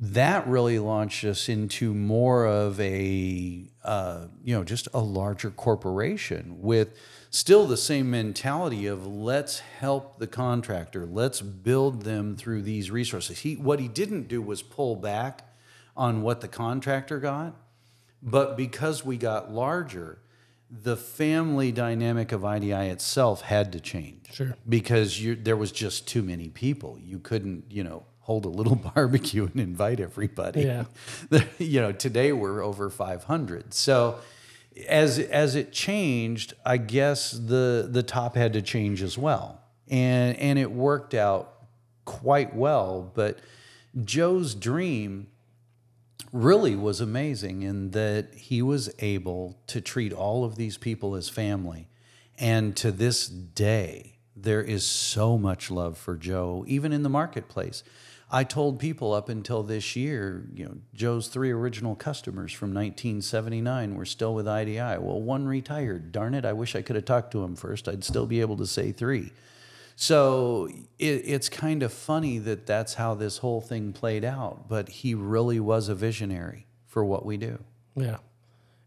that 0.00 0.46
really 0.46 0.78
launched 0.78 1.24
us 1.24 1.48
into 1.48 1.92
more 1.92 2.46
of 2.46 2.80
a 2.80 3.64
uh, 3.84 4.26
you 4.44 4.54
know 4.54 4.64
just 4.64 4.88
a 4.94 5.00
larger 5.00 5.50
corporation 5.50 6.62
with 6.62 6.96
still 7.30 7.66
the 7.66 7.76
same 7.76 8.10
mentality 8.10 8.86
of 8.86 9.06
let's 9.06 9.58
help 9.58 10.18
the 10.18 10.26
contractor 10.26 11.04
let's 11.04 11.40
build 11.40 12.02
them 12.02 12.36
through 12.36 12.62
these 12.62 12.90
resources 12.90 13.40
he 13.40 13.56
what 13.56 13.80
he 13.80 13.88
didn't 13.88 14.28
do 14.28 14.40
was 14.40 14.62
pull 14.62 14.94
back 14.94 15.47
on 15.98 16.22
what 16.22 16.40
the 16.40 16.48
contractor 16.48 17.18
got 17.18 17.54
but 18.22 18.56
because 18.56 19.04
we 19.04 19.16
got 19.16 19.52
larger 19.52 20.18
the 20.70 20.96
family 20.96 21.72
dynamic 21.72 22.30
of 22.32 22.44
IDI 22.44 22.72
itself 22.88 23.40
had 23.42 23.72
to 23.72 23.80
change 23.80 24.32
Sure. 24.32 24.54
because 24.68 25.20
you, 25.20 25.34
there 25.34 25.56
was 25.56 25.72
just 25.72 26.06
too 26.08 26.22
many 26.22 26.48
people 26.48 26.98
you 26.98 27.18
couldn't 27.18 27.64
you 27.70 27.82
know 27.84 28.04
hold 28.20 28.44
a 28.44 28.48
little 28.48 28.76
barbecue 28.94 29.46
and 29.46 29.58
invite 29.58 29.98
everybody. 30.00 30.60
Yeah. 30.62 30.84
you 31.58 31.80
know, 31.80 31.92
today 31.92 32.30
we're 32.32 32.62
over 32.62 32.90
500. 32.90 33.72
So 33.72 34.18
as 34.86 35.18
as 35.18 35.54
it 35.54 35.72
changed, 35.72 36.52
I 36.66 36.76
guess 36.76 37.30
the 37.30 37.88
the 37.90 38.02
top 38.02 38.36
had 38.36 38.52
to 38.52 38.60
change 38.60 39.00
as 39.02 39.16
well. 39.16 39.62
And 39.88 40.36
and 40.36 40.58
it 40.58 40.70
worked 40.70 41.14
out 41.14 41.54
quite 42.04 42.54
well, 42.54 43.10
but 43.14 43.38
Joe's 44.04 44.54
dream 44.54 45.28
really 46.32 46.76
was 46.76 47.00
amazing 47.00 47.62
in 47.62 47.90
that 47.92 48.34
he 48.34 48.62
was 48.62 48.90
able 48.98 49.58
to 49.66 49.80
treat 49.80 50.12
all 50.12 50.44
of 50.44 50.56
these 50.56 50.76
people 50.76 51.14
as 51.14 51.28
family. 51.28 51.88
And 52.38 52.76
to 52.76 52.92
this 52.92 53.26
day, 53.26 54.18
there 54.36 54.62
is 54.62 54.86
so 54.86 55.36
much 55.36 55.70
love 55.70 55.98
for 55.98 56.16
Joe, 56.16 56.64
even 56.68 56.92
in 56.92 57.02
the 57.02 57.08
marketplace. 57.08 57.82
I 58.30 58.44
told 58.44 58.78
people 58.78 59.14
up 59.14 59.30
until 59.30 59.62
this 59.62 59.96
year, 59.96 60.46
you 60.54 60.66
know, 60.66 60.76
Joe's 60.94 61.28
three 61.28 61.50
original 61.50 61.96
customers 61.96 62.52
from 62.52 62.74
1979 62.74 63.94
were 63.94 64.04
still 64.04 64.34
with 64.34 64.46
IDI. 64.46 64.98
Well, 64.98 65.20
one 65.20 65.46
retired. 65.46 66.12
Darn 66.12 66.34
it, 66.34 66.44
I 66.44 66.52
wish 66.52 66.76
I 66.76 66.82
could 66.82 66.96
have 66.96 67.06
talked 67.06 67.30
to 67.32 67.42
him 67.42 67.56
first. 67.56 67.88
I'd 67.88 68.04
still 68.04 68.26
be 68.26 68.42
able 68.42 68.58
to 68.58 68.66
say 68.66 68.92
three. 68.92 69.32
So 70.00 70.68
it, 71.00 71.22
it's 71.24 71.48
kind 71.48 71.82
of 71.82 71.92
funny 71.92 72.38
that 72.38 72.66
that's 72.66 72.94
how 72.94 73.14
this 73.14 73.38
whole 73.38 73.60
thing 73.60 73.92
played 73.92 74.24
out, 74.24 74.68
but 74.68 74.88
he 74.88 75.12
really 75.12 75.58
was 75.58 75.88
a 75.88 75.94
visionary 75.96 76.68
for 76.86 77.04
what 77.04 77.26
we 77.26 77.36
do. 77.36 77.58
Yeah. 77.96 78.18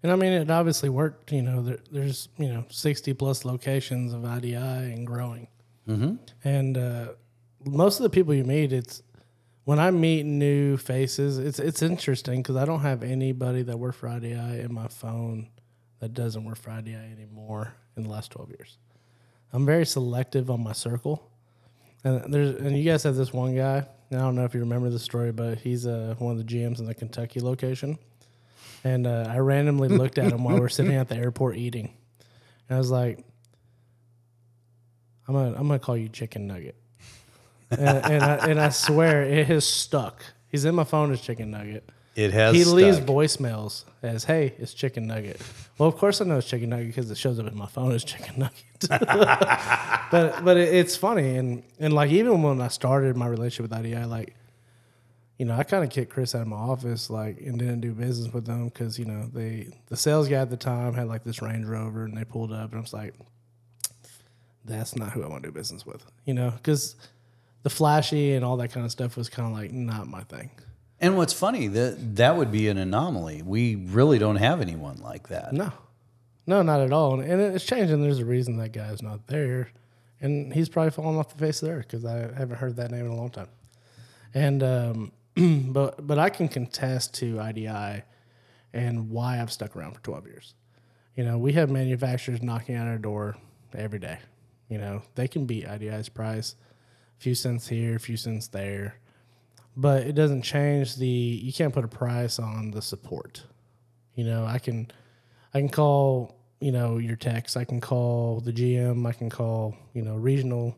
And 0.04 0.14
I 0.14 0.16
mean, 0.16 0.32
it 0.32 0.50
obviously 0.50 0.88
worked. 0.88 1.34
You 1.34 1.42
know, 1.42 1.64
there, 1.64 1.80
there's, 1.92 2.30
you 2.38 2.48
know, 2.48 2.64
60 2.70 3.14
plus 3.16 3.44
locations 3.44 4.14
of 4.14 4.24
IDI 4.24 4.56
and 4.56 5.06
growing. 5.06 5.50
Mm-hmm. 5.86 6.16
And 6.46 6.78
uh, 6.78 7.08
most 7.66 8.00
of 8.00 8.04
the 8.04 8.10
people 8.10 8.34
you 8.34 8.46
meet, 8.46 8.72
it's 8.72 9.04
when 9.66 9.80
I 9.80 9.92
meet 9.92 10.26
new 10.26 10.78
faces, 10.78 11.40
it's 11.40 11.60
it's 11.60 11.82
interesting 11.82 12.42
because 12.42 12.56
I 12.56 12.64
don't 12.64 12.84
have 12.84 13.04
anybody 13.04 13.64
that 13.64 13.78
worked 13.78 13.98
for 13.98 14.08
IDI 14.08 14.62
in 14.62 14.74
my 14.74 14.88
phone 14.88 15.50
that 16.00 16.14
doesn't 16.14 16.46
work 16.46 16.58
for 16.58 16.72
IDI 16.72 16.96
anymore 16.96 17.74
in 17.98 18.04
the 18.04 18.10
last 18.10 18.32
12 18.32 18.52
years. 18.52 18.78
I'm 19.54 19.66
very 19.66 19.86
selective 19.86 20.50
on 20.50 20.64
my 20.64 20.74
circle. 20.74 21.30
And 22.04 22.34
there's 22.34 22.56
and 22.56 22.78
you 22.78 22.84
guys 22.84 23.04
have 23.04 23.16
this 23.16 23.32
one 23.34 23.56
guy. 23.56 23.86
I 24.12 24.16
don't 24.16 24.36
know 24.36 24.44
if 24.44 24.54
you 24.54 24.60
remember 24.62 24.90
the 24.90 25.00
story, 25.00 25.32
but 25.32 25.60
he's 25.60 25.86
uh, 25.86 26.16
one 26.18 26.32
of 26.34 26.38
the 26.38 26.44
GMs 26.44 26.80
in 26.80 26.86
the 26.86 26.96
Kentucky 26.96 27.40
location. 27.40 27.98
And 28.84 29.06
uh, 29.06 29.28
I 29.30 29.38
randomly 29.38 29.88
looked 29.90 30.18
at 30.18 30.32
him 30.32 30.44
while 30.44 30.56
we 30.56 30.66
are 30.66 30.70
sitting 30.70 30.96
at 30.96 31.08
the 31.08 31.16
airport 31.16 31.58
eating. 31.58 31.94
And 32.68 32.76
I 32.76 32.80
was 32.80 32.92
like, 32.92 33.24
I'm 35.28 35.36
gonna 35.36 35.56
I'm 35.56 35.68
gonna 35.68 35.80
call 35.80 35.96
you 35.96 36.10
chicken 36.10 36.48
nugget. 36.48 36.76
and, 37.70 37.82
and, 37.82 38.24
I, 38.24 38.36
and 38.50 38.60
I 38.60 38.70
swear 38.70 39.24
it 39.24 39.48
has 39.48 39.66
stuck. 39.66 40.24
He's 40.50 40.66
in 40.66 40.76
my 40.76 40.84
phone 40.84 41.12
as 41.14 41.22
chicken 41.22 41.52
nugget. 41.52 41.88
It 42.22 42.34
has. 42.34 42.56
He 42.56 42.64
leaves 42.64 42.98
stuck. 42.98 43.10
voicemails 43.10 43.86
as, 44.04 44.24
"Hey, 44.26 44.54
it's 44.60 44.74
chicken 44.74 45.08
nugget." 45.08 45.42
Well, 45.78 45.90
of 45.90 45.98
course 45.98 46.22
I 46.22 46.26
know 46.26 46.38
it's 46.38 46.48
chicken 46.48 46.70
nugget 46.70 46.88
because 46.88 47.10
it 47.10 47.18
shows 47.18 47.40
up 47.40 47.48
in 47.48 47.58
my 47.58 47.66
phone 47.66 47.92
as 47.92 48.04
chicken 48.04 48.36
nugget. 48.38 48.88
but 50.12 50.44
but 50.44 50.58
it, 50.58 50.74
it's 50.74 50.96
funny 50.96 51.38
and 51.38 51.64
and 51.80 51.94
like 51.94 52.12
even 52.12 52.44
when 52.44 52.62
I 52.62 52.68
started 52.68 53.18
my 53.18 53.28
relationship 53.28 53.72
with 53.72 53.80
IDI, 53.80 54.06
like 54.06 54.36
you 55.40 55.46
know 55.46 55.56
I 55.56 55.64
kind 55.64 55.84
of 55.84 55.90
kicked 55.90 56.12
Chris 56.12 56.36
out 56.36 56.42
of 56.42 56.48
my 56.48 56.58
office 56.58 57.10
like 57.10 57.42
and 57.42 57.58
didn't 57.58 57.82
do 57.82 57.94
business 57.94 58.32
with 58.32 58.46
them 58.46 58.66
because 58.66 59.00
you 59.00 59.06
know 59.06 59.30
they 59.34 59.70
the 59.88 59.98
sales 59.98 60.28
guy 60.28 60.36
at 60.36 60.50
the 60.50 60.58
time 60.58 60.94
had 60.94 61.08
like 61.08 61.24
this 61.24 61.42
Range 61.42 61.66
Rover 61.66 62.06
and 62.06 62.16
they 62.16 62.24
pulled 62.24 62.52
up 62.52 62.70
and 62.70 62.78
I 62.78 62.82
was 62.82 62.94
like, 62.94 63.16
that's 64.66 64.96
not 64.96 65.12
who 65.12 65.24
I 65.24 65.28
want 65.28 65.44
to 65.44 65.50
do 65.50 65.54
business 65.54 65.86
with, 65.86 66.06
you 66.26 66.34
know, 66.34 66.52
because 66.52 66.96
the 67.64 67.70
flashy 67.70 68.34
and 68.34 68.46
all 68.46 68.58
that 68.58 68.72
kind 68.72 68.86
of 68.86 68.92
stuff 68.92 69.18
was 69.18 69.30
kind 69.30 69.48
of 69.48 69.58
like 69.58 69.72
not 69.72 70.08
my 70.08 70.22
thing. 70.22 70.52
And 71.02 71.18
what's 71.18 71.34
funny 71.34 71.68
that 71.68 72.16
that 72.18 72.38
would 72.38 72.52
be 72.52 72.68
an 72.68 72.78
anomaly. 72.78 73.42
We 73.42 73.76
really 73.76 74.20
don't 74.20 74.36
have 74.36 74.62
anyone 74.62 74.98
like 74.98 75.30
that. 75.30 75.52
No, 75.52 75.74
no, 76.46 76.62
not 76.62 76.80
at 76.80 76.94
all. 76.94 77.20
And, 77.20 77.42
it's 77.42 77.66
changing. 77.66 78.04
There's 78.04 78.20
a 78.20 78.26
reason 78.26 78.58
that 78.58 78.72
guy's 78.72 79.02
not 79.02 79.26
there, 79.26 79.70
and 80.22 80.54
he's 80.54 80.70
probably 80.70 80.92
fallen 80.92 81.18
off 81.18 81.30
the 81.30 81.40
face 81.40 81.64
of 81.64 81.70
the 81.70 81.74
earth 81.74 81.88
because 81.88 82.06
I 82.06 82.18
haven't 82.38 82.58
heard 82.58 82.76
that 82.76 82.92
name 82.92 83.08
in 83.08 83.12
a 83.12 83.16
long 83.16 83.32
time. 83.32 83.48
And 84.36 84.62
um, 84.62 85.12
but 85.74 86.06
but 86.06 86.20
I 86.20 86.30
can 86.30 86.48
contest 86.48 87.16
to 87.16 87.42
IDI 87.42 88.04
and 88.72 89.10
why 89.10 89.42
I've 89.42 89.52
stuck 89.52 89.76
around 89.76 89.96
for 89.96 90.02
12 90.02 90.28
years. 90.28 90.54
You 91.16 91.26
know, 91.26 91.40
we 91.40 91.54
have 91.54 91.70
manufacturers 91.72 92.44
knocking 92.44 92.76
at 92.76 92.88
our 92.88 93.00
door 93.00 93.38
every 93.76 94.00
day. 94.00 94.20
You 94.70 94.78
know, 94.78 95.02
they 95.16 95.28
can 95.28 95.46
beat 95.46 95.68
IDI's 95.68 96.10
price, 96.10 96.56
a 97.20 97.22
few 97.22 97.36
cents 97.36 97.68
here, 97.68 97.96
a 97.96 98.00
few 98.00 98.16
cents 98.16 98.48
there 98.48 99.01
but 99.82 100.04
it 100.04 100.14
doesn't 100.14 100.44
change 100.44 100.96
the 100.98 101.08
you 101.08 101.52
can't 101.52 101.74
put 101.74 101.84
a 101.84 101.88
price 101.88 102.38
on 102.38 102.70
the 102.72 102.82
support. 102.82 103.44
You 104.14 104.26
know 104.26 104.46
i 104.46 104.60
can 104.60 104.92
i 105.54 105.60
can 105.60 105.70
call 105.70 106.36
you 106.60 106.72
know 106.72 107.00
your 107.00 107.16
techs. 107.16 107.58
I 107.58 107.64
can 107.64 107.82
call 107.82 108.40
the 108.42 108.54
gm 108.54 109.08
i 109.08 109.14
can 109.14 109.30
call 109.30 109.76
you 109.94 110.04
know 110.04 110.16
regional 110.16 110.78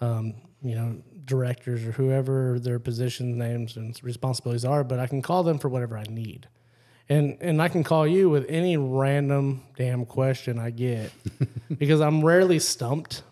um, 0.00 0.34
you 0.62 0.74
know 0.74 0.96
directors 1.24 1.84
or 1.86 1.92
whoever 1.92 2.58
their 2.58 2.80
position 2.80 3.38
names 3.38 3.76
and 3.76 3.96
responsibilities 4.02 4.64
are 4.64 4.82
but 4.82 4.98
i 4.98 5.06
can 5.06 5.22
call 5.22 5.44
them 5.44 5.58
for 5.58 5.68
whatever 5.68 5.96
i 5.96 6.04
need. 6.04 6.48
And 7.08 7.36
and 7.40 7.62
i 7.62 7.68
can 7.68 7.84
call 7.84 8.06
you 8.06 8.28
with 8.30 8.46
any 8.48 8.76
random 8.76 9.62
damn 9.76 10.04
question 10.06 10.58
i 10.58 10.70
get 10.70 11.12
because 11.78 12.00
i'm 12.00 12.24
rarely 12.24 12.58
stumped 12.58 13.22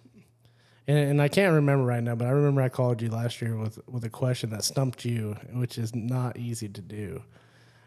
and, 0.89 0.99
and 0.99 1.22
I 1.22 1.28
can't 1.28 1.55
remember 1.55 1.84
right 1.84 2.03
now, 2.03 2.14
but 2.14 2.26
I 2.26 2.30
remember 2.30 2.62
I 2.62 2.70
called 2.70 3.03
you 3.03 3.11
last 3.11 3.41
year 3.43 3.57
with 3.57 3.78
with 3.86 4.05
a 4.05 4.11
question 4.11 4.51
that 4.51 4.64
stumped 4.64 5.05
you, 5.05 5.36
which 5.53 5.76
is 5.76 5.95
not 5.95 6.39
easy 6.39 6.68
to 6.68 6.80
do. 6.80 7.22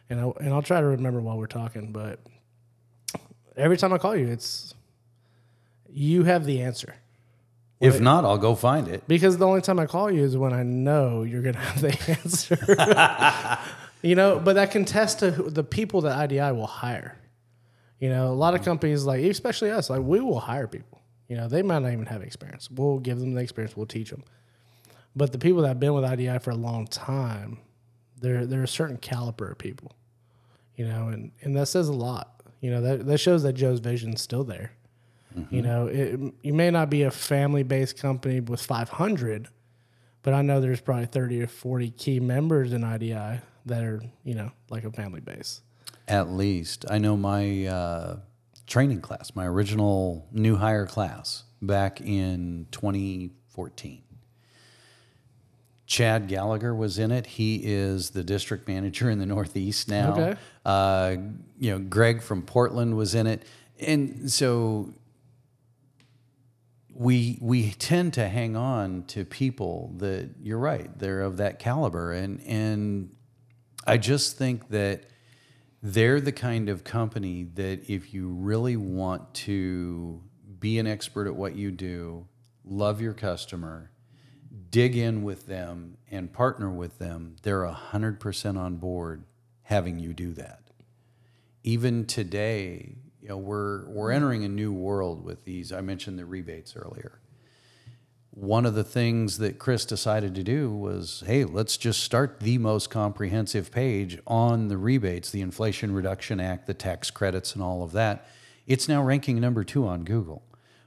And 0.10 0.22
I 0.22 0.32
and 0.40 0.54
I'll 0.54 0.62
try 0.62 0.80
to 0.80 0.88
remember 0.88 1.20
while 1.20 1.38
we're 1.38 1.48
talking, 1.48 1.92
but 1.92 2.20
every 3.58 3.76
time 3.76 3.92
I 3.92 3.98
call 3.98 4.16
you, 4.16 4.28
it's 4.28 4.76
you 5.90 6.24
have 6.24 6.46
the 6.46 6.62
answer. 6.62 6.96
If 7.80 8.00
not, 8.00 8.26
I'll 8.26 8.38
go 8.38 8.54
find 8.54 8.88
it. 8.88 9.08
Because 9.08 9.40
the 9.40 9.48
only 9.48 9.62
time 9.62 9.80
I 9.80 9.88
call 9.88 10.12
you 10.12 10.24
is 10.24 10.38
when 10.38 10.54
I 10.54 10.62
know 10.62 11.24
you're 11.24 11.42
going 11.42 11.56
to 11.56 11.60
have 11.60 11.82
the 11.82 12.18
answer. 12.24 13.60
you 14.08 14.14
know, 14.14 14.40
but 14.40 14.54
that 14.54 14.70
can 14.70 14.86
test 14.86 15.20
to 15.20 15.32
the 15.32 15.64
people 15.64 16.02
that 16.02 16.32
IDI 16.32 16.52
will 16.52 16.68
hire. 16.68 17.18
You 18.00 18.10
know, 18.10 18.28
a 18.28 18.36
lot 18.36 18.54
of 18.54 18.64
companies, 18.64 19.04
like 19.04 19.24
especially 19.24 19.72
us, 19.72 19.90
like 19.90 20.02
we 20.02 20.20
will 20.20 20.40
hire 20.40 20.68
people. 20.68 21.01
You 21.32 21.38
know, 21.38 21.48
they 21.48 21.62
might 21.62 21.80
not 21.80 21.94
even 21.94 22.08
have 22.08 22.24
experience. 22.24 22.70
We'll 22.70 23.00
give 23.00 23.18
them 23.18 23.34
the 23.36 23.42
experience. 23.42 23.78
We'll 23.78 23.86
teach 23.86 24.10
them. 24.10 24.26
But 25.16 25.32
the 25.32 25.38
people 25.38 25.62
that 25.62 25.70
have 25.70 25.80
been 25.80 25.94
with 25.94 26.04
IDI 26.04 26.40
for 26.40 26.50
a 26.50 26.56
long 26.56 26.88
time, 26.88 27.60
they're 28.20 28.46
they're 28.46 28.64
a 28.64 28.68
certain 28.68 28.98
caliber 28.98 29.50
of 29.50 29.58
people. 29.58 29.94
You 30.76 30.90
know, 30.90 31.08
and 31.08 31.32
and 31.42 31.56
that 31.56 31.68
says 31.68 31.88
a 31.88 31.94
lot. 31.94 32.44
You 32.60 32.72
know, 32.72 32.82
that 32.82 33.06
that 33.06 33.18
shows 33.20 33.44
that 33.44 33.54
Joe's 33.54 33.80
vision's 33.80 34.22
still 34.22 34.44
there. 34.44 34.74
Mm-hmm. 35.34 35.56
You 35.56 35.62
know, 35.62 35.88
it, 35.88 36.20
you 36.42 36.54
may 36.54 36.70
not 36.70 36.90
be 36.90 37.04
a 37.04 37.12
family 37.12 37.64
based 37.64 37.98
company 37.98 38.42
with 38.42 38.62
500, 38.62 39.48
but 40.24 40.34
I 40.34 40.42
know 40.42 40.60
there's 40.60 40.82
probably 40.82 41.06
30 41.06 41.44
or 41.44 41.48
40 41.48 41.92
key 41.92 42.20
members 42.20 42.74
in 42.74 42.84
IDI 42.84 43.40
that 43.68 43.84
are, 43.86 44.02
you 44.26 44.36
know, 44.36 44.52
like 44.70 44.84
a 44.84 44.92
family 44.92 45.22
base. 45.22 45.62
At 46.10 46.28
least. 46.28 46.84
I 46.90 46.98
know 46.98 47.16
my 47.16 47.68
uh, 47.68 48.18
training 48.72 49.02
class, 49.02 49.36
my 49.36 49.46
original 49.46 50.26
new 50.32 50.56
hire 50.56 50.86
class 50.86 51.44
back 51.62 52.00
in 52.00 52.66
2014. 52.72 54.02
Chad 55.86 56.30
Gallagher 56.30 56.74
was 56.74 56.98
in 56.98 57.12
it. 57.12 57.28
He 57.28 57.58
is 57.66 58.12
the 58.12 58.24
district 58.24 58.70
manager 58.70 59.10
in 59.10 59.20
the 59.20 59.26
Northeast 59.26 59.90
now. 59.90 60.14
Okay. 60.14 60.36
Uh, 60.66 61.18
you 61.60 61.72
know, 61.72 61.80
Greg 61.80 62.22
from 62.22 62.44
Portland 62.44 62.96
was 62.96 63.14
in 63.14 63.28
it, 63.28 63.44
and 63.78 64.32
so 64.32 64.94
we 66.96 67.38
we 67.42 67.72
tend 67.72 68.14
to 68.14 68.30
hang 68.30 68.56
on 68.56 69.04
to 69.08 69.26
people 69.26 69.94
that 69.98 70.30
you're 70.42 70.58
right 70.58 70.98
they're 70.98 71.24
of 71.24 71.38
that 71.38 71.60
caliber, 71.60 72.14
and 72.14 72.40
and 72.44 73.14
I 73.86 73.98
just 73.98 74.38
think 74.38 74.70
that 74.70 75.11
they're 75.82 76.22
the 76.22 76.32
kind 76.32 76.70
of 76.70 76.84
company 76.84 77.44
that 77.56 77.90
if 77.90 78.14
you 78.14 78.30
really 78.30 78.78
want 78.78 79.34
to 79.34 80.22
be 80.60 80.78
an 80.78 80.86
expert 80.86 81.28
at 81.28 81.36
what 81.36 81.56
you 81.56 81.72
do, 81.72 82.28
love 82.64 83.02
your 83.02 83.14
customer, 83.14 83.92
dig 84.70 84.96
in 84.96 85.24
with 85.24 85.48
them, 85.48 85.98
and 86.10 86.32
partner 86.32 86.70
with 86.70 87.00
them, 87.00 87.36
they're 87.42 87.66
100% 87.66 88.58
on 88.60 88.76
board 88.76 89.24
having 89.64 89.98
you 89.98 90.14
do 90.14 90.34
that. 90.34 90.60
Even 91.64 92.06
today, 92.06 92.96
you 93.22 93.30
know, 93.30 93.38
we're, 93.38 93.88
we're 93.90 94.12
entering 94.12 94.44
a 94.44 94.50
new 94.50 94.72
world 94.72 95.24
with 95.24 95.46
these. 95.46 95.72
I 95.72 95.82
mentioned 95.82 96.20
the 96.20 96.26
rebates 96.26 96.76
earlier 96.76 97.21
one 98.32 98.66
of 98.66 98.76
the 98.76 98.84
things 98.84 99.40
that 99.40 99.60
Chris 99.60 99.84
decided 99.84 100.34
to 100.36 100.44
do 100.44 100.72
was, 100.72 101.22
hey, 101.28 101.44
let's 101.44 101.76
just 101.76 102.02
start 102.02 102.40
the 102.40 102.58
most 102.58 102.90
comprehensive 102.90 103.72
page 103.72 104.20
on 104.26 104.70
the 104.70 104.78
rebates, 104.78 105.32
the 105.32 105.42
Inflation 105.42 105.94
Reduction 105.94 106.40
Act, 106.40 106.66
the 106.66 106.74
tax 106.74 107.12
credits, 107.12 107.54
and 107.54 107.62
all 107.62 107.84
of 107.84 107.92
that. 107.92 108.26
It's 108.66 108.88
now 108.88 109.04
ranking 109.04 109.42
number 109.42 109.66
two 109.66 109.86
on 109.86 110.06
Google. 110.06 110.44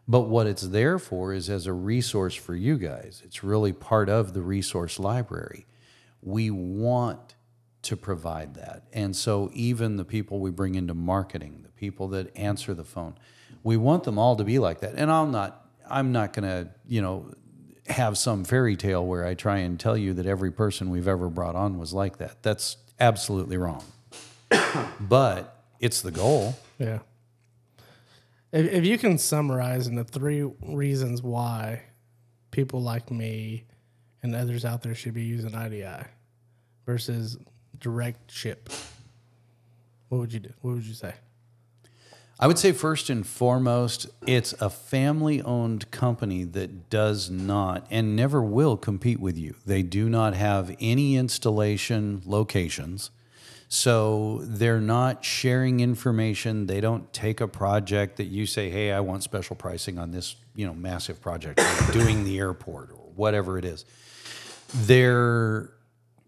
But 0.08 0.22
what 0.22 0.46
it's 0.46 0.62
there 0.62 0.98
for 0.98 1.34
is 1.34 1.50
as 1.50 1.66
a 1.66 1.72
resource 1.72 2.34
for 2.34 2.54
you 2.54 2.78
guys. 2.78 3.22
It's 3.24 3.44
really 3.44 3.72
part 3.72 4.08
of 4.08 4.32
the 4.32 4.42
resource 4.42 4.98
library. 4.98 5.66
We 6.22 6.50
want 6.50 7.34
to 7.82 7.96
provide 7.96 8.54
that. 8.54 8.84
And 8.92 9.14
so, 9.14 9.50
even 9.52 9.96
the 9.96 10.04
people 10.04 10.40
we 10.40 10.50
bring 10.50 10.74
into 10.74 10.94
marketing, 10.94 11.60
the 11.62 11.70
people 11.70 12.08
that 12.08 12.34
answer 12.36 12.72
the 12.72 12.84
phone, 12.84 13.14
we 13.62 13.76
want 13.76 14.04
them 14.04 14.18
all 14.18 14.36
to 14.36 14.44
be 14.44 14.58
like 14.58 14.80
that. 14.80 14.94
And 14.96 15.10
I'm 15.10 15.30
not 15.30 15.63
I'm 15.88 16.12
not 16.12 16.32
going 16.32 16.48
to, 16.48 16.70
you 16.86 17.02
know, 17.02 17.32
have 17.86 18.16
some 18.16 18.44
fairy 18.44 18.76
tale 18.76 19.04
where 19.04 19.26
I 19.26 19.34
try 19.34 19.58
and 19.58 19.78
tell 19.78 19.96
you 19.96 20.14
that 20.14 20.26
every 20.26 20.50
person 20.50 20.90
we've 20.90 21.08
ever 21.08 21.28
brought 21.28 21.54
on 21.54 21.78
was 21.78 21.92
like 21.92 22.18
that. 22.18 22.42
That's 22.42 22.76
absolutely 22.98 23.56
wrong. 23.56 23.84
but 25.00 25.62
it's 25.80 26.00
the 26.00 26.10
goal. 26.10 26.56
Yeah. 26.78 27.00
If, 28.52 28.72
if 28.72 28.84
you 28.86 28.98
can 28.98 29.18
summarize 29.18 29.86
into 29.86 30.04
three 30.04 30.42
reasons 30.62 31.22
why 31.22 31.82
people 32.50 32.80
like 32.80 33.10
me 33.10 33.64
and 34.22 34.34
others 34.34 34.64
out 34.64 34.82
there 34.82 34.94
should 34.94 35.12
be 35.14 35.24
using 35.24 35.54
IDI 35.54 36.04
versus 36.86 37.36
direct 37.78 38.30
ship? 38.30 38.70
What 40.08 40.18
would 40.18 40.32
you 40.32 40.40
do? 40.40 40.52
What 40.62 40.74
would 40.74 40.84
you 40.84 40.94
say? 40.94 41.14
I 42.44 42.46
would 42.46 42.58
say 42.58 42.72
first 42.72 43.08
and 43.08 43.26
foremost, 43.26 44.06
it's 44.26 44.52
a 44.60 44.68
family 44.68 45.40
owned 45.40 45.90
company 45.90 46.44
that 46.44 46.90
does 46.90 47.30
not 47.30 47.86
and 47.90 48.14
never 48.14 48.42
will 48.42 48.76
compete 48.76 49.18
with 49.18 49.38
you. 49.38 49.54
They 49.64 49.82
do 49.82 50.10
not 50.10 50.34
have 50.34 50.76
any 50.78 51.16
installation 51.16 52.20
locations. 52.26 53.10
So 53.70 54.40
they're 54.42 54.82
not 54.82 55.24
sharing 55.24 55.80
information. 55.80 56.66
They 56.66 56.82
don't 56.82 57.10
take 57.14 57.40
a 57.40 57.48
project 57.48 58.18
that 58.18 58.26
you 58.26 58.44
say, 58.44 58.68
"Hey, 58.68 58.92
I 58.92 59.00
want 59.00 59.22
special 59.22 59.56
pricing 59.56 59.98
on 59.98 60.10
this, 60.10 60.36
you 60.54 60.66
know, 60.66 60.74
massive 60.74 61.22
project, 61.22 61.60
like 61.60 61.92
doing 61.94 62.24
the 62.24 62.38
airport 62.38 62.90
or 62.90 63.08
whatever 63.16 63.56
it 63.56 63.64
is." 63.64 63.86
They're 64.74 65.70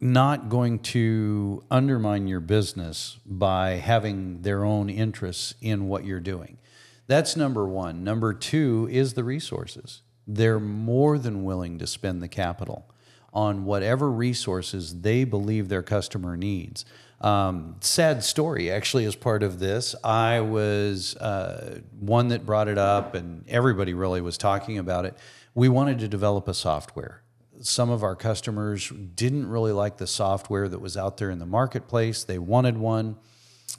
not 0.01 0.49
going 0.49 0.79
to 0.79 1.63
undermine 1.71 2.29
your 2.29 2.41
business 2.41 3.19
by 3.25 3.71
having 3.71 4.43
their 4.43 4.65
own 4.65 4.91
interests 4.91 5.55
in 5.61 5.89
what 5.89 6.05
you're 6.05 6.21
doing. 6.21 6.59
That's 7.07 7.37
number 7.37 7.67
one. 7.67 8.05
Number 8.05 8.35
two 8.35 8.89
is 8.91 9.15
the 9.15 9.25
resources. 9.25 10.03
They're 10.27 10.61
more 10.61 11.19
than 11.19 11.45
willing 11.45 11.79
to 11.79 11.87
spend 11.87 12.23
the 12.23 12.29
capital 12.29 12.91
on 13.33 13.65
whatever 13.65 14.11
resources 14.11 15.03
they 15.03 15.25
believe 15.25 15.69
their 15.69 15.83
customer 15.83 16.37
needs. 16.37 16.85
Um, 17.21 17.77
sad 17.81 18.25
story, 18.25 18.71
actually, 18.71 19.05
as 19.05 19.15
part 19.15 19.43
of 19.43 19.59
this. 19.59 19.95
I 20.05 20.41
was 20.41 21.17
uh, 21.17 21.81
one 21.99 22.29
that 22.29 22.45
brought 22.45 22.69
it 22.69 22.79
up, 22.79 23.15
and 23.15 23.45
everybody 23.49 23.95
really 23.95 24.21
was 24.21 24.37
talking 24.37 24.79
about 24.79 25.05
it. 25.07 25.17
We 25.55 25.69
wanted 25.69 25.99
to 26.01 26.09
develop 26.09 26.49
a 26.49 26.55
software 26.55 27.23
some 27.61 27.91
of 27.91 28.03
our 28.03 28.15
customers 28.15 28.89
didn't 28.89 29.49
really 29.49 29.73
like 29.73 29.97
the 29.97 30.07
software 30.07 30.69
that 30.69 30.81
was 30.81 30.97
out 30.97 31.17
there 31.17 31.31
in 31.31 31.39
the 31.39 31.47
marketplace. 31.47 32.25
They 32.25 32.39
wanted 32.39 32.79
one. 32.79 33.17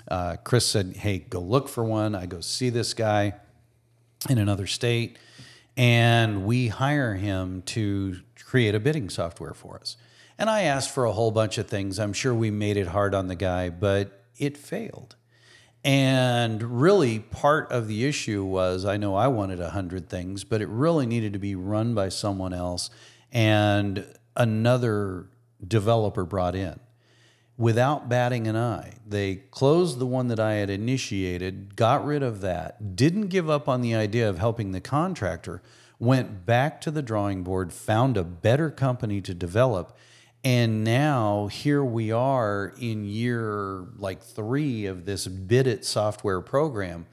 Uh, 0.08 0.38
Chris 0.44 0.66
said, 0.66 0.98
Hey, 0.98 1.20
go 1.20 1.40
look 1.40 1.68
for 1.68 1.84
one. 1.84 2.16
I 2.16 2.26
go 2.26 2.42
see 2.42 2.70
this 2.70 2.94
guy 2.94 3.34
in 4.30 4.38
another 4.38 4.68
state, 4.68 5.18
and 5.76 6.46
we 6.46 6.68
hire 6.68 7.16
him 7.16 7.62
to 7.64 8.18
create 8.46 8.76
a 8.76 8.80
bidding 8.80 9.10
software 9.10 9.54
for 9.54 9.78
us. 9.80 9.98
And 10.38 10.50
I 10.50 10.64
asked 10.64 10.94
for 10.94 11.06
a 11.06 11.12
whole 11.12 11.32
bunch 11.32 11.58
of 11.58 11.68
things. 11.68 12.00
I'm 12.00 12.14
sure 12.14 12.34
we 12.34 12.52
made 12.52 12.78
it 12.78 12.88
hard 12.88 13.16
on 13.16 13.28
the 13.28 13.36
guy, 13.36 13.70
but 13.70 14.24
it 14.38 14.58
failed. 14.58 15.16
And 15.84 16.82
really, 16.82 17.20
part 17.20 17.72
of 17.72 17.88
the 17.88 18.06
issue 18.06 18.44
was 18.44 18.86
I 18.86 18.98
know 18.98 19.16
I 19.16 19.28
wanted 19.28 19.60
a 19.60 19.70
hundred 19.70 20.10
things, 20.10 20.44
but 20.44 20.62
it 20.62 20.68
really 20.68 21.06
needed 21.06 21.34
to 21.34 21.40
be 21.40 21.56
run 21.56 21.94
by 21.94 22.10
someone 22.10 22.54
else 22.54 22.90
and 23.32 24.06
another 24.36 25.28
developer 25.66 26.24
brought 26.24 26.56
in 26.56 26.80
without 27.58 28.08
batting 28.08 28.48
an 28.48 28.56
eye. 28.56 28.94
They 29.06 29.36
closed 29.52 29.98
the 29.98 30.06
one 30.06 30.28
that 30.28 30.40
I 30.40 30.54
had 30.54 30.70
initiated, 30.70 31.76
got 31.76 32.06
rid 32.06 32.22
of 32.22 32.42
that, 32.42 32.96
didn't 32.96 33.28
give 33.28 33.50
up 33.50 33.68
on 33.68 33.82
the 33.82 33.96
idea 33.96 34.30
of 34.30 34.38
helping 34.38 34.72
the 34.72 34.82
contractor, 34.82 35.62
went 36.00 36.46
back 36.46 36.80
to 36.82 36.92
the 36.92 37.02
drawing 37.02 37.44
board, 37.44 37.74
found 37.74 38.16
a 38.16 38.24
better 38.24 38.70
company 38.70 39.22
to 39.22 39.34
develop. 39.34 39.98
And 40.44 40.84
now 40.84 41.48
here 41.48 41.84
we 41.84 42.12
are 42.12 42.74
in 42.80 43.06
year 43.06 43.88
like 43.98 44.22
three 44.22 44.86
of 44.86 45.06
this 45.06 45.28
Bid 45.28 45.66
It 45.66 45.84
software 45.84 46.42
program 46.42 47.08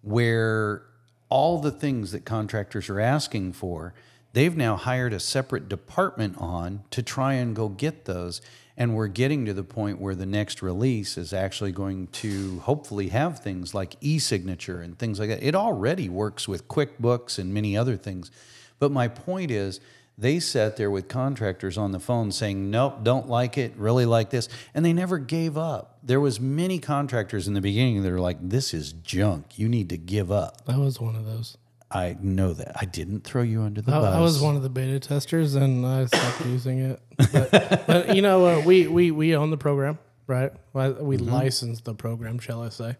where 0.00 0.84
all 1.28 1.60
the 1.60 1.70
things 1.70 2.12
that 2.12 2.24
contractors 2.24 2.88
are 2.88 2.98
asking 3.00 3.52
for 3.52 3.94
They've 4.32 4.56
now 4.56 4.76
hired 4.76 5.12
a 5.12 5.20
separate 5.20 5.68
department 5.68 6.36
on 6.38 6.84
to 6.90 7.02
try 7.02 7.34
and 7.34 7.54
go 7.54 7.68
get 7.68 8.06
those. 8.06 8.40
And 8.76 8.94
we're 8.94 9.08
getting 9.08 9.44
to 9.44 9.52
the 9.52 9.64
point 9.64 10.00
where 10.00 10.14
the 10.14 10.26
next 10.26 10.62
release 10.62 11.18
is 11.18 11.34
actually 11.34 11.72
going 11.72 12.06
to 12.08 12.60
hopefully 12.60 13.08
have 13.08 13.40
things 13.40 13.74
like 13.74 13.96
e 14.00 14.18
signature 14.18 14.80
and 14.80 14.98
things 14.98 15.20
like 15.20 15.28
that. 15.28 15.42
It 15.42 15.54
already 15.54 16.08
works 16.08 16.48
with 16.48 16.68
QuickBooks 16.68 17.38
and 17.38 17.52
many 17.52 17.76
other 17.76 17.96
things. 17.96 18.30
But 18.78 18.90
my 18.90 19.08
point 19.08 19.50
is, 19.50 19.80
they 20.16 20.40
sat 20.40 20.76
there 20.76 20.90
with 20.90 21.08
contractors 21.08 21.78
on 21.78 21.92
the 21.92 21.98
phone 21.98 22.30
saying 22.30 22.70
nope 22.70 23.02
don't 23.02 23.28
like 23.28 23.56
it 23.56 23.72
really 23.76 24.04
like 24.04 24.30
this 24.30 24.48
and 24.74 24.84
they 24.84 24.92
never 24.92 25.18
gave 25.18 25.56
up 25.56 25.98
there 26.02 26.20
was 26.20 26.38
many 26.38 26.78
contractors 26.78 27.48
in 27.48 27.54
the 27.54 27.60
beginning 27.60 28.02
that 28.02 28.12
are 28.12 28.20
like 28.20 28.36
this 28.40 28.74
is 28.74 28.92
junk 28.92 29.58
you 29.58 29.68
need 29.68 29.88
to 29.88 29.96
give 29.96 30.30
up 30.30 30.60
i 30.68 30.76
was 30.76 31.00
one 31.00 31.16
of 31.16 31.24
those 31.24 31.56
I 31.94 32.16
know 32.20 32.54
that. 32.54 32.76
I 32.80 32.86
didn't 32.86 33.24
throw 33.24 33.42
you 33.42 33.62
under 33.62 33.82
the 33.82 33.92
I, 33.92 34.00
bus. 34.00 34.14
I 34.14 34.20
was 34.20 34.40
one 34.40 34.56
of 34.56 34.62
the 34.62 34.70
beta 34.70 34.98
testers, 34.98 35.54
and 35.54 35.84
I 35.86 36.06
stopped 36.06 36.46
using 36.46 36.78
it. 36.78 37.00
But, 37.32 37.86
but 37.86 38.16
you 38.16 38.22
know, 38.22 38.46
uh, 38.46 38.62
we 38.64 38.86
we 38.86 39.10
we 39.10 39.36
own 39.36 39.50
the 39.50 39.58
program, 39.58 39.98
right? 40.26 40.52
We 40.72 40.80
mm-hmm. 40.82 41.30
license 41.30 41.82
the 41.82 41.94
program, 41.94 42.38
shall 42.38 42.62
I 42.62 42.70
say? 42.70 42.96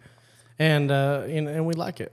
And 0.58 0.90
uh, 0.90 1.22
and, 1.26 1.48
and 1.48 1.66
we 1.66 1.74
like 1.74 2.00
it. 2.00 2.12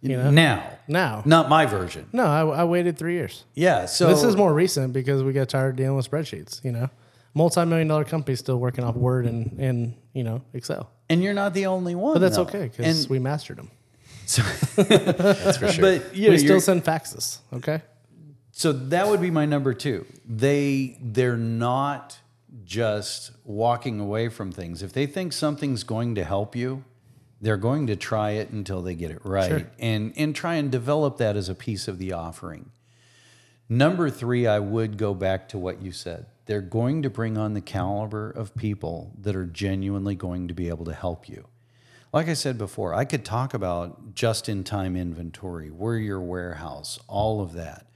You 0.00 0.16
know, 0.16 0.30
now, 0.30 0.78
now, 0.86 1.22
not 1.26 1.48
my 1.48 1.66
version. 1.66 2.08
No, 2.12 2.24
I, 2.24 2.60
I 2.60 2.64
waited 2.64 2.96
three 2.96 3.14
years. 3.14 3.44
Yeah, 3.54 3.86
so 3.86 4.06
this 4.06 4.22
is 4.22 4.36
more 4.36 4.54
recent 4.54 4.92
because 4.92 5.24
we 5.24 5.32
got 5.32 5.48
tired 5.48 5.70
of 5.70 5.76
dealing 5.76 5.96
with 5.96 6.08
spreadsheets. 6.08 6.64
You 6.64 6.70
know, 6.70 6.90
multi-million 7.34 7.88
dollar 7.88 8.04
companies 8.04 8.38
still 8.38 8.58
working 8.58 8.84
off 8.84 8.94
Word 8.94 9.26
and 9.26 9.58
and 9.58 9.94
you 10.12 10.22
know 10.22 10.42
Excel. 10.54 10.90
And 11.10 11.22
you're 11.22 11.34
not 11.34 11.52
the 11.52 11.66
only 11.66 11.96
one. 11.96 12.14
But 12.14 12.20
that's 12.20 12.36
though. 12.36 12.42
okay 12.42 12.68
because 12.68 13.08
we 13.08 13.18
mastered 13.18 13.58
them. 13.58 13.70
So 14.28 14.42
that's 14.76 15.56
for 15.56 15.68
sure. 15.72 15.82
But 15.82 16.14
you 16.14 16.26
know, 16.26 16.32
we 16.32 16.38
still 16.38 16.60
send 16.60 16.84
faxes. 16.84 17.38
Okay. 17.50 17.80
So 18.52 18.72
that 18.72 19.08
would 19.08 19.22
be 19.22 19.30
my 19.30 19.46
number 19.46 19.72
two. 19.72 20.04
They 20.26 20.98
they're 21.00 21.38
not 21.38 22.18
just 22.64 23.30
walking 23.44 24.00
away 24.00 24.28
from 24.28 24.52
things. 24.52 24.82
If 24.82 24.92
they 24.92 25.06
think 25.06 25.32
something's 25.32 25.82
going 25.82 26.14
to 26.16 26.24
help 26.24 26.54
you, 26.54 26.84
they're 27.40 27.56
going 27.56 27.86
to 27.86 27.96
try 27.96 28.32
it 28.32 28.50
until 28.50 28.82
they 28.82 28.94
get 28.94 29.10
it 29.10 29.20
right 29.24 29.48
sure. 29.48 29.70
and 29.78 30.12
and 30.14 30.36
try 30.36 30.56
and 30.56 30.70
develop 30.70 31.16
that 31.16 31.34
as 31.34 31.48
a 31.48 31.54
piece 31.54 31.88
of 31.88 31.98
the 31.98 32.12
offering. 32.12 32.70
Number 33.70 34.10
3, 34.10 34.46
I 34.46 34.58
would 34.58 34.98
go 34.98 35.14
back 35.14 35.48
to 35.50 35.58
what 35.58 35.80
you 35.80 35.92
said. 35.92 36.26
They're 36.46 36.60
going 36.60 37.02
to 37.02 37.10
bring 37.10 37.38
on 37.38 37.52
the 37.54 37.60
caliber 37.60 38.30
of 38.30 38.54
people 38.54 39.12
that 39.20 39.36
are 39.36 39.44
genuinely 39.46 40.14
going 40.14 40.48
to 40.48 40.54
be 40.54 40.68
able 40.68 40.86
to 40.86 40.94
help 40.94 41.28
you 41.28 41.46
like 42.12 42.28
I 42.28 42.34
said 42.34 42.58
before, 42.58 42.94
I 42.94 43.04
could 43.04 43.24
talk 43.24 43.54
about 43.54 44.14
just 44.14 44.48
in 44.48 44.64
time 44.64 44.96
inventory, 44.96 45.68
where 45.70 45.96
your 45.96 46.20
warehouse, 46.20 46.98
all 47.06 47.40
of 47.40 47.52
that. 47.54 47.86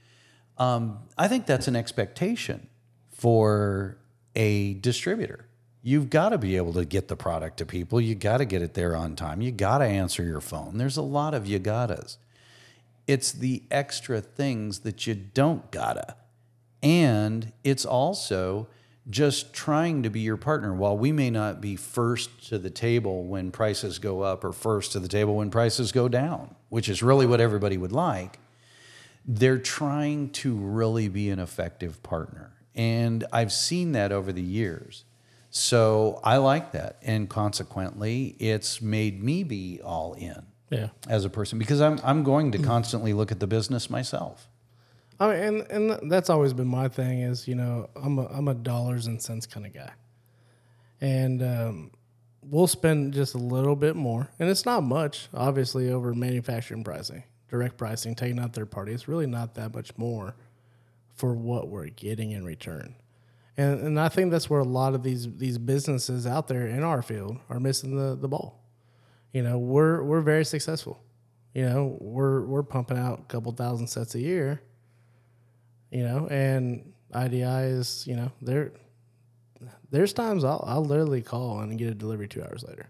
Um, 0.57 0.99
I 1.17 1.27
think 1.27 1.45
that's 1.45 1.67
an 1.67 1.75
expectation 1.75 2.67
for 3.11 3.97
a 4.35 4.75
distributor. 4.75 5.47
You've 5.81 6.09
got 6.09 6.29
to 6.29 6.37
be 6.37 6.55
able 6.55 6.73
to 6.73 6.85
get 6.85 7.07
the 7.07 7.15
product 7.15 7.57
to 7.57 7.65
people. 7.65 7.99
You 7.99 8.15
got 8.15 8.37
to 8.37 8.45
get 8.45 8.61
it 8.61 8.73
there 8.73 8.95
on 8.95 9.15
time. 9.15 9.41
You 9.41 9.51
got 9.51 9.79
to 9.79 9.85
answer 9.85 10.23
your 10.23 10.41
phone. 10.41 10.77
There's 10.77 10.97
a 10.97 11.01
lot 11.01 11.33
of 11.33 11.45
you 11.45 11.59
gottas. 11.59 12.17
It's 13.05 13.31
the 13.31 13.63
extra 13.69 14.21
things 14.21 14.79
that 14.79 15.05
you 15.07 15.13
don't 15.13 15.69
gotta. 15.71 16.15
And 16.81 17.51
it's 17.63 17.85
also 17.85 18.67
just 19.09 19.53
trying 19.53 20.03
to 20.03 20.09
be 20.09 20.21
your 20.21 20.37
partner. 20.37 20.73
While 20.73 20.97
we 20.97 21.11
may 21.11 21.29
not 21.29 21.59
be 21.59 21.75
first 21.75 22.47
to 22.49 22.57
the 22.57 22.69
table 22.69 23.25
when 23.25 23.51
prices 23.51 23.99
go 23.99 24.21
up 24.21 24.43
or 24.43 24.53
first 24.53 24.93
to 24.93 24.99
the 24.99 25.07
table 25.07 25.35
when 25.35 25.51
prices 25.51 25.91
go 25.91 26.07
down, 26.07 26.55
which 26.69 26.87
is 26.87 27.03
really 27.03 27.25
what 27.25 27.41
everybody 27.41 27.77
would 27.77 27.91
like, 27.91 28.39
they're 29.25 29.57
trying 29.57 30.29
to 30.29 30.55
really 30.55 31.07
be 31.07 31.29
an 31.29 31.39
effective 31.39 32.01
partner. 32.03 32.51
And 32.75 33.25
I've 33.31 33.51
seen 33.51 33.91
that 33.91 34.11
over 34.11 34.31
the 34.31 34.41
years. 34.41 35.05
So 35.49 36.19
I 36.23 36.37
like 36.37 36.71
that. 36.71 36.97
And 37.03 37.29
consequently, 37.29 38.35
it's 38.39 38.81
made 38.81 39.23
me 39.23 39.43
be 39.43 39.79
all 39.83 40.13
in 40.13 40.43
yeah. 40.69 40.87
as 41.07 41.25
a 41.25 41.29
person 41.29 41.59
because 41.59 41.79
I'm, 41.79 41.99
I'm 42.03 42.23
going 42.23 42.51
to 42.53 42.57
constantly 42.57 43.13
look 43.13 43.31
at 43.31 43.39
the 43.39 43.47
business 43.47 43.89
myself. 43.89 44.47
I 45.19 45.27
mean, 45.27 45.65
and 45.71 45.91
and 45.91 46.11
that's 46.11 46.29
always 46.29 46.53
been 46.53 46.67
my 46.67 46.87
thing 46.87 47.21
is 47.21 47.47
you 47.47 47.55
know 47.55 47.89
I'm 47.95 48.19
a 48.19 48.25
I'm 48.27 48.47
a 48.47 48.53
dollars 48.53 49.07
and 49.07 49.21
cents 49.21 49.45
kind 49.45 49.65
of 49.65 49.73
guy, 49.73 49.91
and 51.01 51.43
um, 51.43 51.91
we'll 52.41 52.67
spend 52.67 53.13
just 53.13 53.35
a 53.35 53.39
little 53.39 53.75
bit 53.75 53.95
more, 53.95 54.29
and 54.39 54.49
it's 54.49 54.65
not 54.65 54.83
much, 54.83 55.29
obviously, 55.33 55.91
over 55.91 56.13
manufacturing 56.13 56.83
pricing, 56.83 57.23
direct 57.49 57.77
pricing, 57.77 58.15
taking 58.15 58.39
out 58.39 58.53
third 58.53 58.71
party. 58.71 58.91
It's 58.91 59.07
really 59.07 59.27
not 59.27 59.55
that 59.55 59.73
much 59.73 59.97
more 59.97 60.35
for 61.13 61.35
what 61.35 61.67
we're 61.69 61.89
getting 61.89 62.31
in 62.31 62.43
return, 62.43 62.95
and 63.55 63.79
and 63.81 63.99
I 63.99 64.09
think 64.09 64.31
that's 64.31 64.49
where 64.49 64.61
a 64.61 64.65
lot 64.65 64.95
of 64.95 65.03
these 65.03 65.31
these 65.37 65.57
businesses 65.57 66.25
out 66.25 66.47
there 66.47 66.67
in 66.67 66.81
our 66.83 67.01
field 67.01 67.37
are 67.49 67.59
missing 67.59 67.95
the 67.95 68.15
the 68.15 68.27
ball. 68.27 68.59
You 69.31 69.43
know, 69.43 69.59
we're 69.59 70.03
we're 70.03 70.21
very 70.21 70.45
successful. 70.45 71.03
You 71.53 71.69
know, 71.69 71.97
we're 72.01 72.41
we're 72.41 72.63
pumping 72.63 72.97
out 72.97 73.19
a 73.19 73.23
couple 73.23 73.51
thousand 73.51 73.87
sets 73.87 74.15
a 74.15 74.19
year 74.19 74.61
you 75.93 76.03
know, 76.03 76.27
and 76.27 76.91
IDI 77.15 77.43
is, 77.43 78.05
you 78.07 78.15
know, 78.15 78.31
there. 78.41 78.71
There's 79.91 80.11
times 80.13 80.43
I'll 80.43 80.63
I'll 80.67 80.83
literally 80.83 81.21
call 81.21 81.59
and 81.59 81.77
get 81.77 81.89
a 81.89 81.93
delivery 81.93 82.27
two 82.27 82.41
hours 82.43 82.63
later. 82.67 82.89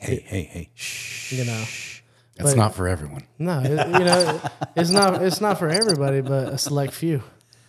Hey, 0.00 0.14
it, 0.14 0.22
hey, 0.22 0.42
hey, 0.44 0.70
shh. 0.74 1.32
You 1.34 1.44
know, 1.44 1.64
it's 2.36 2.54
not 2.54 2.74
for 2.74 2.88
everyone. 2.88 3.24
No, 3.38 3.60
it, 3.60 3.68
you 3.70 4.04
know, 4.04 4.40
it's 4.74 4.90
not 4.90 5.22
it's 5.22 5.40
not 5.40 5.58
for 5.58 5.68
everybody, 5.68 6.20
but 6.22 6.48
a 6.54 6.58
select 6.58 6.94
few. 6.94 7.22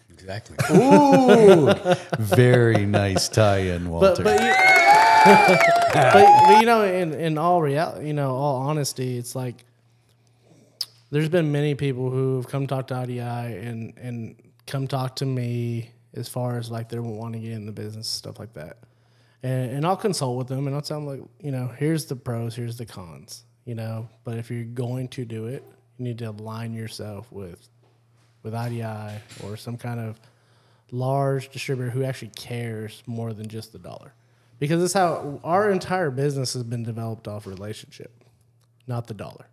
Exactly. 0.09 0.57
Ooh, 0.77 1.73
very 2.19 2.85
nice 2.85 3.29
tie-in, 3.29 3.85
But 3.85 3.89
Walter. 3.89 4.23
but, 4.23 4.39
you, 4.41 4.53
but 5.93 6.43
but 6.47 6.59
you 6.59 6.65
know, 6.65 6.83
in 6.83 7.13
in 7.13 7.37
all 7.37 7.61
reality, 7.61 8.07
you 8.07 8.13
know, 8.13 8.35
all 8.35 8.61
honesty, 8.61 9.17
it's 9.17 9.35
like 9.35 9.65
there's 11.12 11.30
been 11.30 11.51
many 11.51 11.76
people 11.76 12.10
who 12.10 12.38
have 12.38 12.47
come 12.47 12.68
talk 12.68 12.88
to 12.88 13.01
IDI 13.01 13.20
and 13.20 13.93
and 13.97 14.36
come 14.68 14.88
talk 14.88 15.16
to 15.18 15.26
me 15.26 15.91
as 16.14 16.28
far 16.28 16.57
as 16.57 16.70
like 16.70 16.89
they're 16.89 17.01
wanting 17.01 17.41
to 17.41 17.47
get 17.47 17.55
in 17.55 17.66
the 17.66 17.72
business 17.72 18.07
stuff 18.07 18.39
like 18.39 18.53
that, 18.53 18.78
and 19.43 19.72
and 19.72 19.86
I'll 19.86 19.97
consult 19.97 20.38
with 20.38 20.47
them 20.47 20.68
and 20.68 20.76
I'll 20.76 20.82
tell 20.82 20.99
them 20.99 21.07
like 21.07 21.22
you 21.41 21.51
know 21.51 21.68
here's 21.68 22.05
the 22.05 22.16
pros, 22.16 22.55
here's 22.55 22.78
the 22.78 22.86
cons, 22.86 23.43
you 23.66 23.76
know, 23.76 24.10
but 24.24 24.38
if 24.38 24.51
you're 24.51 24.64
going 24.64 25.07
to 25.10 25.26
do 25.26 25.47
it, 25.47 25.64
you 25.97 26.05
need 26.05 26.18
to 26.20 26.26
align 26.26 26.74
yourself 26.74 27.32
with 27.32 27.70
with 28.43 28.53
IDI 28.53 29.20
or 29.43 29.57
some 29.57 29.78
kind 29.78 29.99
of 29.99 30.20
large 30.91 31.49
distributor 31.49 31.89
who 31.89 32.03
actually 32.03 32.32
cares 32.36 33.03
more 33.05 33.34
than 33.34 33.47
just 33.47 33.72
the 33.72 33.80
dollar. 33.80 34.14
Because 34.60 34.82
that's 34.82 34.93
how 34.93 35.39
our 35.43 35.72
entire 35.72 36.12
business 36.12 36.53
has 36.53 36.64
been 36.64 36.84
developed 36.84 37.28
off 37.28 37.47
relationship, 37.47 38.24
not 38.88 39.07
the 39.07 39.14
dollar. 39.14 39.47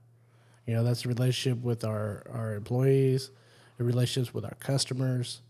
You 0.67 0.75
know, 0.75 0.85
that's 0.85 1.05
a 1.05 1.09
relationship 1.09 1.62
with 1.62 1.85
our, 1.85 2.27
our 2.33 2.55
employees, 2.55 3.31
the 3.79 3.85
relationships 3.85 4.35
with 4.35 4.45
our 4.45 4.55
customers, 4.59 5.41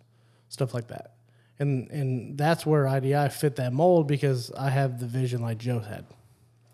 stuff 0.49 0.75
like 0.75 0.89
that. 0.89 1.13
And 1.59 1.91
and 1.91 2.37
that's 2.37 2.67
where 2.67 2.87
IDI 2.87 3.31
fit 3.31 3.57
that 3.57 3.73
mold 3.73 4.07
because 4.07 4.53
I 4.53 4.69
have 4.69 5.01
the 5.01 5.07
vision 5.07 5.41
like 5.41 5.57
Joe 5.59 5.81
had. 5.81 6.05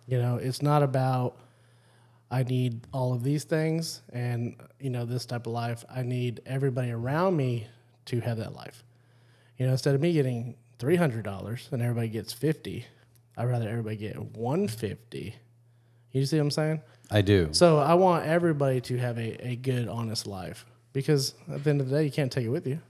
You 0.07 0.19
know, 0.19 0.37
it's 0.37 0.61
not 0.61 0.83
about 0.83 1.37
I 2.31 2.43
need 2.43 2.81
all 2.93 3.13
of 3.13 3.23
these 3.23 3.45
things 3.45 4.03
and 4.13 4.57
you 4.81 4.91
know 4.91 5.05
this 5.05 5.25
type 5.27 5.47
of 5.47 5.53
life. 5.53 5.85
I 5.95 6.03
need 6.03 6.41
everybody 6.47 6.91
around 6.91 7.37
me 7.37 7.69
to 8.07 8.21
have 8.21 8.39
that 8.39 8.55
life. 8.55 8.83
You 9.59 9.67
know, 9.67 9.73
instead 9.73 9.95
of 9.95 10.01
me 10.01 10.13
getting 10.15 10.57
three 10.79 10.97
hundred 10.97 11.25
dollars 11.25 11.69
and 11.71 11.81
everybody 11.81 12.09
gets 12.09 12.33
fifty, 12.33 12.87
I'd 13.37 13.45
rather 13.49 13.69
everybody 13.69 13.97
get 13.97 14.21
one 14.21 14.67
fifty. 14.67 15.37
You 16.13 16.25
see 16.27 16.37
what 16.37 16.45
I'm 16.45 16.51
saying? 16.51 16.83
I 17.11 17.23
do. 17.23 17.49
So 17.53 17.79
I 17.79 17.95
want 17.95 18.27
everybody 18.27 18.81
to 18.83 18.97
have 18.99 19.19
a, 19.19 19.47
a 19.47 19.57
good, 19.57 19.89
honest 19.89 20.27
life 20.27 20.65
because 20.93 21.35
at 21.51 21.65
the 21.65 21.71
end 21.71 21.81
of 21.81 21.89
the 21.89 21.97
day, 21.97 22.05
you 22.05 22.11
can't 22.11 22.31
take 22.31 22.45
it 22.45 22.51
with 22.51 22.67
you. 22.67 22.81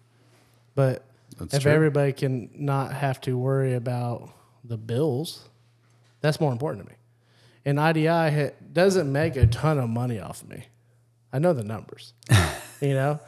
But 0.74 1.04
That's 1.38 1.54
if 1.54 1.62
true. 1.62 1.72
everybody 1.72 2.12
can 2.12 2.50
not 2.54 2.92
have 2.92 3.20
to 3.22 3.36
worry 3.36 3.74
about 3.74 4.30
the 4.64 4.76
bills, 4.76 5.48
that's 6.20 6.40
more 6.40 6.52
important 6.52 6.84
to 6.84 6.90
me. 6.90 6.96
And 7.64 7.78
IDI 7.78 8.06
ha- 8.06 8.54
doesn't 8.72 9.10
make 9.10 9.36
a 9.36 9.46
ton 9.46 9.78
of 9.78 9.88
money 9.88 10.18
off 10.18 10.42
of 10.42 10.48
me. 10.48 10.66
I 11.32 11.38
know 11.38 11.52
the 11.52 11.64
numbers. 11.64 12.14
you 12.80 12.94
know, 12.94 13.20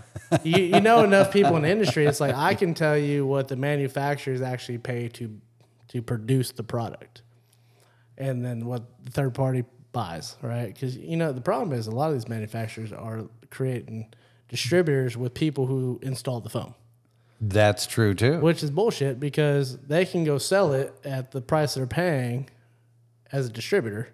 you, 0.42 0.62
you 0.62 0.80
know 0.80 1.04
enough 1.04 1.32
people 1.32 1.56
in 1.56 1.62
the 1.62 1.70
industry. 1.70 2.06
It's 2.06 2.20
like 2.20 2.34
I 2.34 2.54
can 2.54 2.74
tell 2.74 2.98
you 2.98 3.26
what 3.26 3.48
the 3.48 3.56
manufacturers 3.56 4.42
actually 4.42 4.78
pay 4.78 5.08
to 5.08 5.40
to 5.88 6.02
produce 6.02 6.50
the 6.50 6.64
product, 6.64 7.22
and 8.18 8.44
then 8.44 8.66
what 8.66 8.82
the 9.04 9.12
third 9.12 9.32
party 9.34 9.64
buys, 9.94 10.36
right? 10.42 10.66
Because 10.66 10.98
you 10.98 11.16
know 11.16 11.32
the 11.32 11.40
problem 11.40 11.72
is 11.78 11.86
a 11.86 11.90
lot 11.90 12.08
of 12.08 12.14
these 12.14 12.28
manufacturers 12.28 12.92
are 12.92 13.22
creating 13.50 14.12
distributors 14.48 15.16
with 15.16 15.32
people 15.32 15.66
who 15.66 15.98
install 16.02 16.40
the 16.40 16.50
foam 16.50 16.74
That's 17.40 17.86
true 17.86 18.12
too. 18.14 18.40
which 18.40 18.62
is 18.62 18.70
bullshit 18.70 19.18
because 19.18 19.78
they 19.78 20.04
can 20.04 20.24
go 20.24 20.36
sell 20.36 20.74
it 20.74 20.92
at 21.04 21.30
the 21.30 21.40
price 21.40 21.74
they're 21.74 21.86
paying 21.86 22.50
as 23.32 23.46
a 23.46 23.48
distributor. 23.50 24.10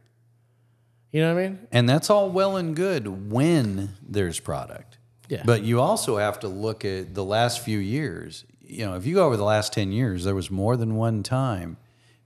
You 1.10 1.22
know 1.22 1.34
what 1.34 1.40
I 1.40 1.48
mean? 1.48 1.66
And 1.72 1.88
that's 1.88 2.08
all 2.08 2.30
well 2.30 2.56
and 2.56 2.76
good 2.76 3.32
when 3.32 3.96
there's 4.06 4.38
product. 4.38 4.98
Yeah. 5.28 5.42
But 5.44 5.62
you 5.62 5.80
also 5.80 6.18
have 6.18 6.38
to 6.40 6.48
look 6.48 6.84
at 6.84 7.14
the 7.14 7.24
last 7.24 7.60
few 7.64 7.78
years. 7.78 8.44
You 8.60 8.86
know, 8.86 8.94
if 8.94 9.04
you 9.06 9.14
go 9.16 9.26
over 9.26 9.36
the 9.36 9.44
last 9.44 9.72
10 9.72 9.90
years, 9.90 10.22
there 10.24 10.34
was 10.36 10.50
more 10.50 10.76
than 10.76 10.94
one 10.94 11.22
time 11.24 11.76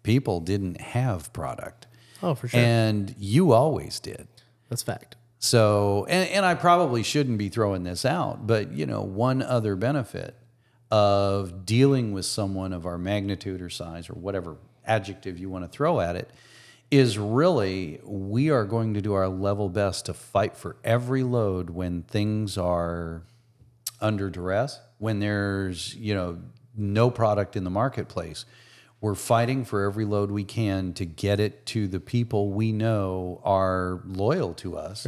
people 0.02 0.40
didn't 0.40 0.80
have 0.80 1.32
product. 1.32 1.86
Oh, 2.25 2.35
for 2.35 2.49
sure. 2.49 2.59
And 2.59 3.14
you 3.18 3.53
always 3.53 4.01
did. 4.01 4.27
That's 4.70 4.83
fact. 4.83 5.16
So, 5.39 6.07
and, 6.09 6.29
and 6.31 6.47
I 6.47 6.55
probably 6.55 7.03
shouldn't 7.03 7.37
be 7.37 7.51
throwing 7.51 7.85
this 7.85 8.07
out, 8.07 8.47
but 8.47 8.72
you 8.72 8.87
know, 8.87 9.03
one 9.03 9.43
other 9.43 9.77
benefit 9.77 10.35
of 10.91 11.66
dealing 11.66 12.12
with 12.12 12.25
someone 12.25 12.72
of 12.72 12.87
our 12.87 12.97
magnitude 12.97 13.61
or 13.61 13.68
size 13.68 14.09
or 14.09 14.14
whatever 14.14 14.57
adjective 14.87 15.39
you 15.39 15.51
want 15.51 15.64
to 15.64 15.68
throw 15.68 16.01
at 16.01 16.16
it 16.16 16.31
is 16.91 17.18
really 17.18 18.01
we 18.05 18.51
are 18.51 18.64
going 18.64 18.95
to 18.95 19.03
do 19.03 19.12
our 19.12 19.29
level 19.29 19.68
best 19.68 20.07
to 20.07 20.14
fight 20.14 20.57
for 20.57 20.77
every 20.83 21.22
load 21.22 21.68
when 21.68 22.03
things 22.03 22.57
are 22.57 23.22
under 24.01 24.31
duress, 24.31 24.81
when 24.99 25.18
there's, 25.18 25.95
you 25.97 26.14
know, 26.14 26.39
no 26.77 27.11
product 27.11 27.55
in 27.55 27.64
the 27.64 27.70
marketplace. 27.70 28.47
We're 29.05 29.14
fighting 29.14 29.66
for 29.66 29.84
every 29.84 30.07
load 30.07 30.30
we 30.30 30.44
can 30.44 30.94
to 30.94 31.05
get 31.05 31.38
it 31.38 31.66
to 31.66 31.86
the 31.86 32.00
people 32.00 32.48
we 32.52 32.72
know 32.72 33.38
are 33.44 34.00
loyal 34.07 34.55
to 34.55 34.78
us 34.78 35.07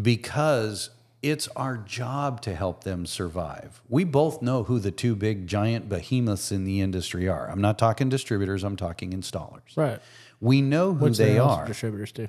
because 0.00 0.88
it's 1.20 1.46
our 1.48 1.76
job 1.76 2.40
to 2.42 2.54
help 2.54 2.84
them 2.84 3.04
survive. 3.04 3.82
We 3.90 4.04
both 4.04 4.40
know 4.40 4.62
who 4.62 4.78
the 4.78 4.90
two 4.90 5.14
big 5.14 5.46
giant 5.46 5.86
behemoths 5.86 6.50
in 6.50 6.64
the 6.64 6.80
industry 6.80 7.28
are. 7.28 7.50
I'm 7.50 7.60
not 7.60 7.78
talking 7.78 8.08
distributors, 8.08 8.64
I'm 8.64 8.74
talking 8.74 9.10
installers. 9.12 9.76
Right. 9.76 10.00
We 10.40 10.62
know 10.62 10.94
who 10.94 11.04
Which 11.04 11.18
they 11.18 11.34
they're 11.34 11.66
distributors 11.66 12.12
too. 12.12 12.28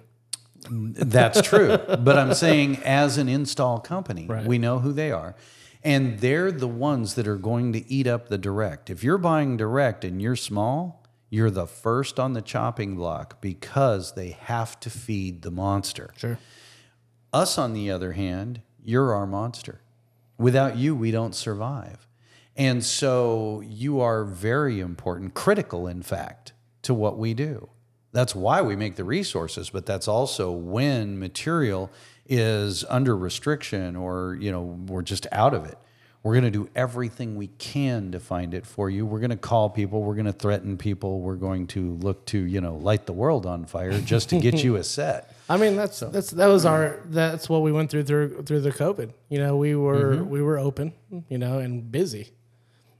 That's 0.70 1.42
true. 1.42 1.78
but 1.78 2.18
I'm 2.18 2.34
saying, 2.34 2.80
as 2.84 3.18
an 3.18 3.30
install 3.30 3.80
company, 3.80 4.26
Right. 4.28 4.46
we 4.46 4.58
know 4.58 4.80
who 4.80 4.92
they 4.92 5.14
are. 5.14 5.36
And 5.84 6.20
they're 6.20 6.52
the 6.52 6.68
ones 6.68 7.16
that 7.16 7.28
are 7.28 7.38
going 7.38 7.74
to 7.74 7.92
eat 7.92 8.08
up 8.08 8.30
the 8.30 8.38
direct. 8.38 8.90
If 8.90 9.04
you're 9.04 9.18
buying 9.18 9.58
direct 9.58 10.04
and 10.04 10.22
you're 10.22 10.36
small, 10.36 11.04
you're 11.30 11.52
the 11.52 11.68
first 11.68 12.20
on 12.20 12.34
the 12.34 12.42
chopping 12.42 12.96
block 12.96 13.42
because 13.42 14.14
they 14.14 14.32
have 14.32 14.80
to 14.82 14.90
feed 14.90 15.42
the 15.42 15.52
monster. 15.52 16.14
Sure. 16.18 16.40
Us, 17.34 17.58
on 17.58 17.74
the 17.74 17.92
other 17.92 18.14
hand, 18.14 18.62
you're 18.84 19.14
our 19.14 19.28
monster. 19.28 19.82
Without 20.38 20.78
you, 20.78 20.96
we 20.96 21.12
don't 21.12 21.36
survive. 21.36 22.08
And 22.56 22.84
so 22.84 23.62
you 23.66 24.00
are 24.00 24.24
very 24.24 24.80
important, 24.80 25.34
critical, 25.34 25.88
in 25.88 26.02
fact, 26.02 26.54
to 26.84 26.94
what 26.94 27.18
we 27.18 27.34
do. 27.34 27.70
That's 28.14 28.34
why 28.34 28.62
we 28.62 28.76
make 28.76 28.96
the 28.96 29.04
resources, 29.04 29.70
but 29.70 29.86
that's 29.86 30.08
also 30.08 30.52
when 30.52 31.20
material 31.20 31.92
is 32.30 32.84
under 32.90 33.16
restriction 33.16 33.96
or, 33.96 34.38
you 34.40 34.52
know, 34.52 34.62
we're 34.62 35.02
just 35.02 35.28
out 35.32 35.54
of 35.54 35.66
it. 35.66 35.78
We're 36.24 36.34
going 36.34 36.46
to 36.46 36.52
do 36.52 36.70
everything 36.76 37.38
we 37.38 37.48
can 37.48 38.12
to 38.12 38.20
find 38.20 38.54
it 38.54 38.66
for 38.66 38.90
you. 38.90 39.06
We're 39.06 39.20
going 39.20 39.30
to 39.30 39.38
call 39.38 39.70
people, 39.70 40.04
we're 40.04 40.16
going 40.16 40.26
to 40.26 40.34
threaten 40.34 40.78
people, 40.78 41.22
we're 41.22 41.36
going 41.36 41.68
to 41.68 41.94
look 41.94 42.26
to, 42.28 42.38
you 42.38 42.60
know, 42.60 42.76
light 42.76 43.06
the 43.06 43.14
world 43.14 43.46
on 43.46 43.66
fire 43.66 44.00
just 44.02 44.30
to 44.30 44.40
get 44.40 44.64
you 44.64 44.76
a 44.76 44.84
set. 44.98 45.34
I 45.50 45.56
mean, 45.56 45.78
that's 45.78 46.02
that's 46.02 46.32
that 46.32 46.48
was 46.48 46.66
our 46.66 47.00
that's 47.06 47.48
what 47.48 47.62
we 47.62 47.72
went 47.72 47.90
through 47.90 48.04
through 48.04 48.44
through 48.44 48.62
the 48.62 48.72
COVID. 48.72 49.14
You 49.30 49.40
know, 49.40 49.56
we 49.56 49.76
were 49.76 50.16
mm-hmm. 50.16 50.30
we 50.30 50.42
were 50.42 50.60
open, 50.60 50.92
you 51.30 51.38
know, 51.38 51.60
and 51.60 51.90
busy, 51.90 52.32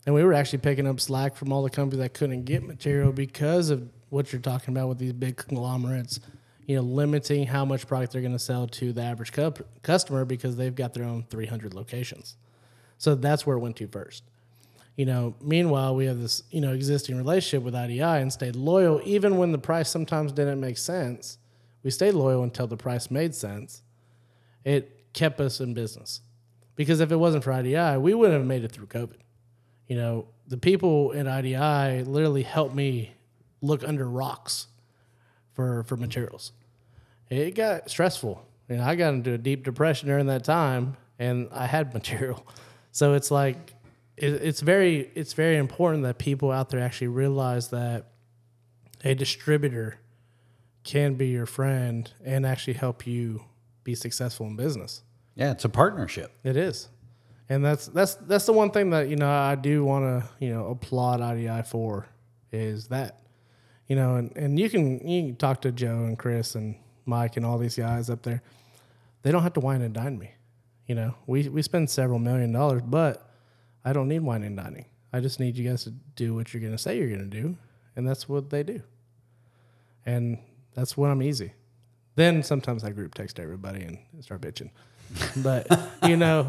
and 0.06 0.16
we 0.16 0.24
were 0.24 0.34
actually 0.34 0.60
picking 0.60 0.88
up 0.88 1.02
slack 1.02 1.36
from 1.36 1.52
all 1.52 1.64
the 1.64 1.70
companies 1.70 2.00
that 2.00 2.14
couldn't 2.14 2.46
get 2.46 2.64
material 2.64 3.12
because 3.12 3.70
of 3.70 3.90
what 4.10 4.32
you're 4.32 4.42
talking 4.42 4.74
about 4.74 4.88
with 4.88 5.00
these 5.00 5.12
big 5.12 5.36
conglomerates. 5.36 6.22
You 6.68 6.76
know, 6.76 6.82
limiting 6.84 7.48
how 7.48 7.66
much 7.66 7.88
product 7.88 8.12
they're 8.12 8.22
going 8.22 8.34
to 8.34 8.40
sell 8.40 8.68
to 8.68 8.94
the 8.94 9.02
average 9.02 9.32
cu- 9.32 9.54
customer 9.82 10.26
because 10.26 10.56
they've 10.56 10.76
got 10.76 10.94
their 10.94 11.06
own 11.06 11.26
300 11.30 11.74
locations. 11.74 12.36
So 13.00 13.16
that's 13.16 13.48
where 13.48 13.58
it 13.58 13.62
went 13.62 13.78
to 13.78 13.88
first. 13.88 14.24
You 14.96 15.06
know, 15.06 15.36
meanwhile, 15.42 15.96
we 15.96 16.06
have 16.06 16.20
this, 16.20 16.44
you 16.52 16.62
know, 16.62 16.74
existing 16.74 17.18
relationship 17.18 17.64
with 17.64 17.76
IDI 17.76 18.02
and 18.02 18.32
stayed 18.32 18.56
loyal 18.56 19.02
even 19.06 19.38
when 19.38 19.52
the 19.52 19.58
price 19.58 19.90
sometimes 19.90 20.32
didn't 20.32 20.60
make 20.60 20.78
sense. 20.78 21.38
We 21.84 21.92
stayed 21.92 22.14
loyal 22.14 22.44
until 22.44 22.68
the 22.68 22.78
price 22.78 23.10
made 23.10 23.34
sense. 23.34 23.82
It 24.66 25.14
kept 25.14 25.40
us 25.40 25.62
in 25.62 25.74
business. 25.74 26.22
Because 26.76 27.00
if 27.00 27.12
it 27.12 27.16
wasn't 27.16 27.44
for 27.44 27.52
IDI, 27.52 27.98
we 27.98 28.14
wouldn't 28.14 28.38
have 28.38 28.48
made 28.48 28.64
it 28.64 28.72
through 28.72 28.88
COVID. 28.88 29.18
You 29.88 29.96
know, 29.96 30.28
the 30.48 30.58
people 30.58 31.14
at 31.16 31.28
IDI 31.28 32.04
literally 32.04 32.44
helped 32.44 32.76
me 32.76 33.14
look 33.62 33.84
under 33.84 34.08
rocks 34.08 34.68
for 35.58 35.84
for 35.84 35.98
materials. 35.98 36.52
It 37.32 37.56
got 37.56 37.90
stressful. 37.90 38.46
You 38.70 38.78
know, 38.78 38.84
I 38.84 38.96
got 38.96 39.16
into 39.16 39.34
a 39.34 39.38
deep 39.40 39.66
depression 39.66 40.08
during 40.08 40.28
that 40.28 40.44
time, 40.44 40.96
and 41.18 41.50
I 41.52 41.66
had 41.66 41.94
material. 42.00 42.46
So 42.92 43.14
it's 43.14 43.32
like 43.32 43.74
it, 44.16 44.34
it's 44.34 44.62
very 44.62 45.10
it's 45.16 45.34
very 45.34 45.58
important 45.58 46.04
that 46.04 46.20
people 46.20 46.52
out 46.52 46.70
there 46.70 46.80
actually 46.80 47.08
realize 47.08 47.70
that 47.70 48.06
a 49.04 49.16
distributor 49.16 49.98
can 50.84 51.16
be 51.16 51.30
your 51.30 51.48
friend 51.48 52.14
and 52.24 52.46
actually 52.46 52.74
help 52.74 53.08
you 53.08 53.44
be 53.84 53.96
successful 53.96 54.46
in 54.46 54.56
business. 54.56 55.02
Yeah, 55.36 55.52
it's 55.52 55.66
a 55.66 55.70
partnership. 55.70 56.32
It 56.44 56.56
is, 56.56 56.88
and 57.50 57.66
that's 57.66 57.88
that's 57.88 58.14
that's 58.14 58.46
the 58.46 58.54
one 58.54 58.70
thing 58.70 58.92
that 58.92 59.10
you 59.10 59.16
know 59.16 59.30
I 59.30 59.56
do 59.56 59.84
want 59.84 60.06
to 60.06 60.30
you 60.40 60.54
know 60.54 60.68
applaud 60.68 61.20
IDI 61.20 61.64
for 61.64 62.08
is 62.52 62.90
that 62.90 63.22
you 63.88 63.96
know 63.96 64.16
and, 64.16 64.36
and 64.36 64.60
you 64.60 64.70
can 64.70 65.08
you 65.08 65.24
can 65.30 65.36
talk 65.36 65.62
to 65.62 65.72
Joe 65.72 66.04
and 66.06 66.18
Chris 66.18 66.56
and 66.56 66.76
Mike 67.06 67.38
and 67.38 67.46
all 67.46 67.58
these 67.58 67.76
guys 67.76 68.10
up 68.10 68.24
there. 68.24 68.42
They 69.24 69.32
don't 69.32 69.44
have 69.44 69.54
to 69.54 69.60
wine 69.60 69.82
and 69.82 69.94
dine 69.94 70.18
me. 70.20 70.32
You 70.86 70.96
know, 70.96 71.16
we 71.26 71.50
we 71.50 71.62
spend 71.62 71.90
several 71.90 72.20
million 72.20 72.52
dollars, 72.52 72.82
but 72.86 73.30
I 73.84 73.94
don't 73.94 74.08
need 74.08 74.20
wine 74.20 74.44
and 74.44 74.56
dining. 74.58 74.86
I 75.14 75.20
just 75.22 75.40
need 75.40 75.58
you 75.58 75.68
guys 75.70 75.84
to 75.86 75.92
do 76.16 76.36
what 76.36 76.54
you're 76.54 76.62
going 76.62 76.74
to 76.74 76.78
say 76.78 76.98
you're 76.98 77.08
going 77.08 77.30
to 77.30 77.42
do. 77.42 77.58
And 77.96 78.08
that's 78.08 78.28
what 78.28 78.50
they 78.50 78.62
do. 78.62 78.82
And 80.06 80.38
that's 80.76 80.98
when 80.98 81.10
I'm 81.10 81.22
easy. 81.24 81.54
Then 82.16 82.44
sometimes 82.44 82.84
I 82.84 82.92
group 82.92 83.14
text 83.16 83.40
everybody 83.40 83.82
and 83.84 83.98
start 84.24 84.42
bitching. 84.42 84.70
But, 85.38 85.68
you 86.04 86.18
know, 86.18 86.48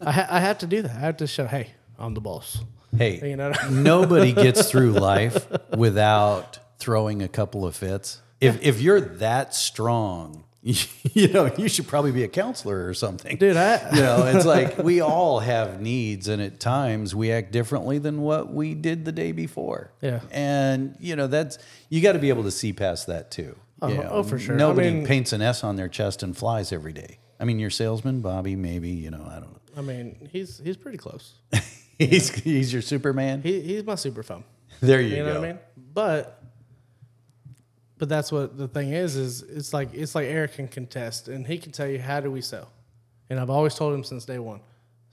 I, 0.00 0.12
ha- 0.12 0.26
I 0.28 0.40
have 0.40 0.58
to 0.58 0.66
do 0.66 0.82
that. 0.82 0.90
I 0.90 0.98
have 1.00 1.16
to 1.18 1.26
show, 1.26 1.46
hey, 1.46 1.72
I'm 1.98 2.14
the 2.14 2.20
boss. 2.20 2.60
Hey, 2.96 3.30
You 3.30 3.36
know? 3.36 3.52
nobody 3.70 4.32
gets 4.32 4.70
through 4.70 4.92
life 4.92 5.46
without 5.76 6.58
throwing 6.82 7.22
a 7.22 7.28
couple 7.28 7.64
of 7.64 7.74
fits. 7.76 8.20
If 8.40 8.60
if 8.62 8.80
you're 8.80 9.00
that 9.00 9.54
strong, 9.54 10.44
you 10.62 11.28
know, 11.28 11.50
you 11.56 11.68
should 11.68 11.86
probably 11.86 12.10
be 12.12 12.24
a 12.24 12.28
counselor 12.28 12.86
or 12.88 12.94
something. 12.94 13.36
Dude, 13.36 13.56
I, 13.56 13.94
You 13.94 14.02
know, 14.02 14.24
it's 14.26 14.44
like 14.46 14.78
we 14.78 15.00
all 15.00 15.38
have 15.40 15.80
needs, 15.80 16.28
and 16.28 16.42
at 16.42 16.58
times 16.60 17.14
we 17.14 17.30
act 17.32 17.52
differently 17.52 17.98
than 17.98 18.20
what 18.20 18.52
we 18.52 18.74
did 18.74 19.04
the 19.04 19.12
day 19.12 19.32
before. 19.32 19.92
Yeah. 20.00 20.20
and 20.30 20.96
you 21.00 21.14
know 21.16 21.26
that's 21.28 21.58
you 21.88 22.00
got 22.02 22.12
to 22.12 22.18
be 22.18 22.28
able 22.30 22.42
to 22.44 22.50
see 22.50 22.72
past 22.72 23.06
that 23.06 23.30
too. 23.30 23.56
Uh-huh. 23.80 23.90
Oh, 23.92 23.94
You 23.96 24.02
know, 24.02 24.10
oh, 24.10 24.22
for 24.22 24.38
sure. 24.38 24.54
I 24.54 24.58
Nobody 24.58 24.90
mean- 24.92 25.06
paints 25.06 25.32
an 25.32 25.42
S 25.42 25.62
on 25.64 25.76
their 25.76 25.88
chest 25.88 26.22
and 26.22 26.36
flies 26.36 26.72
every 26.72 26.92
day. 26.92 27.18
I 27.40 27.44
mean, 27.44 27.58
your 27.58 27.70
salesman, 27.70 28.20
Bobby, 28.20 28.54
maybe. 28.56 28.90
You 28.90 29.10
know, 29.10 29.24
I 29.28 29.34
don't 29.40 29.52
know. 29.52 29.58
I 29.76 29.80
mean, 29.82 30.28
he's 30.32 30.60
he's 30.62 30.76
pretty 30.76 30.98
close. 30.98 31.34
He's 31.98 32.30
he's 32.30 32.72
your 32.72 32.82
Superman. 32.82 33.42
He, 33.42 33.60
he's 33.60 33.84
my 33.84 33.94
super 33.94 34.24
phone. 34.24 34.42
there 34.80 35.00
you, 35.00 35.16
You 35.16 35.22
know 35.24 35.34
go. 35.34 35.40
what 35.40 35.48
I 35.48 35.52
mean? 35.52 35.58
But 35.94 36.41
but 38.02 38.08
that's 38.08 38.32
what 38.32 38.58
the 38.58 38.66
thing 38.66 38.92
is 38.92 39.14
is 39.14 39.42
it's 39.42 39.72
like 39.72 39.94
it's 39.94 40.16
like 40.16 40.26
Eric 40.26 40.54
can 40.54 40.66
contest 40.66 41.28
and 41.28 41.46
he 41.46 41.56
can 41.56 41.70
tell 41.70 41.86
you 41.86 42.00
how 42.00 42.18
do 42.18 42.32
we 42.32 42.40
sell. 42.40 42.68
And 43.30 43.38
I've 43.38 43.48
always 43.48 43.76
told 43.76 43.94
him 43.94 44.02
since 44.02 44.24
day 44.24 44.40
one, 44.40 44.58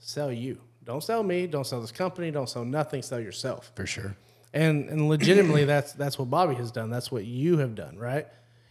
sell 0.00 0.32
you. 0.32 0.58
Don't 0.82 1.00
sell 1.00 1.22
me, 1.22 1.46
don't 1.46 1.64
sell 1.64 1.80
this 1.80 1.92
company, 1.92 2.32
don't 2.32 2.48
sell 2.48 2.64
nothing, 2.64 3.02
sell 3.02 3.20
yourself. 3.20 3.70
For 3.76 3.86
sure. 3.86 4.16
And 4.52 4.88
and 4.88 5.08
legitimately 5.08 5.64
that's 5.66 5.92
that's 5.92 6.18
what 6.18 6.30
Bobby 6.30 6.56
has 6.56 6.72
done. 6.72 6.90
That's 6.90 7.12
what 7.12 7.24
you 7.24 7.58
have 7.58 7.76
done, 7.76 7.96
right? 7.96 8.26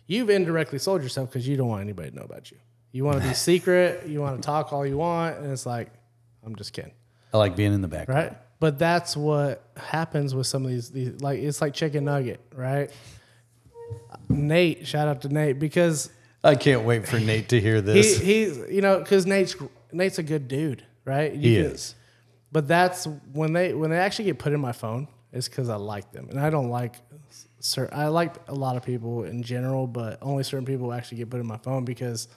You've 0.06 0.30
indirectly 0.30 0.80
sold 0.80 1.02
yourself 1.02 1.30
because 1.30 1.48
you 1.48 1.56
don't 1.56 1.70
want 1.70 1.84
anybody 1.84 2.10
to 2.10 2.16
know 2.18 2.24
about 2.24 2.52
you. 2.52 2.58
You 2.92 3.06
want 3.06 3.22
to 3.22 3.26
be 3.26 3.34
secret, 3.52 4.06
you 4.06 4.20
want 4.20 4.36
to 4.36 4.46
talk 4.46 4.74
all 4.74 4.86
you 4.86 4.98
want, 4.98 5.38
and 5.38 5.50
it's 5.50 5.66
like, 5.66 5.92
I'm 6.46 6.58
just 6.58 6.74
kidding 6.74 6.92
I 7.34 7.38
like 7.38 7.56
being 7.56 7.74
in 7.74 7.82
the 7.82 7.88
back. 7.88 8.10
right? 8.10 8.34
But 8.60 8.78
that's 8.78 9.16
what 9.16 9.64
happens 9.78 10.36
with 10.36 10.46
some 10.46 10.66
of 10.66 10.72
these. 10.72 10.90
These 10.90 11.22
like 11.22 11.40
it's 11.40 11.62
like 11.62 11.74
chicken 11.74 12.04
nugget, 12.04 12.42
right? 12.54 12.92
Nate, 14.30 14.86
shout 14.88 15.08
out 15.08 15.22
to 15.24 15.30
Nate 15.30 15.60
because 15.60 16.10
I 16.44 16.56
can't 16.56 16.84
wait 16.86 17.08
for 17.08 17.20
Nate 17.20 17.50
to 17.50 17.60
hear 17.60 17.76
he 17.76 17.82
this. 17.82 18.20
he's 18.20 18.58
you 18.70 18.82
know 18.82 19.00
because 19.00 19.26
Nate's 19.26 19.56
Nate's 19.92 20.20
a 20.20 20.24
good 20.24 20.48
dude, 20.48 20.84
right? 21.06 21.34
You 21.34 21.40
he 21.50 21.56
can- 21.64 21.72
is. 21.74 21.96
But 22.52 22.68
that's 22.68 23.06
when 23.34 23.54
they 23.54 23.74
when 23.74 23.90
they 23.92 23.98
actually 23.98 24.26
get 24.26 24.40
put 24.40 24.54
in 24.54 24.60
my 24.60 24.72
phone 24.72 25.08
is 25.32 25.48
because 25.48 25.70
I 25.70 25.76
like 25.76 26.12
them, 26.12 26.28
and 26.30 26.40
I 26.40 26.50
don't 26.50 26.70
like. 26.70 26.96
Certain, 27.62 27.96
I 27.98 28.08
like 28.08 28.36
a 28.48 28.56
lot 28.56 28.78
of 28.78 28.84
people 28.86 29.26
in 29.26 29.44
general, 29.44 29.86
but 29.86 30.18
only 30.22 30.44
certain 30.44 30.66
people 30.66 30.94
actually 30.94 31.18
get 31.18 31.30
put 31.30 31.42
in 31.42 31.46
my 31.46 31.58
phone 31.58 31.84
because 31.84 32.30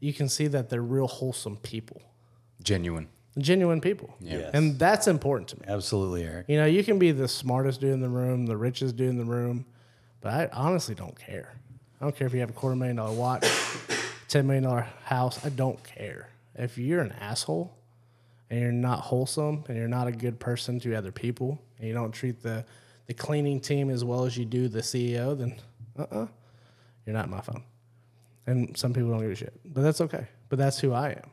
you 0.00 0.12
can 0.14 0.28
see 0.30 0.46
that 0.46 0.70
they're 0.70 0.80
real 0.82 1.06
wholesome 1.06 1.58
people, 1.58 2.00
Genuine. 2.62 3.08
genuine 3.36 3.80
people, 3.82 4.14
Yes. 4.18 4.50
and 4.54 4.78
that's 4.78 5.06
important 5.08 5.48
to 5.50 5.56
me. 5.60 5.66
Absolutely, 5.68 6.24
Eric. 6.24 6.46
You 6.48 6.56
know, 6.56 6.64
you 6.64 6.82
can 6.82 6.98
be 6.98 7.12
the 7.12 7.28
smartest 7.28 7.82
dude 7.82 7.92
in 7.92 8.00
the 8.00 8.08
room, 8.08 8.46
the 8.46 8.56
richest 8.56 8.96
dude 8.96 9.10
in 9.10 9.18
the 9.18 9.24
room, 9.26 9.66
but 10.20 10.32
I 10.32 10.48
honestly 10.52 10.94
don't 10.94 11.18
care. 11.18 11.54
I 12.00 12.04
don't 12.04 12.16
care 12.16 12.26
if 12.26 12.34
you 12.34 12.40
have 12.40 12.50
a 12.50 12.54
quarter 12.54 12.76
million 12.76 12.96
dollar 12.96 13.12
watch, 13.12 13.46
ten 14.28 14.46
million 14.46 14.64
dollar 14.64 14.86
house. 15.04 15.44
I 15.44 15.48
don't 15.48 15.82
care. 15.84 16.28
If 16.54 16.78
you're 16.78 17.00
an 17.00 17.12
asshole 17.12 17.72
and 18.50 18.60
you're 18.60 18.72
not 18.72 19.00
wholesome 19.00 19.64
and 19.68 19.76
you're 19.76 19.88
not 19.88 20.08
a 20.08 20.12
good 20.12 20.38
person 20.40 20.80
to 20.80 20.94
other 20.94 21.12
people 21.12 21.60
and 21.78 21.86
you 21.88 21.94
don't 21.94 22.12
treat 22.12 22.42
the 22.42 22.64
the 23.06 23.14
cleaning 23.14 23.60
team 23.60 23.90
as 23.90 24.04
well 24.04 24.24
as 24.24 24.36
you 24.36 24.44
do 24.44 24.68
the 24.68 24.80
CEO, 24.80 25.36
then 25.36 25.54
uh 25.98 26.02
uh-uh, 26.02 26.22
uh, 26.22 26.26
you 27.06 27.12
are 27.12 27.14
not 27.14 27.30
my 27.30 27.40
phone. 27.40 27.64
And 28.46 28.76
some 28.76 28.92
people 28.92 29.10
don't 29.10 29.20
give 29.20 29.30
a 29.30 29.34
shit, 29.34 29.52
but 29.64 29.82
that's 29.82 30.00
okay. 30.00 30.26
But 30.48 30.58
that's 30.58 30.78
who 30.78 30.92
I 30.92 31.10
am. 31.10 31.30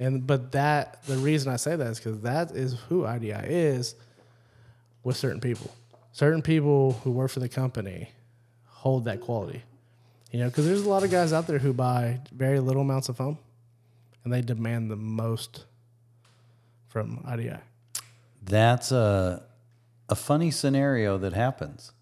And 0.00 0.26
but 0.26 0.52
that 0.52 1.02
the 1.04 1.16
reason 1.16 1.52
I 1.52 1.56
say 1.56 1.76
that 1.76 1.86
is 1.86 1.98
because 1.98 2.20
that 2.20 2.52
is 2.52 2.74
who 2.88 3.06
IDI 3.06 3.32
is 3.32 3.94
with 5.02 5.16
certain 5.16 5.40
people. 5.40 5.74
Certain 6.12 6.42
people 6.42 6.92
who 7.04 7.10
work 7.10 7.30
for 7.30 7.40
the 7.40 7.48
company 7.48 8.10
hold 8.78 9.04
that 9.04 9.20
quality. 9.20 9.62
You 10.30 10.40
know, 10.40 10.48
because 10.48 10.66
there's 10.66 10.82
a 10.82 10.88
lot 10.88 11.04
of 11.04 11.10
guys 11.10 11.32
out 11.32 11.46
there 11.46 11.58
who 11.58 11.72
buy 11.72 12.20
very 12.32 12.60
little 12.60 12.82
amounts 12.82 13.08
of 13.08 13.16
foam 13.16 13.38
and 14.24 14.32
they 14.32 14.42
demand 14.42 14.90
the 14.90 14.96
most 14.96 15.64
from 16.88 17.24
IDI. 17.26 17.56
That's 18.42 18.92
a 18.92 19.42
a 20.08 20.14
funny 20.14 20.50
scenario 20.50 21.18
that 21.18 21.32
happens. 21.34 21.92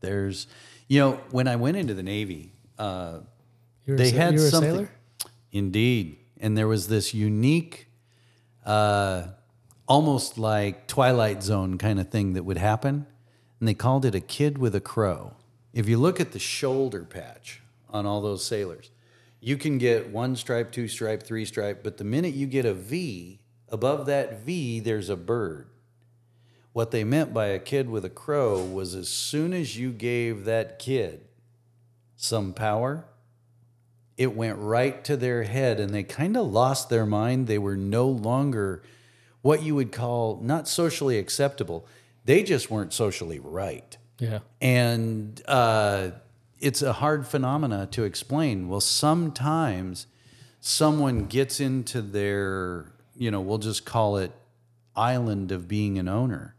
There's, 0.00 0.46
you 0.86 1.00
know, 1.00 1.20
when 1.30 1.48
I 1.48 1.56
went 1.56 1.76
into 1.76 1.94
the 1.94 2.04
Navy, 2.04 2.52
uh, 2.78 3.20
were 3.86 3.94
a 3.94 3.96
they 3.96 4.10
had 4.10 4.34
you 4.34 4.40
were 4.40 4.46
a 4.46 4.50
something. 4.50 4.88
Indeed, 5.50 6.18
and 6.40 6.56
there 6.56 6.68
was 6.68 6.88
this 6.88 7.14
unique, 7.14 7.88
uh, 8.66 9.28
almost 9.88 10.38
like 10.38 10.86
Twilight 10.86 11.42
Zone 11.42 11.78
kind 11.78 11.98
of 11.98 12.10
thing 12.10 12.34
that 12.34 12.44
would 12.44 12.58
happen, 12.58 13.06
and 13.58 13.68
they 13.68 13.74
called 13.74 14.04
it 14.04 14.14
a 14.14 14.20
kid 14.20 14.58
with 14.58 14.74
a 14.74 14.80
crow. 14.80 15.32
If 15.72 15.88
you 15.88 15.98
look 15.98 16.20
at 16.20 16.32
the 16.32 16.38
shoulder 16.38 17.04
patch 17.04 17.60
on 17.90 18.06
all 18.06 18.20
those 18.20 18.44
sailors, 18.44 18.90
you 19.40 19.56
can 19.56 19.78
get 19.78 20.10
one 20.10 20.34
stripe, 20.36 20.72
two 20.72 20.88
stripe, 20.88 21.22
three 21.22 21.44
stripe, 21.44 21.82
but 21.82 21.96
the 21.96 22.04
minute 22.04 22.34
you 22.34 22.46
get 22.46 22.64
a 22.64 22.74
V, 22.74 23.40
above 23.68 24.06
that 24.06 24.40
V, 24.40 24.80
there's 24.80 25.08
a 25.08 25.16
bird. 25.16 25.68
What 26.72 26.90
they 26.90 27.04
meant 27.04 27.34
by 27.34 27.46
a 27.46 27.58
kid 27.58 27.88
with 27.88 28.04
a 28.04 28.10
crow 28.10 28.62
was 28.62 28.94
as 28.94 29.08
soon 29.08 29.52
as 29.52 29.76
you 29.76 29.90
gave 29.90 30.44
that 30.44 30.78
kid 30.78 31.24
some 32.16 32.52
power, 32.52 33.04
it 34.16 34.34
went 34.34 34.58
right 34.58 35.04
to 35.04 35.16
their 35.16 35.44
head 35.44 35.78
and 35.78 35.94
they 35.94 36.02
kind 36.02 36.36
of 36.36 36.50
lost 36.50 36.88
their 36.88 37.06
mind. 37.06 37.46
They 37.46 37.58
were 37.58 37.76
no 37.76 38.08
longer 38.08 38.82
what 39.42 39.62
you 39.62 39.76
would 39.76 39.92
call 39.92 40.40
not 40.42 40.66
socially 40.66 41.18
acceptable. 41.18 41.86
They 42.24 42.42
just 42.42 42.70
weren't 42.70 42.92
socially 42.92 43.38
right. 43.38 43.96
Yeah. 44.18 44.40
And 44.60 45.40
uh, 45.46 46.10
it's 46.58 46.82
a 46.82 46.92
hard 46.92 47.26
phenomena 47.26 47.86
to 47.92 48.04
explain. 48.04 48.68
Well, 48.68 48.80
sometimes 48.80 50.06
someone 50.60 51.26
gets 51.26 51.60
into 51.60 52.02
their, 52.02 52.92
you 53.16 53.30
know, 53.30 53.40
we'll 53.40 53.58
just 53.58 53.84
call 53.84 54.16
it 54.16 54.32
island 54.96 55.52
of 55.52 55.68
being 55.68 55.98
an 55.98 56.08
owner. 56.08 56.54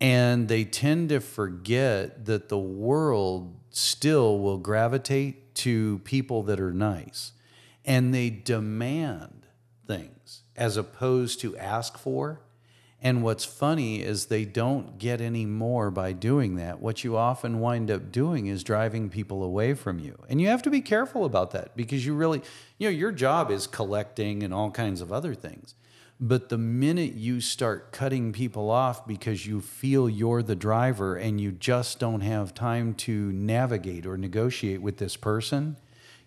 And 0.00 0.48
they 0.48 0.64
tend 0.64 1.10
to 1.10 1.20
forget 1.20 2.24
that 2.24 2.48
the 2.48 2.58
world 2.58 3.54
still 3.70 4.38
will 4.38 4.56
gravitate 4.56 5.54
to 5.56 5.98
people 6.04 6.42
that 6.44 6.58
are 6.58 6.72
nice. 6.72 7.32
And 7.84 8.14
they 8.14 8.30
demand 8.30 9.46
things 9.86 10.42
as 10.56 10.76
opposed 10.76 11.40
to 11.40 11.56
ask 11.58 11.98
for. 11.98 12.40
And 13.02 13.22
what's 13.22 13.46
funny 13.46 14.02
is 14.02 14.26
they 14.26 14.44
don't 14.44 14.98
get 14.98 15.22
any 15.22 15.46
more 15.46 15.90
by 15.90 16.12
doing 16.12 16.56
that. 16.56 16.80
What 16.80 17.02
you 17.02 17.16
often 17.16 17.60
wind 17.60 17.90
up 17.90 18.12
doing 18.12 18.46
is 18.46 18.62
driving 18.62 19.08
people 19.08 19.42
away 19.42 19.72
from 19.72 19.98
you. 19.98 20.18
And 20.28 20.40
you 20.40 20.48
have 20.48 20.62
to 20.62 20.70
be 20.70 20.82
careful 20.82 21.24
about 21.24 21.52
that 21.52 21.74
because 21.74 22.04
you 22.04 22.14
really, 22.14 22.42
you 22.76 22.88
know, 22.88 22.94
your 22.94 23.12
job 23.12 23.50
is 23.50 23.66
collecting 23.66 24.42
and 24.42 24.52
all 24.52 24.70
kinds 24.70 25.00
of 25.00 25.12
other 25.12 25.34
things. 25.34 25.74
But 26.22 26.50
the 26.50 26.58
minute 26.58 27.14
you 27.14 27.40
start 27.40 27.92
cutting 27.92 28.32
people 28.32 28.70
off 28.70 29.06
because 29.06 29.46
you 29.46 29.62
feel 29.62 30.06
you're 30.06 30.42
the 30.42 30.54
driver 30.54 31.16
and 31.16 31.40
you 31.40 31.52
just 31.52 31.98
don't 31.98 32.20
have 32.20 32.52
time 32.52 32.92
to 32.96 33.32
navigate 33.32 34.04
or 34.04 34.18
negotiate 34.18 34.82
with 34.82 34.98
this 34.98 35.16
person, 35.16 35.78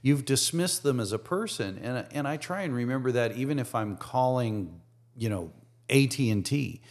you've 0.02 0.26
dismissed 0.26 0.82
them 0.82 1.00
as 1.00 1.12
a 1.12 1.20
person. 1.20 1.78
And, 1.78 2.08
and 2.12 2.28
I 2.28 2.38
try 2.38 2.64
and 2.64 2.74
remember 2.74 3.12
that 3.12 3.38
even 3.38 3.60
if 3.60 3.76
I'm 3.76 3.96
calling, 3.96 4.82
you 5.16 5.30
know, 5.30 5.52
AT&T, 5.90 6.82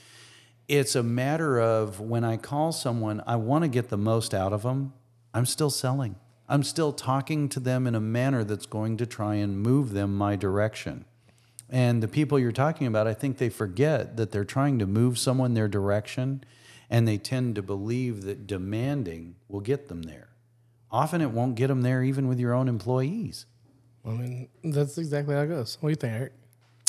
it's 0.69 0.95
a 0.95 1.03
matter 1.03 1.61
of 1.61 2.01
when 2.01 2.25
I 2.25 2.37
call 2.37 2.73
someone, 2.73 3.23
I 3.27 3.37
want 3.37 3.63
to 3.63 3.69
get 3.69 3.89
the 3.89 3.97
most 3.97 4.33
out 4.33 4.53
of 4.53 4.63
them. 4.63 4.93
I'm 5.35 5.47
still 5.47 5.71
selling. 5.71 6.17
I'm 6.49 6.63
still 6.63 6.93
talking 6.93 7.49
to 7.51 7.61
them 7.61 7.87
in 7.87 7.95
a 7.95 8.01
manner 8.01 8.45
that's 8.45 8.67
going 8.67 8.97
to 8.99 9.07
try 9.07 9.37
and 9.37 9.59
move 9.59 9.93
them 9.93 10.17
my 10.17 10.37
direction. 10.37 11.05
And 11.71 12.03
the 12.03 12.09
people 12.09 12.39
you're 12.39 12.53
talking 12.53 12.87
about, 12.87 13.07
I 13.07 13.15
think 13.15 13.39
they 13.39 13.49
forget 13.49 14.17
that 14.19 14.31
they're 14.31 14.45
trying 14.45 14.79
to 14.79 14.87
move 14.87 15.19
someone 15.19 15.55
their 15.55 15.69
direction 15.69 16.45
and 16.91 17.09
they 17.09 17.17
tend 17.17 17.55
to 17.55 17.63
believe 17.63 18.25
that 18.25 18.47
demanding 18.47 19.37
will 19.49 19.61
get 19.61 19.89
them 19.89 20.03
there. 20.03 20.29
Often 20.91 21.23
it 21.23 21.31
won't 21.31 21.55
get 21.55 21.69
them 21.69 21.81
there 21.81 22.03
even 22.03 22.29
with 22.29 22.39
your 22.39 22.53
own 22.53 22.69
employees. 22.69 23.47
I 24.05 24.11
mean, 24.11 24.49
that's 24.63 24.99
exactly 24.99 25.35
how 25.35 25.43
it 25.43 25.47
goes. 25.47 25.79
What 25.81 25.89
do 25.89 25.93
you 25.93 25.97
think, 25.97 26.13
Eric? 26.13 26.33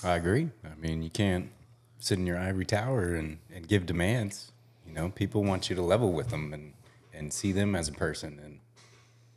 I 0.03 0.15
agree. 0.15 0.49
I 0.65 0.75
mean, 0.75 1.01
you 1.01 1.09
can't 1.09 1.49
sit 2.03 2.19
in 2.19 2.27
your 2.27 2.37
ivory 2.37 2.65
tower 2.65 3.15
and, 3.15 3.39
and 3.53 3.67
give 3.67 3.85
demands. 3.85 4.51
You 4.85 4.93
know, 4.93 5.09
people 5.09 5.43
want 5.43 5.69
you 5.69 5.75
to 5.75 5.81
level 5.81 6.11
with 6.11 6.29
them 6.29 6.53
and, 6.53 6.73
and 7.13 7.31
see 7.31 7.51
them 7.53 7.75
as 7.75 7.87
a 7.87 7.93
person, 7.93 8.39
and 8.43 8.59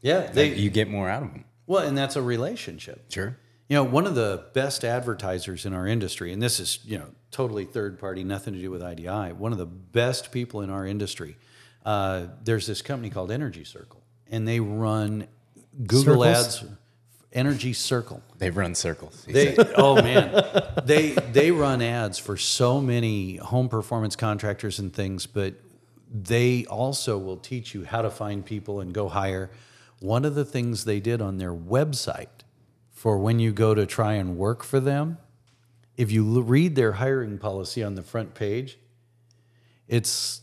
Yeah, 0.00 0.30
they, 0.32 0.52
you 0.54 0.68
get 0.70 0.88
more 0.88 1.08
out 1.08 1.22
of 1.22 1.30
them. 1.32 1.44
Well, 1.66 1.86
and 1.86 1.96
that's 1.96 2.16
a 2.16 2.22
relationship. 2.22 3.04
Sure. 3.10 3.36
You 3.68 3.76
know, 3.76 3.84
one 3.84 4.06
of 4.06 4.14
the 4.14 4.44
best 4.52 4.84
advertisers 4.84 5.64
in 5.64 5.72
our 5.72 5.86
industry, 5.86 6.32
and 6.32 6.42
this 6.42 6.60
is, 6.60 6.78
you 6.84 6.98
know, 6.98 7.08
totally 7.30 7.64
third 7.64 7.98
party, 7.98 8.24
nothing 8.24 8.54
to 8.54 8.60
do 8.60 8.70
with 8.70 8.82
IDI, 8.82 9.32
one 9.32 9.52
of 9.52 9.58
the 9.58 9.66
best 9.66 10.32
people 10.32 10.60
in 10.60 10.70
our 10.70 10.86
industry, 10.86 11.36
uh, 11.84 12.26
there's 12.42 12.66
this 12.66 12.82
company 12.82 13.10
called 13.10 13.30
Energy 13.30 13.64
Circle, 13.64 14.02
and 14.28 14.46
they 14.46 14.60
run 14.60 15.26
Google 15.86 16.22
Circles? 16.24 16.26
Ads, 16.26 16.64
Energy 17.36 17.72
Circle. 17.72 18.22
They 18.38 18.50
run 18.50 18.74
circles. 18.74 19.24
They, 19.28 19.56
oh 19.76 19.96
man, 19.96 20.72
they 20.84 21.10
they 21.10 21.50
run 21.50 21.82
ads 21.82 22.18
for 22.18 22.36
so 22.36 22.80
many 22.80 23.36
home 23.36 23.68
performance 23.68 24.16
contractors 24.16 24.78
and 24.78 24.92
things, 24.92 25.26
but 25.26 25.54
they 26.10 26.64
also 26.66 27.18
will 27.18 27.36
teach 27.36 27.74
you 27.74 27.84
how 27.84 28.02
to 28.02 28.10
find 28.10 28.44
people 28.44 28.80
and 28.80 28.92
go 28.92 29.08
hire. 29.08 29.50
One 30.00 30.24
of 30.24 30.34
the 30.34 30.44
things 30.44 30.84
they 30.84 30.98
did 30.98 31.20
on 31.20 31.38
their 31.38 31.54
website 31.54 32.28
for 32.90 33.18
when 33.18 33.38
you 33.38 33.52
go 33.52 33.74
to 33.74 33.86
try 33.86 34.14
and 34.14 34.38
work 34.38 34.64
for 34.64 34.80
them, 34.80 35.18
if 35.96 36.10
you 36.10 36.40
read 36.40 36.74
their 36.74 36.92
hiring 36.92 37.38
policy 37.38 37.82
on 37.82 37.94
the 37.94 38.02
front 38.02 38.34
page, 38.34 38.78
it's 39.88 40.40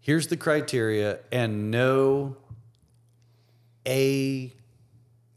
here's 0.00 0.28
the 0.28 0.36
criteria 0.36 1.20
and 1.30 1.70
no 1.70 2.36
a 3.86 4.52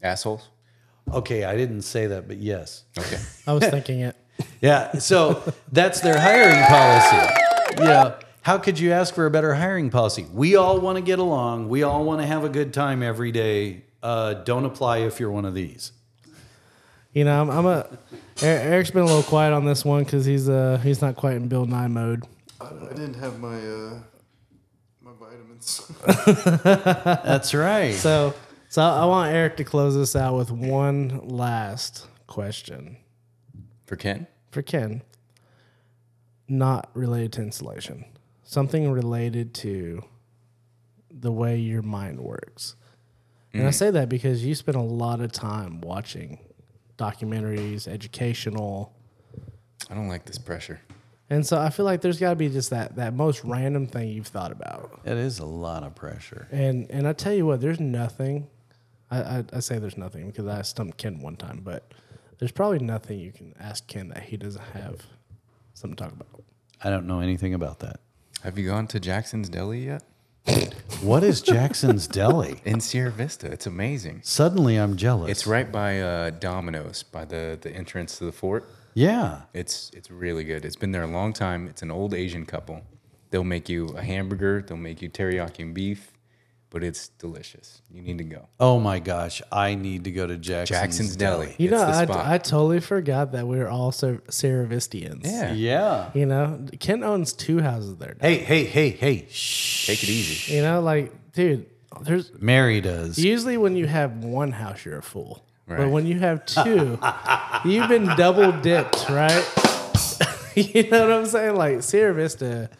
Assholes. 0.02 0.48
Okay, 1.12 1.44
I 1.44 1.56
didn't 1.56 1.82
say 1.82 2.06
that, 2.08 2.26
but 2.28 2.38
yes. 2.38 2.84
Okay. 2.98 3.18
I 3.46 3.52
was 3.52 3.64
thinking 3.64 4.00
it. 4.00 4.16
Yeah, 4.60 4.98
so 4.98 5.42
that's 5.72 6.00
their 6.00 6.18
hiring 6.18 6.62
policy. 6.66 7.34
Yeah. 7.78 8.16
How 8.42 8.58
could 8.58 8.78
you 8.78 8.92
ask 8.92 9.14
for 9.14 9.24
a 9.24 9.30
better 9.30 9.54
hiring 9.54 9.88
policy? 9.88 10.26
We 10.30 10.56
all 10.56 10.78
want 10.78 10.96
to 10.96 11.02
get 11.02 11.18
along. 11.18 11.70
We 11.70 11.82
all 11.82 12.04
want 12.04 12.20
to 12.20 12.26
have 12.26 12.44
a 12.44 12.50
good 12.50 12.74
time 12.74 13.02
every 13.02 13.32
day. 13.32 13.84
Uh, 14.02 14.34
don't 14.34 14.66
apply 14.66 14.98
if 14.98 15.18
you're 15.20 15.30
one 15.30 15.46
of 15.46 15.54
these. 15.54 15.92
You 17.12 17.24
know, 17.24 17.40
I'm, 17.40 17.50
I'm 17.50 17.64
a 17.66 17.98
Eric- 18.42 18.66
Eric's 18.66 18.90
been 18.90 19.02
a 19.02 19.06
little 19.06 19.22
quiet 19.22 19.54
on 19.54 19.64
this 19.64 19.86
one 19.86 20.04
because 20.04 20.26
he's 20.26 20.50
uh 20.50 20.78
he's 20.82 21.00
not 21.00 21.16
quite 21.16 21.36
in 21.36 21.48
Bill 21.48 21.64
Nye 21.64 21.88
mode. 21.88 22.24
I, 22.60 22.66
I 22.66 22.88
didn't 22.90 23.14
have 23.14 23.40
my 23.40 23.56
uh, 23.56 23.98
my 25.00 25.12
vitamins. 25.18 25.90
That's 26.62 27.54
right. 27.54 27.94
So 28.06 28.34
so 28.76 28.82
I 28.82 29.06
want 29.06 29.32
Eric 29.32 29.56
to 29.56 29.64
close 29.64 29.94
this 29.94 30.14
out 30.14 30.36
with 30.36 30.50
one 30.50 31.26
last 31.26 32.08
question 32.26 32.98
For 33.86 33.96
Ken? 33.96 34.26
for 34.50 34.60
Ken, 34.60 35.02
not 36.46 36.90
related 36.92 37.32
to 37.32 37.40
insulation, 37.40 38.04
something 38.42 38.92
related 38.92 39.54
to 39.54 40.02
the 41.10 41.32
way 41.32 41.56
your 41.56 41.80
mind 41.80 42.20
works. 42.20 42.76
And 43.54 43.62
I 43.62 43.70
mm. 43.70 43.74
say 43.74 43.90
that 43.92 44.10
because 44.10 44.44
you 44.44 44.54
spend 44.54 44.76
a 44.76 44.82
lot 44.82 45.22
of 45.22 45.32
time 45.32 45.80
watching 45.80 46.38
documentaries, 46.98 47.88
educational, 47.88 48.94
I 49.88 49.94
don't 49.94 50.08
like 50.08 50.26
this 50.26 50.36
pressure. 50.36 50.82
and 51.30 51.46
so 51.46 51.58
I 51.58 51.70
feel 51.70 51.86
like 51.86 52.02
there's 52.02 52.20
got 52.20 52.28
to 52.28 52.36
be 52.36 52.50
just 52.50 52.68
that 52.68 52.96
that 52.96 53.14
most 53.14 53.42
random 53.42 53.86
thing 53.86 54.10
you've 54.10 54.26
thought 54.26 54.52
about. 54.52 55.00
It 55.06 55.16
is 55.16 55.38
a 55.38 55.46
lot 55.46 55.82
of 55.82 55.94
pressure. 55.94 56.46
And 56.52 56.90
and 56.90 57.08
I 57.08 57.14
tell 57.14 57.32
you 57.32 57.46
what, 57.46 57.62
there's 57.62 57.80
nothing. 57.80 58.48
I, 59.10 59.18
I, 59.20 59.44
I 59.52 59.60
say 59.60 59.78
there's 59.78 59.96
nothing 59.96 60.26
because 60.26 60.46
I 60.46 60.62
stumped 60.62 60.98
Ken 60.98 61.20
one 61.20 61.36
time, 61.36 61.60
but 61.62 61.92
there's 62.38 62.52
probably 62.52 62.80
nothing 62.80 63.18
you 63.18 63.32
can 63.32 63.54
ask 63.58 63.86
Ken 63.86 64.08
that 64.08 64.24
he 64.24 64.36
doesn't 64.36 64.64
have 64.74 65.02
something 65.74 65.96
to 65.96 66.04
talk 66.04 66.12
about. 66.12 66.42
I 66.82 66.90
don't 66.90 67.06
know 67.06 67.20
anything 67.20 67.54
about 67.54 67.80
that. 67.80 68.00
Have 68.42 68.58
you 68.58 68.66
gone 68.66 68.86
to 68.88 69.00
Jackson's 69.00 69.48
Deli 69.48 69.86
yet? 69.86 70.02
What 71.02 71.22
is 71.24 71.42
Jackson's 71.42 72.06
Deli? 72.08 72.60
In 72.64 72.80
Sierra 72.80 73.10
Vista. 73.10 73.52
It's 73.52 73.66
amazing. 73.66 74.22
Suddenly 74.24 74.76
I'm 74.76 74.96
jealous. 74.96 75.30
It's 75.30 75.46
right 75.46 75.70
by 75.70 76.00
uh, 76.00 76.30
Domino's, 76.30 77.02
by 77.02 77.26
the, 77.26 77.58
the 77.60 77.70
entrance 77.70 78.16
to 78.18 78.24
the 78.24 78.32
fort. 78.32 78.66
Yeah. 78.94 79.42
It's 79.52 79.90
it's 79.92 80.10
really 80.10 80.42
good. 80.44 80.64
It's 80.64 80.74
been 80.74 80.92
there 80.92 81.02
a 81.02 81.06
long 81.06 81.34
time. 81.34 81.68
It's 81.68 81.82
an 81.82 81.90
old 81.90 82.14
Asian 82.14 82.46
couple. 82.46 82.80
They'll 83.30 83.44
make 83.44 83.68
you 83.68 83.88
a 83.88 84.02
hamburger. 84.02 84.64
They'll 84.66 84.78
make 84.78 85.02
you 85.02 85.10
teriyaki 85.10 85.58
and 85.58 85.74
beef, 85.74 86.12
but 86.70 86.82
it's 86.84 87.08
delicious. 87.08 87.80
You 87.90 88.02
need 88.02 88.18
to 88.18 88.24
go. 88.24 88.48
Oh 88.60 88.78
my 88.80 88.98
gosh, 88.98 89.40
I 89.52 89.74
need 89.74 90.04
to 90.04 90.10
go 90.10 90.26
to 90.26 90.36
Jackson's, 90.36 90.78
Jackson's 90.80 91.16
Deli. 91.16 91.54
You 91.58 91.66
It's 91.68 91.72
know, 91.72 91.86
the 91.86 91.92
I, 91.92 92.04
spot. 92.04 92.26
I 92.26 92.38
totally 92.38 92.80
forgot 92.80 93.32
that 93.32 93.46
we 93.46 93.58
are 93.60 93.68
all 93.68 93.92
Ser- 93.92 94.22
Seravistians. 94.28 95.22
Yeah. 95.24 95.52
Yeah. 95.52 96.10
You 96.14 96.26
know, 96.26 96.66
Ken 96.80 97.02
owns 97.04 97.32
two 97.32 97.60
houses 97.60 97.96
there. 97.96 98.16
now. 98.20 98.28
Hey, 98.28 98.36
hey, 98.38 98.64
hey, 98.64 98.90
hey. 98.90 99.26
Shh. 99.30 99.86
Take 99.86 100.02
it 100.02 100.08
easy. 100.08 100.54
You 100.54 100.62
know, 100.62 100.80
like, 100.80 101.12
dude, 101.32 101.66
there's 102.02 102.30
Mary 102.40 102.80
does. 102.80 103.18
usually 103.18 103.56
when 103.56 103.76
you 103.76 103.86
have 103.86 104.22
one 104.24 104.52
house, 104.52 104.84
you're 104.84 104.98
a 104.98 105.02
fool. 105.02 105.44
Right. 105.68 105.78
But 105.78 105.88
when 105.90 106.06
you 106.06 106.18
have 106.20 106.44
two, 106.46 106.98
you've 107.64 107.88
been 107.88 108.06
double 108.16 108.52
dipped, 108.60 109.08
right? 109.08 109.44
you 110.54 110.88
know 110.90 111.08
what 111.08 111.12
I'm 111.12 111.26
saying? 111.26 111.56
Like 111.56 111.82
Sierra 111.82 112.14
Vista, 112.14 112.70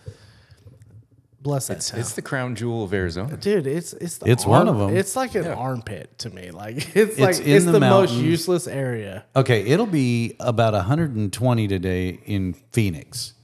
bless 1.47 1.68
that 1.68 1.80
town. 1.80 2.01
It's 2.01 2.12
the 2.14 2.22
crown 2.22 2.57
jewel 2.57 2.82
of 2.84 2.92
Arizona. 2.92 3.36
Dude, 3.36 3.66
it's 3.66 3.92
it's 3.92 4.18
the 4.18 4.28
It's 4.28 4.44
one 4.44 4.66
of 4.68 4.80
'em. 4.80 4.97
It's 4.97 5.14
like 5.14 5.34
an 5.36 5.47
armpit 5.47 6.18
to 6.18 6.30
me. 6.30 6.51
Like 6.51 6.97
it's, 6.97 7.18
like 7.18 7.38
in 7.38 7.57
it's 7.57 7.64
the 7.64 7.72
the, 7.72 7.80
most 7.80 8.11
mountains. 8.11 8.22
useless 8.22 8.66
area. 8.66 9.24
Okay, 9.36 9.62
it'll 9.62 9.86
be 9.86 10.34
about 10.40 10.74
120 10.74 11.68
today 11.68 12.18
in 12.26 12.55
Phoenix. 12.72 13.34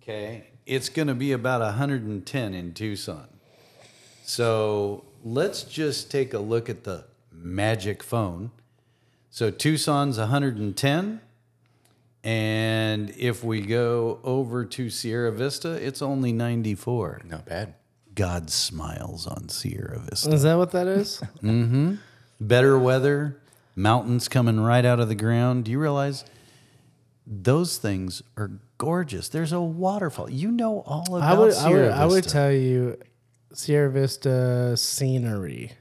Okay, 0.00 0.46
it's 0.66 0.88
going 0.88 1.08
to 1.08 1.14
be 1.14 1.32
about 1.32 1.60
110 1.60 2.54
in 2.54 2.72
Tucson. 2.74 3.26
So 4.24 5.04
let's 5.24 5.64
just 5.64 6.10
take 6.10 6.32
a 6.32 6.38
look 6.38 6.68
at 6.70 6.84
the 6.84 7.04
magic 7.32 8.02
phone. 8.04 8.52
So 9.30 9.50
Tucson's 9.50 10.18
110. 10.18 11.20
And 12.26 13.10
if 13.16 13.44
we 13.44 13.60
go 13.60 14.18
over 14.24 14.64
to 14.64 14.90
Sierra 14.90 15.30
Vista, 15.30 15.74
it's 15.74 16.02
only 16.02 16.32
94. 16.32 17.22
Not 17.24 17.46
bad. 17.46 17.74
God 18.16 18.50
smiles 18.50 19.28
on 19.28 19.48
Sierra 19.48 20.00
Vista. 20.00 20.32
Is 20.32 20.42
that 20.42 20.56
what 20.56 20.72
that 20.72 20.88
is? 20.88 21.22
Mm-hmm. 21.42 21.94
Better 22.40 22.76
weather, 22.76 23.40
mountains 23.76 24.26
coming 24.26 24.58
right 24.58 24.84
out 24.84 24.98
of 24.98 25.08
the 25.08 25.14
ground. 25.14 25.66
Do 25.66 25.70
you 25.70 25.78
realize 25.78 26.24
those 27.24 27.78
things 27.78 28.24
are 28.36 28.50
gorgeous? 28.76 29.28
There's 29.28 29.52
a 29.52 29.60
waterfall. 29.60 30.28
You 30.28 30.50
know 30.50 30.80
all 30.80 31.16
about 31.16 31.22
I 31.22 31.38
would 31.38 31.52
I 31.52 31.52
Sierra 31.52 31.86
Vista. 31.86 32.00
I 32.00 32.06
would 32.06 32.24
tell 32.24 32.52
you 32.52 32.98
Sierra 33.52 33.90
Vista 33.90 34.76
scenery. 34.76 35.72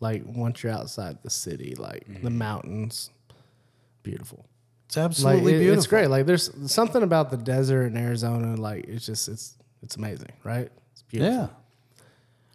Like 0.00 0.24
once 0.26 0.64
you're 0.64 0.72
outside 0.72 1.22
the 1.22 1.30
city, 1.30 1.76
like 1.76 2.22
the 2.22 2.30
mountains, 2.30 3.10
beautiful. 4.02 4.44
It's 4.86 4.96
Like 4.96 5.04
absolutely 5.04 5.54
it- 5.54 5.58
beautiful. 5.58 5.78
it's 5.78 5.86
great. 5.86 6.06
Like 6.08 6.26
there's 6.26 6.50
something 6.72 7.02
about 7.02 7.30
the 7.30 7.36
desert 7.36 7.86
in 7.86 7.96
Arizona. 7.96 8.56
Like 8.56 8.86
it's 8.86 9.06
just 9.06 9.28
it's 9.28 9.54
it's 9.82 9.96
amazing, 9.96 10.32
right? 10.44 10.70
It's 10.92 11.02
beautiful. 11.02 11.34
Yeah. 11.34 11.48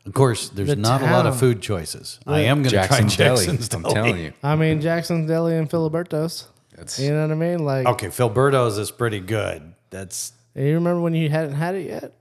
Of 0.06 0.14
course, 0.14 0.50
there's 0.50 0.70
The 0.70 0.76
not 0.76 1.02
a 1.04 1.06
lot 1.06 1.28
of 1.28 1.40
food 1.40 1.62
choices. 1.62 2.20
I 2.26 2.40
am 2.42 2.64
going 2.64 2.72
to 2.72 2.78
try 2.78 2.88
Jackson's 2.88 3.18
Deli. 3.18 3.46
Jackson's 3.46 3.74
I'm 3.76 3.84
telling 3.84 4.18
you. 4.18 4.34
I 4.42 4.56
mean 4.56 4.82
Jackson's 4.82 5.28
Deli 5.28 5.56
and 5.56 5.70
Filiberto's. 5.70 6.48
That's 6.76 6.98
You 7.00 7.12
know 7.12 7.22
what 7.22 7.32
I 7.32 7.36
mean? 7.36 7.60
Like 7.60 7.86
Okay, 7.86 8.08
Filberto's 8.08 8.78
is 8.80 8.90
pretty 8.92 9.20
good. 9.20 9.74
That's 9.92 10.34
you 10.56 10.74
remember 10.74 11.02
when 11.02 11.14
you 11.14 11.30
hadn't 11.30 11.54
had 11.54 11.76
it 11.76 11.86
yet? 11.88 12.14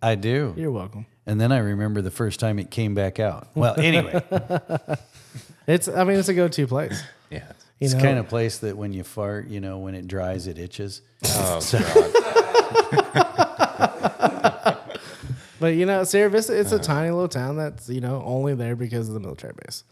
I 0.00 0.14
do. 0.14 0.54
You're 0.56 0.70
welcome. 0.70 1.06
And 1.26 1.40
then 1.40 1.50
I 1.50 1.58
remember 1.58 2.00
the 2.02 2.10
first 2.12 2.38
time 2.38 2.58
it 2.60 2.70
came 2.70 2.94
back 2.94 3.18
out. 3.18 3.48
Well, 3.56 3.74
anyway, 3.80 4.22
It's 5.66 5.88
I 5.88 6.04
mean 6.04 6.18
it's 6.18 6.28
a 6.28 6.34
go-to 6.34 6.66
place. 6.68 7.02
yeah. 7.30 7.50
You 7.80 7.84
it's 7.86 7.94
know, 7.94 8.00
kind 8.00 8.18
of 8.18 8.28
place 8.28 8.58
that 8.58 8.76
when 8.76 8.92
you 8.92 9.04
fart, 9.04 9.48
you 9.48 9.60
know, 9.60 9.78
when 9.78 9.94
it 9.94 10.08
dries, 10.08 10.46
it 10.46 10.58
itches. 10.58 11.02
Oh 11.24 11.60
God. 11.72 12.12
But 15.58 15.68
you 15.68 15.86
know, 15.86 16.04
Sierra 16.04 16.28
Vista, 16.28 16.58
it's 16.58 16.72
a 16.72 16.78
tiny 16.78 17.10
little 17.10 17.28
town 17.28 17.56
that's 17.56 17.88
you 17.88 18.00
know 18.00 18.22
only 18.24 18.54
there 18.54 18.76
because 18.76 19.08
of 19.08 19.14
the 19.14 19.20
military 19.20 19.54
base, 19.64 19.84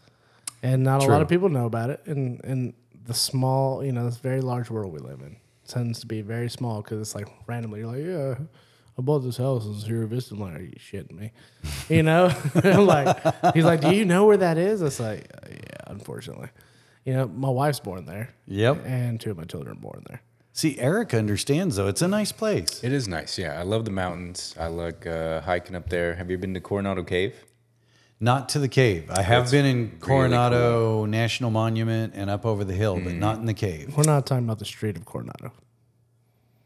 and 0.61 0.83
not 0.83 1.03
a 1.03 1.07
lot 1.07 1.21
of 1.21 1.27
people 1.27 1.49
know 1.49 1.65
about 1.65 1.89
it. 1.89 2.01
And 2.05 2.39
and 2.43 2.73
the 3.05 3.13
small, 3.13 3.83
you 3.83 3.91
know, 3.91 4.05
this 4.05 4.17
very 4.17 4.41
large 4.41 4.69
world 4.69 4.93
we 4.93 4.99
live 4.99 5.21
in 5.21 5.37
tends 5.67 5.99
to 6.01 6.05
be 6.05 6.21
very 6.21 6.49
small 6.49 6.81
because 6.81 7.01
it's 7.01 7.15
like 7.15 7.27
randomly 7.47 7.79
you're 7.79 7.87
like, 7.91 8.05
yeah, 8.05 8.45
I 8.97 9.01
bought 9.01 9.19
this 9.19 9.37
house 9.37 9.65
in 9.65 9.73
Sierra 9.79 10.07
Vista. 10.07 10.35
I'm 10.35 10.41
like, 10.41 10.55
are 10.55 10.61
you 10.61 10.73
shitting 10.77 11.17
me? 11.17 11.31
You 11.89 12.03
know, 12.03 12.31
like 12.63 13.53
he's 13.55 13.65
like, 13.65 13.81
do 13.81 13.93
you 13.95 14.05
know 14.05 14.25
where 14.25 14.37
that 14.37 14.57
is? 14.59 14.83
It's 14.83 14.99
like, 14.99 15.31
"Uh, 15.33 15.47
yeah, 15.49 15.77
unfortunately, 15.87 16.49
you 17.05 17.13
know, 17.13 17.27
my 17.27 17.49
wife's 17.49 17.79
born 17.79 18.05
there. 18.05 18.29
Yep. 18.47 18.83
and 18.85 19.19
two 19.19 19.31
of 19.31 19.37
my 19.37 19.45
children 19.45 19.77
are 19.77 19.79
born 19.79 20.03
there. 20.07 20.21
See, 20.53 20.79
Eric 20.79 21.13
understands 21.13 21.75
though. 21.75 21.87
It's 21.87 22.01
a 22.01 22.07
nice 22.07 22.31
place. 22.31 22.83
It 22.83 22.91
is 22.93 23.07
nice. 23.07 23.37
Yeah, 23.37 23.59
I 23.59 23.63
love 23.63 23.85
the 23.85 23.91
mountains. 23.91 24.55
I 24.59 24.67
like 24.67 25.05
uh, 25.05 25.41
hiking 25.41 25.75
up 25.75 25.89
there. 25.89 26.15
Have 26.15 26.31
you 26.31 26.37
been 26.37 26.53
to 26.53 26.61
Coronado 26.61 27.03
Cave? 27.03 27.35
Not 28.21 28.47
to 28.49 28.59
the 28.59 28.69
cave. 28.69 29.11
I 29.11 29.21
have 29.21 29.43
That's 29.43 29.51
been 29.51 29.65
in 29.65 29.99
Coronado 29.99 31.05
National 31.05 31.51
Monument 31.51 32.13
and 32.15 32.29
up 32.29 32.45
over 32.45 32.63
the 32.63 32.73
hill, 32.73 32.97
but 33.03 33.13
not 33.13 33.37
in 33.39 33.45
the 33.45 33.53
cave. 33.53 33.93
We're 33.97 34.03
not 34.03 34.25
talking 34.25 34.45
about 34.45 34.59
the 34.59 34.65
street 34.65 34.95
of 34.95 35.03
Coronado. 35.03 35.51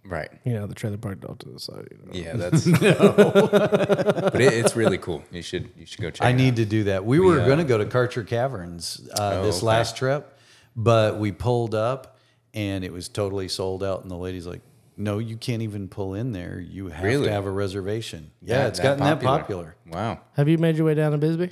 Right. 0.09 0.29
You 0.43 0.53
know, 0.53 0.65
the 0.65 0.73
trailer 0.73 0.97
park 0.97 1.19
built 1.21 1.39
to 1.41 1.49
the 1.49 1.59
side. 1.59 1.87
You 1.91 1.97
know. 1.97 2.11
Yeah, 2.13 2.35
that's. 2.35 2.65
but 2.79 4.41
it, 4.41 4.53
it's 4.53 4.75
really 4.75 4.97
cool. 4.97 5.23
You 5.31 5.41
should 5.41 5.69
you 5.77 5.85
should 5.85 6.01
go 6.01 6.09
check. 6.09 6.25
I 6.25 6.31
it 6.31 6.33
need 6.33 6.53
out. 6.53 6.57
to 6.57 6.65
do 6.65 6.83
that. 6.85 7.05
We 7.05 7.19
were 7.19 7.41
uh, 7.41 7.45
going 7.45 7.59
to 7.59 7.63
go 7.63 7.77
to 7.77 7.85
Kartchner 7.85 8.25
Caverns 8.25 9.07
uh, 9.17 9.39
Oh, 9.41 9.45
this 9.45 9.57
okay. 9.57 9.65
last 9.67 9.95
trip, 9.97 10.37
But 10.75 11.17
we 11.19 11.31
pulled 11.31 11.75
up 11.75 12.17
and 12.53 12.83
it 12.83 12.91
was 12.91 13.07
totally 13.07 13.47
sold 13.47 13.83
out. 13.83 14.01
And 14.01 14.09
the 14.09 14.15
lady's 14.17 14.47
like, 14.47 14.61
no, 14.97 15.19
you 15.19 15.37
can't 15.37 15.61
even 15.61 15.87
pull 15.87 16.13
in 16.15 16.31
there. 16.31 16.59
You 16.59 16.87
have 16.89 17.03
Really? 17.05 17.25
to 17.27 17.31
have 17.31 17.45
a 17.45 17.51
reservation. 17.51 18.31
Yeah, 18.41 18.57
That- 18.63 18.67
it's 18.69 18.79
that 18.79 18.97
gotten 18.97 19.03
that 19.03 19.21
popular. 19.21 19.75
Wow. 19.87 20.21
Have 20.35 20.49
you 20.49 20.57
made 20.57 20.75
your 20.75 20.85
way 20.87 20.93
down 20.95 21.11
to 21.11 21.17
Bisbee? 21.17 21.51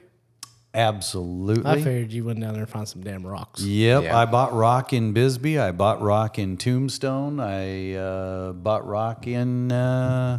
Absolutely. 0.78 1.69
I 1.69 1.82
figured 1.82 2.11
you 2.11 2.23
went 2.23 2.39
down 2.39 2.53
there 2.53 2.61
and 2.63 2.71
found 2.71 2.88
some 2.88 3.01
damn 3.01 3.25
rocks. 3.25 3.61
Yep, 3.63 4.03
Yeah. 4.03 4.17
I 4.17 4.25
bought 4.25 4.53
rock 4.53 4.93
in 4.93 5.11
Bisbee. 5.11 5.57
I 5.57 5.71
bought 5.71 6.01
rock 6.03 6.38
in 6.38 6.55
Tombstone. 6.55 7.39
I 7.39 7.93
uh, 7.95 8.51
bought 8.53 8.86
rock 8.88 9.25
in 9.25 9.71
uh, 9.71 10.38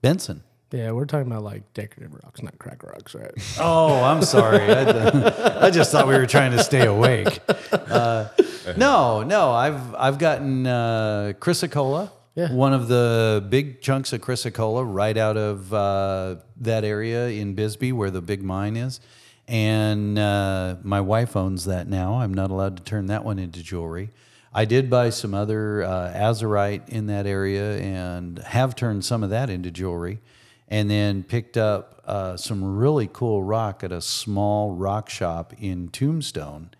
Benson. 0.00 0.42
Yeah, 0.72 0.90
we're 0.92 1.04
talking 1.04 1.30
about 1.30 1.44
like 1.44 1.74
decorative 1.74 2.14
rocks, 2.24 2.42
not 2.42 2.58
crack 2.58 2.82
rocks, 2.82 3.14
right? 3.14 3.30
Oh, 3.60 4.02
I'm 4.02 4.22
sorry. 4.22 4.60
I, 4.72 5.66
I 5.66 5.70
just 5.70 5.92
thought 5.92 6.08
we 6.08 6.14
were 6.14 6.26
trying 6.26 6.52
to 6.52 6.64
stay 6.64 6.86
awake. 6.86 7.40
Uh, 7.70 8.28
no, 8.76 9.22
no, 9.22 9.52
I've 9.52 9.94
I've 9.94 10.18
gotten 10.18 10.66
uh, 10.66 11.34
chrysocolla. 11.38 12.10
Yeah. 12.34 12.52
One 12.52 12.72
of 12.72 12.88
the 12.88 13.44
big 13.48 13.82
chunks 13.82 14.12
of 14.12 14.22
chrysocolla 14.22 14.84
right 14.86 15.16
out 15.16 15.36
of 15.36 15.72
uh, 15.72 16.36
that 16.58 16.82
area 16.82 17.28
in 17.28 17.54
Bisbee 17.54 17.92
where 17.92 18.10
the 18.10 18.22
big 18.22 18.42
mine 18.42 18.76
is. 18.76 19.00
And 19.48 20.18
uh, 20.18 20.76
my 20.82 21.00
wife 21.00 21.36
owns 21.36 21.66
that 21.66 21.88
now. 21.88 22.20
I'm 22.20 22.32
not 22.32 22.50
allowed 22.50 22.78
to 22.78 22.82
turn 22.82 23.06
that 23.06 23.24
one 23.24 23.38
into 23.38 23.62
jewelry. 23.62 24.10
I 24.54 24.64
did 24.64 24.88
buy 24.88 25.10
some 25.10 25.34
other 25.34 25.82
uh, 25.82 26.12
azurite 26.14 26.88
in 26.88 27.06
that 27.06 27.26
area 27.26 27.78
and 27.78 28.38
have 28.38 28.76
turned 28.76 29.04
some 29.04 29.22
of 29.22 29.30
that 29.30 29.50
into 29.50 29.70
jewelry 29.70 30.20
and 30.68 30.90
then 30.90 31.22
picked 31.22 31.58
up 31.58 32.02
uh, 32.06 32.36
some 32.36 32.78
really 32.78 33.08
cool 33.12 33.42
rock 33.42 33.84
at 33.84 33.92
a 33.92 34.00
small 34.00 34.72
rock 34.72 35.10
shop 35.10 35.52
in 35.58 35.88
Tombstone 35.88 36.70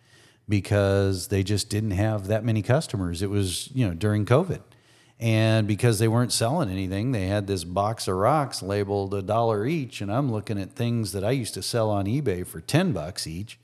because 0.48 1.28
they 1.28 1.42
just 1.42 1.68
didn't 1.68 1.92
have 1.92 2.26
that 2.26 2.44
many 2.44 2.62
customers. 2.62 3.22
It 3.22 3.30
was, 3.30 3.70
you 3.74 3.86
know, 3.86 3.94
during 3.94 4.24
COVID. 4.24 4.60
And 5.22 5.68
because 5.68 6.00
they 6.00 6.08
weren't 6.08 6.32
selling 6.32 6.68
anything, 6.68 7.12
they 7.12 7.28
had 7.28 7.46
this 7.46 7.62
box 7.62 8.08
of 8.08 8.16
rocks 8.16 8.60
labeled 8.60 9.14
a 9.14 9.22
dollar 9.22 9.64
each. 9.64 10.00
And 10.00 10.12
I'm 10.12 10.32
looking 10.32 10.60
at 10.60 10.72
things 10.72 11.12
that 11.12 11.22
I 11.22 11.30
used 11.30 11.54
to 11.54 11.62
sell 11.62 11.90
on 11.90 12.06
eBay 12.06 12.44
for 12.44 12.60
10 12.60 12.90
bucks 12.90 13.28
each, 13.28 13.56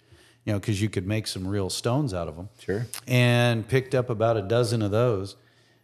you 0.44 0.52
know, 0.52 0.60
because 0.60 0.80
you 0.80 0.88
could 0.88 1.04
make 1.04 1.26
some 1.26 1.48
real 1.48 1.68
stones 1.68 2.14
out 2.14 2.28
of 2.28 2.36
them. 2.36 2.48
Sure. 2.60 2.86
And 3.08 3.66
picked 3.66 3.92
up 3.92 4.08
about 4.08 4.36
a 4.36 4.42
dozen 4.42 4.82
of 4.82 4.92
those 4.92 5.34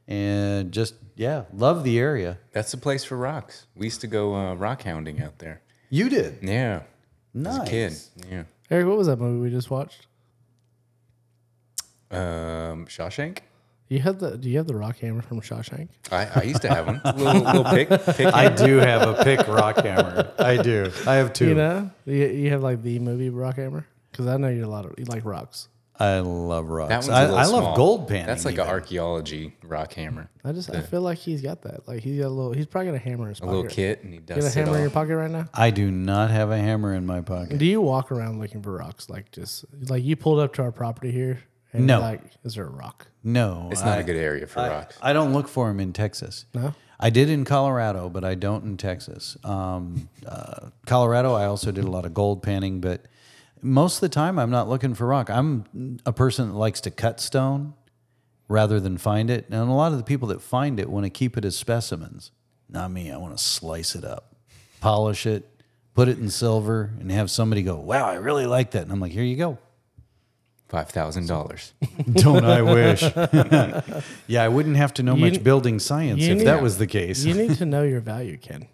and 0.07 0.70
just, 0.70 0.95
yeah, 1.16 1.47
love 1.53 1.83
the 1.83 1.99
area. 1.99 2.39
That's 2.53 2.70
the 2.70 2.77
place 2.77 3.03
for 3.03 3.16
rocks. 3.16 3.66
We 3.75 3.87
used 3.87 4.01
to 4.03 4.07
go 4.07 4.33
uh, 4.33 4.55
rock 4.55 4.85
hounding 4.85 5.20
out 5.20 5.41
there. 5.41 5.61
You 5.91 6.09
did. 6.09 6.39
Yeah. 6.41 6.83
Nice. 7.35 7.59
As 7.62 7.66
a 7.66 7.70
kid. 7.70 7.93
Yeah. 8.31 8.43
Eric, 8.70 8.87
what 8.87 8.97
was 8.97 9.09
that 9.09 9.18
movie 9.18 9.41
we 9.41 9.51
just 9.51 9.72
watched? 9.72 10.07
Um, 12.12 12.87
Shawshank. 12.87 13.39
You 13.89 13.99
have 14.01 14.18
the 14.18 14.39
do 14.39 14.49
you 14.49 14.57
have 14.57 14.66
the 14.66 14.74
rock 14.74 14.99
hammer 14.99 15.20
from 15.20 15.41
Shawshank? 15.41 15.89
I, 16.11 16.26
I 16.35 16.43
used 16.45 16.62
to 16.62 16.68
have 16.68 16.87
one. 16.87 17.01
little 17.16 17.43
little 17.43 17.64
pick. 17.64 17.89
pick 17.89 18.35
I 18.35 18.49
do 18.49 18.78
have 18.78 19.03
a 19.03 19.22
pick 19.22 19.47
rock 19.47 19.76
hammer. 19.76 20.32
I 20.39 20.57
do. 20.57 20.91
I 21.07 21.16
have 21.16 21.32
two. 21.32 21.49
You 21.49 21.55
know, 21.55 21.91
you, 22.07 22.26
you 22.26 22.51
have 22.51 22.62
like 22.62 22.82
the 22.82 22.99
movie 22.99 23.28
rock 23.28 23.57
hammer 23.57 23.87
because 24.11 24.26
I 24.26 24.37
know 24.39 24.49
you're 24.49 24.64
a 24.64 24.68
lot 24.68 24.87
of 24.87 24.95
you 24.99 25.05
like 25.05 25.24
rocks. 25.24 25.68
I 26.01 26.18
love 26.20 26.70
rocks. 26.70 26.89
That 26.89 26.97
one's 26.97 27.09
a 27.09 27.12
I, 27.12 27.22
little 27.22 27.39
I 27.39 27.45
love 27.45 27.76
gold 27.76 28.09
panning. 28.09 28.26
That's 28.26 28.45
like 28.45 28.59
an 28.59 28.66
archaeology 28.66 29.55
rock 29.62 29.93
hammer. 29.93 30.28
I 30.43 30.53
just 30.53 30.74
I 30.74 30.80
feel 30.80 31.03
like 31.03 31.18
he's 31.18 31.41
got 31.43 31.62
that. 31.62 31.87
Like 31.87 32.03
he's 32.03 32.18
got 32.18 32.28
a 32.28 32.30
little. 32.30 32.53
He's 32.53 32.66
probably 32.66 32.91
got 32.91 32.97
a 32.97 32.99
hammer 32.99 33.24
in 33.24 33.28
his 33.28 33.41
pocket. 33.41 33.51
A 33.51 33.53
pocket. 33.53 33.62
little 33.62 33.76
kit, 33.76 34.03
and 34.03 34.12
he 34.12 34.18
does. 34.18 34.37
You 34.37 34.43
got 34.43 34.47
a 34.47 34.49
does 34.49 34.57
it 34.57 34.61
hammer 34.61 34.76
in 34.76 34.80
your 34.80 34.89
all. 34.89 34.95
pocket 34.95 35.16
right 35.16 35.30
now? 35.30 35.47
I 35.53 35.70
do 35.70 35.91
not 35.91 36.30
have 36.30 36.51
a 36.51 36.59
hammer 36.59 36.95
in 36.95 37.05
my 37.07 37.20
pocket. 37.20 37.59
Do 37.59 37.66
you 37.66 37.82
walk 37.82 38.11
around 38.11 38.41
looking 38.41 38.62
for 38.62 38.72
rocks? 38.72 39.11
Like 39.11 39.30
just 39.30 39.66
like 39.89 40.03
you 40.03 40.16
pulled 40.16 40.41
up 40.41 40.55
to 40.55 40.62
our 40.62 40.72
property 40.72 41.12
here 41.12 41.41
and 41.75 41.87
No. 41.87 42.01
like, 42.01 42.22
is 42.45 42.55
there 42.55 42.64
a 42.64 42.70
rock? 42.70 43.09
No, 43.22 43.68
It's 43.72 43.81
not 43.83 43.99
I, 43.99 44.01
a 44.01 44.05
good 44.05 44.16
area 44.16 44.47
for 44.47 44.61
I, 44.61 44.68
rocks. 44.68 44.99
I 45.03 45.12
don't 45.12 45.33
look 45.33 45.49
for 45.49 45.68
them 45.68 45.81
in 45.81 45.93
Texas. 45.93 46.47
No. 46.55 46.75
I 47.01 47.11
did 47.11 47.29
in 47.29 47.45
Colorado, 47.45 48.09
but 48.09 48.25
I 48.25 48.35
don't 48.35 48.64
in 48.64 48.77
Texas. 48.77 49.37
Um, 49.45 50.09
uh, 50.27 50.68
Colorado, 50.87 51.35
I 51.35 51.45
also 51.47 51.72
did 51.72 51.85
a 51.85 51.91
lot 51.91 52.07
of 52.07 52.14
gold 52.14 52.43
panning, 52.43 52.81
but 52.81 53.05
most 53.61 53.97
of 53.97 54.01
the 54.03 54.09
time, 54.11 54.39
I'm 54.39 54.51
not 54.51 54.68
looking 54.68 54.95
for 54.95 55.07
rock. 55.07 55.29
I'm 55.31 55.99
a 56.07 56.12
person 56.12 56.49
that 56.51 56.55
likes 56.57 56.81
to 56.83 56.91
cut 56.91 57.18
stone 57.20 57.75
rather 58.49 58.79
than 58.79 58.97
find 58.99 59.31
it, 59.31 59.47
and 59.49 59.57
a 59.68 59.72
lot 59.72 59.91
of 59.93 59.99
the 59.99 60.05
people 60.05 60.29
that 60.29 60.41
find 60.43 60.79
it 60.79 60.89
want 60.89 61.05
to 61.05 61.11
keep 61.11 61.37
it 61.37 61.45
as 61.45 61.57
specimens. 61.57 62.31
Not 62.68 62.91
me. 62.91 63.11
I 63.11 63.16
want 63.16 63.37
to 63.37 63.43
slice 63.43 63.95
it 63.95 64.05
up, 64.05 64.35
polish 64.81 65.27
it, 65.27 65.49
put 65.95 66.09
it 66.09 66.18
in 66.18 66.29
silver, 66.31 66.93
and 67.01 67.11
have 67.11 67.31
somebody 67.31 67.62
go, 67.62 67.77
"Wow, 67.77 68.07
I 68.09 68.14
really 68.16 68.47
like 68.47 68.72
that." 68.72 68.83
And 68.83 68.93
I'm 68.93 69.01
like, 69.01 69.12
"Here 69.12 69.25
you 69.25 69.37
go." 69.37 69.59
Five 70.75 70.89
thousand 70.91 71.29
dollars. 71.29 71.72
Don't 72.14 72.45
I 72.45 72.61
wish? 72.61 73.01
yeah, 74.27 74.43
I 74.43 74.49
wouldn't 74.49 74.75
have 74.77 74.93
to 74.95 75.05
know 75.05 75.14
You- 75.14 75.20
much 75.31 75.45
building 75.45 75.79
science 75.79 76.20
you 76.20 76.33
if 76.33 76.39
need- 76.39 76.47
that 76.49 76.62
was 76.62 76.79
the 76.79 76.89
case. 76.89 77.25
You 77.25 77.33
need 77.35 77.55
to 77.59 77.64
know 77.75 77.85
your 77.85 78.01
value, 78.01 78.37
Ken. 78.39 78.66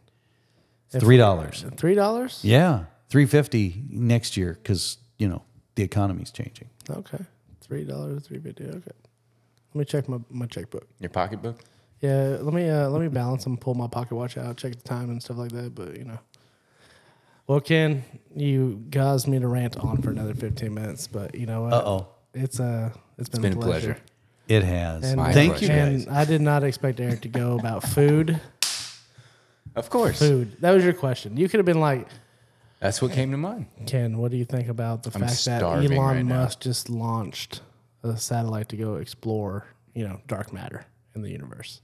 Three 0.89 1.19
dollars. 1.19 1.63
Three 1.77 1.95
dollars? 1.95 2.41
Yeah, 2.43 2.85
three 3.11 3.27
fifty 3.27 3.83
next 3.91 4.39
year 4.39 4.55
because 4.63 4.97
you 5.19 5.29
know 5.29 5.43
the 5.75 5.83
economy's 5.83 6.31
changing. 6.31 6.71
Okay. 6.89 7.19
Three 7.61 7.85
dollars, 7.85 8.27
three 8.27 8.39
fifty. 8.39 8.65
Okay. 8.65 8.97
Let 9.75 9.79
me 9.79 9.85
check 9.85 10.09
my, 10.09 10.21
my 10.31 10.47
checkbook. 10.47 10.89
Your 11.01 11.11
pocketbook. 11.11 11.59
Yeah, 12.01 12.39
let 12.41 12.55
me 12.55 12.67
uh, 12.67 12.89
let 12.89 13.03
me 13.03 13.09
balance 13.09 13.45
them, 13.45 13.59
pull 13.59 13.75
my 13.75 13.89
pocket 13.89 14.15
watch 14.15 14.39
out, 14.39 14.57
check 14.57 14.73
the 14.75 14.81
time 14.89 15.11
and 15.11 15.23
stuff 15.23 15.37
like 15.37 15.53
that. 15.53 15.75
But 15.75 15.99
you 15.99 16.05
know, 16.07 16.19
well, 17.51 17.61
Ken, 17.61 18.05
you 18.37 18.85
caused 18.93 19.27
me 19.27 19.41
to 19.41 19.49
rant 19.49 19.77
on 19.77 20.01
for 20.03 20.11
another 20.11 20.35
fifteen 20.35 20.73
minutes. 20.73 21.09
But 21.09 21.35
you 21.35 21.47
know 21.47 21.63
what? 21.63 21.73
Uh 21.73 21.83
oh, 21.85 22.09
It's 22.33 22.61
uh, 22.61 22.91
it's 23.19 23.29
been, 23.29 23.43
been 23.43 23.55
a 23.55 23.59
a 23.59 23.61
pleasure. 23.61 23.87
pleasure. 23.95 24.01
it 24.47 24.63
has. 24.63 25.03
And, 25.03 25.17
My 25.17 25.33
Thank 25.33 25.61
you 25.61 25.67
pleasure. 25.67 25.91
guys. 25.91 26.07
And 26.07 26.17
I 26.17 26.25
did 26.25 26.41
not 26.41 26.63
expect 26.63 27.01
Eric 27.01 27.23
to 27.23 27.29
go 27.29 27.59
about 27.59 27.83
food. 27.83 28.41
Of 29.75 29.91
course. 29.91 30.21
Food. 30.21 30.59
That 30.61 30.71
was 30.71 30.85
your 30.85 30.93
question. 30.93 31.37
You 31.37 31.49
could 31.49 31.59
have 31.59 31.67
been 31.67 31.81
like, 31.81 32.07
That's 32.79 33.03
what 33.03 33.11
came 33.11 33.33
to 33.33 33.37
mind. 33.37 33.67
Ken, 33.85 34.19
what 34.19 34.31
do 34.31 34.37
you 34.37 34.45
think 34.45 34.69
about 34.69 35.03
the 35.03 35.11
I'm 35.13 35.23
fact 35.23 35.45
that 35.47 35.63
Elon 35.63 35.97
right 35.99 36.23
now. 36.25 36.43
Musk 36.45 36.61
just 36.61 36.89
launched 36.89 37.63
a 38.05 38.17
satellite 38.17 38.69
to 38.69 38.77
go 38.77 38.95
explore, 38.95 39.67
you 39.93 40.07
know, 40.07 40.21
dark 40.29 40.53
matter 40.53 40.87
in 41.17 41.23
the 41.23 41.31
universe? 41.31 41.81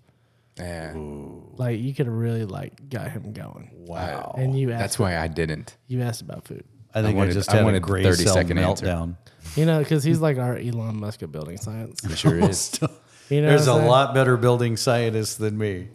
Yeah. 0.58 0.92
Like 0.94 1.78
you 1.80 1.94
could 1.94 2.06
have 2.06 2.14
really 2.14 2.44
like 2.44 2.88
got 2.88 3.10
him 3.10 3.32
going. 3.32 3.70
Wow. 3.86 4.34
And 4.38 4.58
you 4.58 4.72
asked 4.72 4.80
That's 4.80 4.98
why 4.98 5.18
I 5.18 5.28
didn't. 5.28 5.76
you 5.86 6.02
asked 6.02 6.22
about 6.22 6.46
food. 6.46 6.64
I 6.94 7.02
think 7.02 7.14
I, 7.14 7.18
wanted- 7.18 7.34
just 7.34 7.50
I 7.50 7.56
had 7.56 7.62
a 7.62 7.64
wanted 7.64 7.82
gray 7.82 8.02
30 8.02 8.24
cell 8.24 8.34
second 8.34 8.58
answer. 8.58 8.86
meltdown. 8.86 9.16
You 9.54 9.66
know, 9.66 9.78
because 9.80 10.02
he's 10.02 10.20
like 10.20 10.38
our 10.38 10.56
Elon 10.56 10.98
Musk 10.98 11.22
of 11.22 11.30
building 11.30 11.56
science. 11.58 12.02
It 12.04 12.16
sure 12.18 12.38
is. 12.38 12.78
You 13.28 13.42
know, 13.42 13.48
There's 13.48 13.66
what 13.66 13.72
a 13.72 13.74
I'm 13.74 13.78
saying? 13.80 13.90
lot 13.90 14.14
better 14.14 14.36
building 14.36 14.76
scientists 14.76 15.34
than 15.34 15.58
me. 15.58 15.88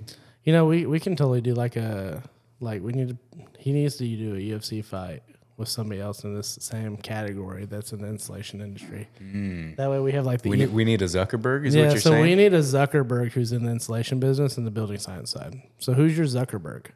You 0.43 0.51
know, 0.51 0.65
we, 0.65 0.85
we 0.85 0.99
can 0.99 1.15
totally 1.15 1.39
do 1.39 1.53
like 1.53 1.77
a 1.77 2.21
like 2.59 2.83
we 2.83 2.91
need 2.91 3.07
to. 3.07 3.17
He 3.57 3.71
needs 3.71 3.95
to 3.95 4.03
do 4.03 4.35
a 4.35 4.37
UFC 4.37 4.83
fight 4.83 5.23
with 5.61 5.69
somebody 5.69 6.01
else 6.01 6.25
in 6.25 6.35
this 6.35 6.57
same 6.59 6.97
category 6.97 7.63
that's 7.65 7.93
in 7.93 8.01
the 8.01 8.07
insulation 8.09 8.59
industry. 8.59 9.07
Hmm. 9.17 9.75
That 9.75 9.89
way, 9.89 9.99
we 10.01 10.11
have 10.11 10.25
like 10.25 10.41
the 10.41 10.49
we, 10.49 10.57
need, 10.57 10.73
we 10.73 10.83
need 10.83 11.01
a 11.01 11.05
Zuckerberg, 11.05 11.65
is 11.65 11.73
yeah. 11.73 11.83
what 11.85 11.91
you're 11.93 12.01
So 12.01 12.09
saying? 12.09 12.21
we 12.23 12.35
need 12.35 12.53
a 12.53 12.59
Zuckerberg 12.59 13.31
who's 13.31 13.53
in 13.53 13.63
the 13.63 13.71
insulation 13.71 14.19
business 14.19 14.57
and 14.57 14.67
the 14.67 14.71
building 14.71 14.97
science 14.99 15.31
side. 15.31 15.61
So 15.79 15.93
who's 15.93 16.17
your 16.17 16.27
Zuckerberg? 16.27 16.87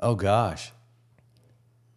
Oh 0.00 0.16
gosh. 0.16 0.72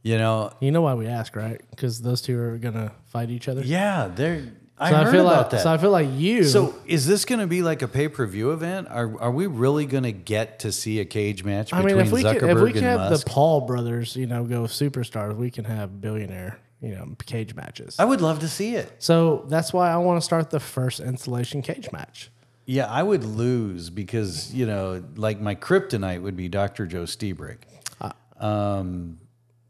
You 0.03 0.17
know, 0.17 0.53
You 0.61 0.71
know 0.71 0.81
why 0.81 0.93
we 0.93 1.07
ask, 1.07 1.35
right? 1.35 1.59
Because 1.71 2.01
those 2.01 2.21
two 2.21 2.39
are 2.39 2.57
gonna 2.57 2.93
fight 3.07 3.29
each 3.29 3.47
other. 3.49 3.61
yeah, 3.61 4.07
they're. 4.13 4.43
I 4.79 4.91
So 4.91 4.95
I, 4.95 5.03
heard 5.05 5.11
feel 5.11 5.27
about 5.27 5.37
like 5.37 5.49
that. 5.51 5.63
so 5.63 5.71
I 5.71 5.77
feel 5.77 5.89
like 5.89 6.07
you. 6.11 6.43
So 6.43 6.75
is 6.85 7.07
this 7.07 7.25
going 7.25 7.39
to 7.39 7.47
be 7.47 7.63
like 7.63 7.81
a 7.81 7.87
pay 7.87 8.07
per 8.07 8.25
view 8.27 8.51
event? 8.51 8.87
Are 8.89 9.19
are 9.19 9.31
we 9.31 9.47
really 9.47 9.85
going 9.85 10.03
to 10.03 10.11
get 10.11 10.59
to 10.59 10.71
see 10.71 10.99
a 10.99 11.05
cage 11.05 11.43
match 11.43 11.73
I 11.73 11.77
between 11.81 11.97
mean, 11.97 12.05
if 12.05 12.11
we 12.11 12.23
Zuckerberg 12.23 12.39
can, 12.39 12.49
if 12.49 12.61
we 12.61 12.69
can 12.73 12.77
and 12.83 12.99
have 12.99 13.11
Musk? 13.11 13.25
the 13.25 13.31
Paul 13.31 13.61
brothers, 13.61 14.15
you 14.15 14.27
know, 14.27 14.43
go 14.43 14.63
superstars, 14.63 15.35
we 15.35 15.49
can 15.49 15.65
have 15.65 15.99
billionaire, 15.99 16.59
you 16.81 16.93
know, 16.95 17.15
cage 17.25 17.55
matches. 17.55 17.95
I 17.97 18.05
would 18.05 18.21
love 18.21 18.39
to 18.41 18.47
see 18.47 18.75
it. 18.75 18.91
So 18.99 19.45
that's 19.47 19.73
why 19.73 19.89
I 19.91 19.97
want 19.97 20.21
to 20.21 20.25
start 20.25 20.51
the 20.51 20.59
first 20.59 20.99
installation 20.99 21.61
cage 21.63 21.91
match. 21.91 22.29
Yeah, 22.65 22.85
I 22.85 23.01
would 23.01 23.23
lose 23.23 23.89
because 23.89 24.53
you 24.53 24.65
know, 24.67 25.03
like 25.15 25.39
my 25.41 25.55
kryptonite 25.55 26.21
would 26.21 26.35
be 26.35 26.49
Dr. 26.49 26.85
Joe 26.85 27.03
Lstiburek. 27.03 27.59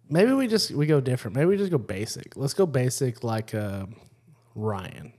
Maybe 0.10 0.32
we 0.32 0.48
just 0.48 0.72
we 0.72 0.86
go 0.86 1.00
different. 1.02 1.36
Maybe 1.36 1.48
we 1.48 1.58
just 1.58 1.72
go 1.72 1.78
basic. 1.78 2.38
Let's 2.38 2.54
go 2.54 2.66
basic 2.66 3.24
like 3.24 3.54
uh, 3.54 3.86
Ryan. 4.58 5.14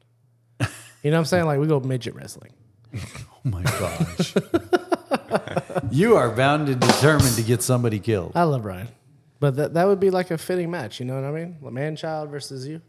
You 0.60 1.12
know 1.12 1.16
what 1.16 1.18
I'm 1.20 1.24
saying? 1.26 1.46
Like 1.46 1.60
we 1.60 1.66
go 1.68 1.80
midget 1.80 2.14
wrestling. 2.14 2.52
Oh 3.46 3.50
my 3.50 3.62
gosh. 3.62 4.34
you 5.92 6.16
are 6.16 6.30
bound 6.30 6.68
and 6.68 6.80
determined 6.80 7.34
to 7.36 7.42
get 7.42 7.62
somebody 7.62 8.00
killed. 8.00 8.32
I 8.34 8.42
love 8.42 8.64
Ryan, 8.64 8.88
but 9.38 9.56
that 9.56 9.74
that 9.74 9.86
would 9.86 10.00
be 10.00 10.10
like 10.10 10.30
a 10.32 10.36
fitting 10.36 10.70
match. 10.72 10.98
You 10.98 11.06
know 11.06 11.14
what 11.14 11.24
I 11.24 11.30
mean? 11.30 11.56
La 11.62 11.70
Man 11.70 11.94
child 11.96 12.30
versus 12.30 12.66
you. 12.66 12.82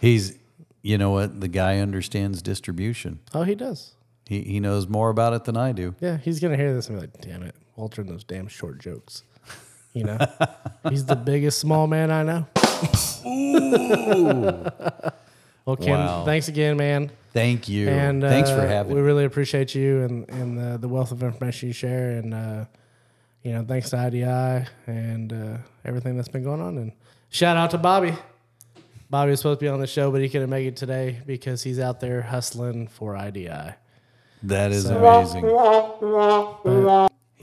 He's, 0.00 0.36
you 0.82 0.98
know 0.98 1.10
what? 1.10 1.40
The 1.40 1.48
guy 1.48 1.78
understands 1.78 2.42
distribution. 2.42 3.20
Oh, 3.32 3.44
he 3.44 3.54
does. 3.54 3.94
He 4.26 4.42
he 4.42 4.60
knows 4.60 4.88
more 4.88 5.08
about 5.08 5.32
it 5.34 5.44
than 5.44 5.56
I 5.56 5.70
do. 5.72 5.94
Yeah, 6.00 6.16
he's 6.18 6.40
gonna 6.40 6.56
hear 6.56 6.74
this 6.74 6.88
and 6.88 6.96
be 6.98 7.02
like, 7.02 7.20
"Damn 7.20 7.44
it, 7.44 7.54
Walter 7.76 8.00
and 8.02 8.10
those 8.10 8.24
damn 8.24 8.48
short 8.48 8.80
jokes." 8.80 9.22
You 9.94 10.04
know, 10.04 10.18
he's 10.90 11.06
the 11.06 11.16
biggest 11.16 11.58
small 11.60 11.86
man 11.86 12.10
I 12.10 12.22
know. 12.24 12.46
well, 15.64 15.76
Ken, 15.76 15.98
Wow. 15.98 16.24
thanks 16.24 16.48
again, 16.48 16.76
man. 16.76 17.10
Thank 17.32 17.68
you. 17.68 17.88
And 17.88 18.22
Thanks 18.22 18.50
for 18.50 18.60
uh, 18.60 18.68
having 18.68 18.94
We 18.94 19.00
me. 19.00 19.06
really 19.06 19.24
appreciate 19.24 19.74
you 19.74 20.02
and 20.02 20.28
and 20.30 20.56
the, 20.58 20.78
the 20.78 20.88
wealth 20.88 21.10
of 21.12 21.22
information 21.22 21.68
you 21.68 21.72
share, 21.72 22.10
and 22.10 22.32
uh, 22.34 22.64
you 23.42 23.52
know, 23.52 23.64
thanks 23.66 23.90
to 23.90 23.96
IDI 24.06 24.66
and 24.86 25.32
uh, 25.32 25.56
everything 25.84 26.16
that's 26.16 26.28
been 26.28 26.44
going 26.44 26.60
on. 26.60 26.78
And 26.78 26.92
shout 27.30 27.56
out 27.56 27.70
to 27.72 27.78
Bobby. 27.78 28.14
Bobby 29.10 29.30
was 29.32 29.40
supposed 29.40 29.60
to 29.60 29.64
be 29.64 29.68
on 29.68 29.80
the 29.80 29.86
show, 29.86 30.10
but 30.10 30.20
he 30.20 30.28
couldn't 30.28 30.50
make 30.50 30.66
it 30.66 30.76
today 30.76 31.20
because 31.26 31.62
he's 31.62 31.78
out 31.78 32.00
there 32.00 32.22
hustling 32.22 32.88
for 32.88 33.16
IDI. 33.16 33.74
That 34.44 34.72
is 34.72 34.86
amazing. 34.86 35.44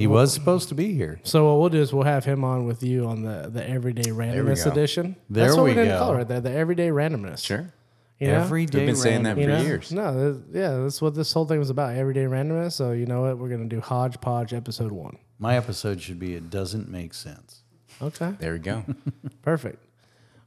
He 0.01 0.07
was 0.07 0.33
supposed 0.33 0.69
to 0.69 0.75
be 0.75 0.93
here. 0.93 1.19
So 1.23 1.45
what 1.47 1.59
we'll 1.61 1.69
do 1.69 1.79
is 1.81 1.93
we'll 1.93 2.03
have 2.03 2.25
him 2.25 2.43
on 2.43 2.65
with 2.65 2.81
you 2.83 3.05
on 3.05 3.21
the 3.23 3.49
the 3.51 3.67
everyday 3.67 4.09
randomness 4.11 4.65
go. 4.65 4.71
edition. 4.71 5.15
There 5.29 5.45
That's 5.45 5.55
what 5.55 5.63
we 5.63 5.69
we 5.71 5.75
didn't 5.75 5.89
go. 5.93 5.99
call 5.99 6.13
it 6.13 6.17
right 6.17 6.27
there. 6.27 6.41
The 6.41 6.51
everyday 6.51 6.89
randomness. 6.89 7.45
Sure. 7.45 7.71
You 8.19 8.27
know? 8.27 8.41
Every 8.41 8.65
day. 8.67 8.79
We've 8.79 8.87
been 8.87 8.95
saying 8.95 9.23
that 9.23 9.37
You 9.37 9.45
for 9.45 9.49
know? 9.49 9.61
years. 9.61 9.91
No, 9.91 10.13
that- 10.33 10.43
yeah, 10.53 10.77
that's 10.77 11.01
what 11.01 11.15
this 11.15 11.33
whole 11.33 11.45
thing 11.45 11.57
was 11.59 11.69
about. 11.71 11.95
Everyday 11.95 12.25
randomness. 12.25 12.73
So 12.73 12.91
you 12.91 13.05
know 13.05 13.21
what? 13.21 13.37
We're 13.37 13.49
gonna 13.49 13.65
do 13.65 13.79
hodgepodge 13.81 14.53
episode 14.53 14.91
one. 14.91 15.17
My 15.39 15.55
episode 15.57 16.01
should 16.01 16.19
be 16.19 16.35
It 16.35 16.49
Doesn't 16.49 16.87
Make 16.89 17.13
Sense. 17.15 17.61
Okay, 18.01 18.33
There 18.39 18.53
we 18.53 18.59
go. 18.59 18.83
perfect. 19.43 19.83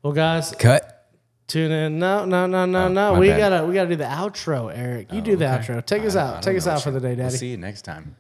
Well, 0.02 0.12
guys, 0.12 0.52
Cut. 0.59 1.09
tune 1.46 1.70
in. 1.72 1.98
No, 1.98 2.24
no, 2.24 2.46
no, 2.46 2.64
no, 2.66 2.84
Oh, 2.86 2.88
no. 2.88 3.14
We 3.18 3.28
bad. 3.28 3.38
gotta 3.38 3.66
we 3.66 3.74
gotta 3.74 3.88
do 3.90 3.96
the 3.96 4.05
outro, 4.05 4.72
Eric. 4.76 5.12
You 5.12 5.20
do 5.20 5.32
oh, 5.32 5.36
the 5.36 5.55
Okay. 5.55 5.72
outro. 5.74 5.84
Take 5.86 6.02
us 6.05 6.16
I- 6.16 6.22
I 6.22 6.36
out. 6.36 6.42
Take 6.42 6.57
us 6.57 6.66
out 6.66 6.82
for 6.82 6.90
the 6.90 6.96
you- 6.98 7.00
day, 7.00 7.09
We'll 7.20 7.26
Daddy. 7.26 7.36
see 7.36 7.48
you 7.48 7.57
next 7.57 7.82
time. 7.82 8.16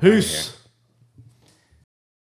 Peace. 0.00 0.56